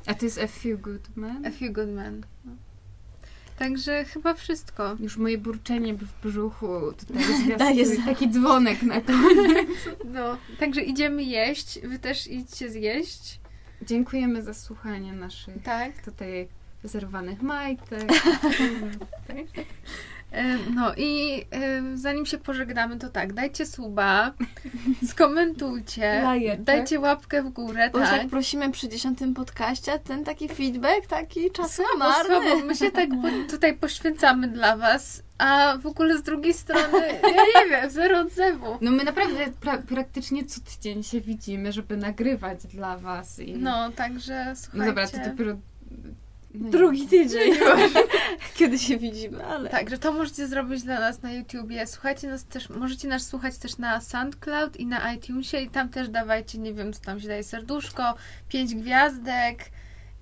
A 0.06 0.14
to 0.14 0.24
jest 0.24 0.38
A 0.38 0.46
Few 0.46 0.80
Good 0.80 1.16
Men? 1.16 1.46
A 1.46 1.50
Few 1.50 1.72
Good 1.72 1.88
Men. 1.88 2.22
No. 2.44 2.52
Także 3.58 4.04
chyba 4.04 4.34
wszystko. 4.34 4.96
Już 5.00 5.16
moje 5.16 5.38
burczenie 5.38 5.94
w 5.94 6.20
brzuchu 6.22 6.92
tutaj 6.98 7.24
Daje 7.58 7.96
taki 8.04 8.30
dzwonek 8.30 8.82
na 8.82 9.00
koniec. 9.00 9.68
No, 10.04 10.36
także 10.58 10.80
idziemy 10.80 11.22
jeść. 11.22 11.80
Wy 11.80 11.98
też 11.98 12.26
idźcie 12.26 12.70
zjeść. 12.70 13.40
Dziękujemy 13.82 14.42
za 14.42 14.54
słuchanie 14.54 15.12
naszych 15.12 15.62
Tak. 15.62 16.02
tutaj 16.04 16.48
zerwanych 16.84 17.42
majtek. 17.42 18.12
E, 20.32 20.56
No 20.74 20.94
i 20.96 21.40
e, 21.50 21.82
zanim 21.96 22.26
się 22.26 22.38
pożegnamy, 22.38 22.98
to 22.98 23.08
tak, 23.08 23.32
dajcie 23.32 23.66
suba, 23.66 24.32
skomentujcie, 25.10 26.20
Lajeczek. 26.22 26.62
dajcie 26.64 27.00
łapkę 27.00 27.42
w 27.42 27.48
górę, 27.48 27.90
Bo 27.92 27.98
tak. 27.98 28.10
tak 28.10 28.28
prosimy 28.28 28.70
przy 28.70 28.88
dziesiątym 28.88 29.34
podcaście, 29.34 29.98
ten 29.98 30.24
taki 30.24 30.48
feedback, 30.48 31.06
taki 31.06 31.50
czasem 31.50 31.86
Słabo, 31.96 32.12
słabo, 32.24 32.40
marny. 32.48 32.64
my 32.64 32.74
się 32.76 32.90
tak 32.90 33.08
tutaj 33.50 33.74
poświęcamy 33.74 34.48
dla 34.48 34.76
was, 34.76 35.22
a 35.38 35.76
w 35.82 35.86
ogóle 35.86 36.18
z 36.18 36.22
drugiej 36.22 36.54
strony, 36.54 36.98
ja 37.36 37.62
nie 37.62 37.70
wiem, 37.70 37.90
zero 37.90 38.18
odzewu. 38.20 38.78
No 38.80 38.90
my 38.90 39.04
naprawdę 39.04 39.46
pra- 39.46 39.82
praktycznie 39.82 40.44
co 40.44 40.60
tydzień 40.60 41.02
się 41.02 41.20
widzimy, 41.20 41.72
żeby 41.72 41.96
nagrywać 41.96 42.66
dla 42.66 42.98
was. 42.98 43.38
I... 43.38 43.54
No, 43.56 43.90
także 43.92 44.44
No 44.48 44.56
słuchajcie. 44.56 44.86
dobra, 44.86 45.06
to 45.08 45.30
dopiero... 45.30 45.56
No 46.54 46.70
Drugi 46.70 47.06
tydzień, 47.06 47.52
kiedy 48.56 48.78
się 48.78 48.96
widzimy, 48.98 49.44
ale... 49.46 49.70
Także 49.70 49.98
to 49.98 50.12
możecie 50.12 50.46
zrobić 50.46 50.82
dla 50.82 51.00
nas 51.00 51.22
na 51.22 51.32
YouTubie. 51.32 51.86
Słuchajcie 51.86 52.28
nas 52.28 52.44
też, 52.44 52.68
możecie 52.68 53.08
nas 53.08 53.26
słuchać 53.26 53.58
też 53.58 53.78
na 53.78 54.00
SoundCloud 54.00 54.76
i 54.76 54.86
na 54.86 55.12
iTunesie 55.12 55.60
i 55.60 55.70
tam 55.70 55.88
też 55.88 56.08
dawajcie, 56.08 56.58
nie 56.58 56.72
wiem, 56.74 56.92
co 56.92 57.00
tam 57.00 57.20
się 57.20 57.28
daje, 57.28 57.44
serduszko, 57.44 58.14
pięć 58.48 58.74
gwiazdek 58.74 59.70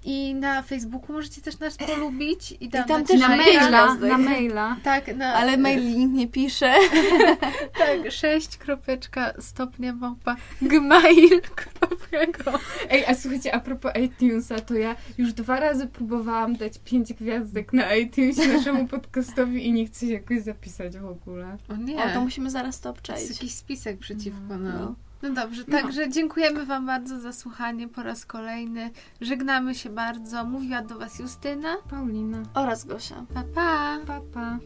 I 0.06 0.34
na 0.34 0.62
Facebooku 0.62 1.12
możecie 1.12 1.40
też 1.40 1.58
nas 1.58 1.76
polubić. 1.76 2.54
I 2.60 2.68
tam, 2.68 2.84
I 2.84 2.88
tam 2.88 3.04
też 3.04 3.20
Na 3.20 3.28
maila, 3.28 3.94
na 3.94 4.18
maila. 4.18 4.76
Tak, 4.82 5.16
na, 5.16 5.34
Ale 5.34 5.56
mail 5.56 5.96
nikt 5.98 6.12
nie 6.12 6.28
pisze. 6.28 6.74
Tak, 7.78 8.12
6 8.12 8.56
kropeczka 8.56 9.32
stopnia 9.40 9.92
małpa 9.92 10.36
gmail.com 10.62 12.54
Ej, 12.90 13.04
a 13.06 13.14
słuchajcie, 13.14 13.54
a 13.54 13.60
propos 13.60 13.92
iTunesa, 14.04 14.58
to 14.60 14.74
ja 14.74 14.96
już 15.18 15.32
dwa 15.32 15.60
razy 15.60 15.86
próbowałam 15.86 16.56
dać 16.56 16.78
pięć 16.84 17.12
gwiazdek 17.12 17.72
na 17.72 17.94
iTunesie 17.94 18.48
naszemu 18.56 18.88
podcastowi 18.88 19.66
i 19.66 19.72
nie 19.72 19.86
chcę 19.86 20.06
się 20.06 20.12
jakoś 20.12 20.40
zapisać 20.40 20.98
w 20.98 21.06
ogóle. 21.06 21.56
O 21.68 21.76
nie, 21.76 22.04
O, 22.04 22.08
to 22.14 22.20
musimy 22.20 22.50
zaraz 22.50 22.80
to 22.80 22.82
to 22.82 22.88
jest 22.88 22.98
obczaić. 22.98 23.30
jakiś 23.30 23.52
spisek 23.54 23.98
przeciwko 23.98 24.40
No. 24.48 24.58
nam. 24.58 24.78
No. 24.80 24.94
No 25.24 25.30
dobrze, 25.30 25.64
No. 25.68 25.80
także 25.80 26.08
dziękujemy 26.08 26.66
Wam 26.66 26.86
bardzo 26.86 27.20
za 27.20 27.32
słuchanie 27.32 27.88
po 27.88 28.02
raz 28.02 28.26
kolejny. 28.26 28.90
Żegnamy 29.20 29.74
się 29.74 29.90
bardzo. 29.90 30.44
Mówiła 30.44 30.82
do 30.82 30.98
Was 30.98 31.18
Justyna. 31.18 31.76
Paulina. 31.90 32.42
Oraz 32.54 32.84
Gosia. 32.84 33.24
Pa, 33.34 33.42
pa! 33.54 33.98
Pa, 34.06 34.20
pa. 34.34 34.58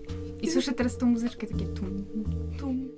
I 0.42 0.50
słyszę 0.50 0.72
teraz 0.72 0.98
tą 0.98 1.06
muzyczkę, 1.06 1.46
takie 1.46 1.66
tum, 1.66 2.04
tum. 2.60 2.88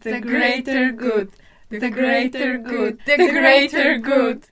The 0.00 0.20
greater 0.20 0.92
good, 0.92 1.28
the 1.68 1.90
greater 1.90 2.58
good, 2.58 2.98
the 3.04 3.16
greater 3.16 3.98
good. 3.98 4.48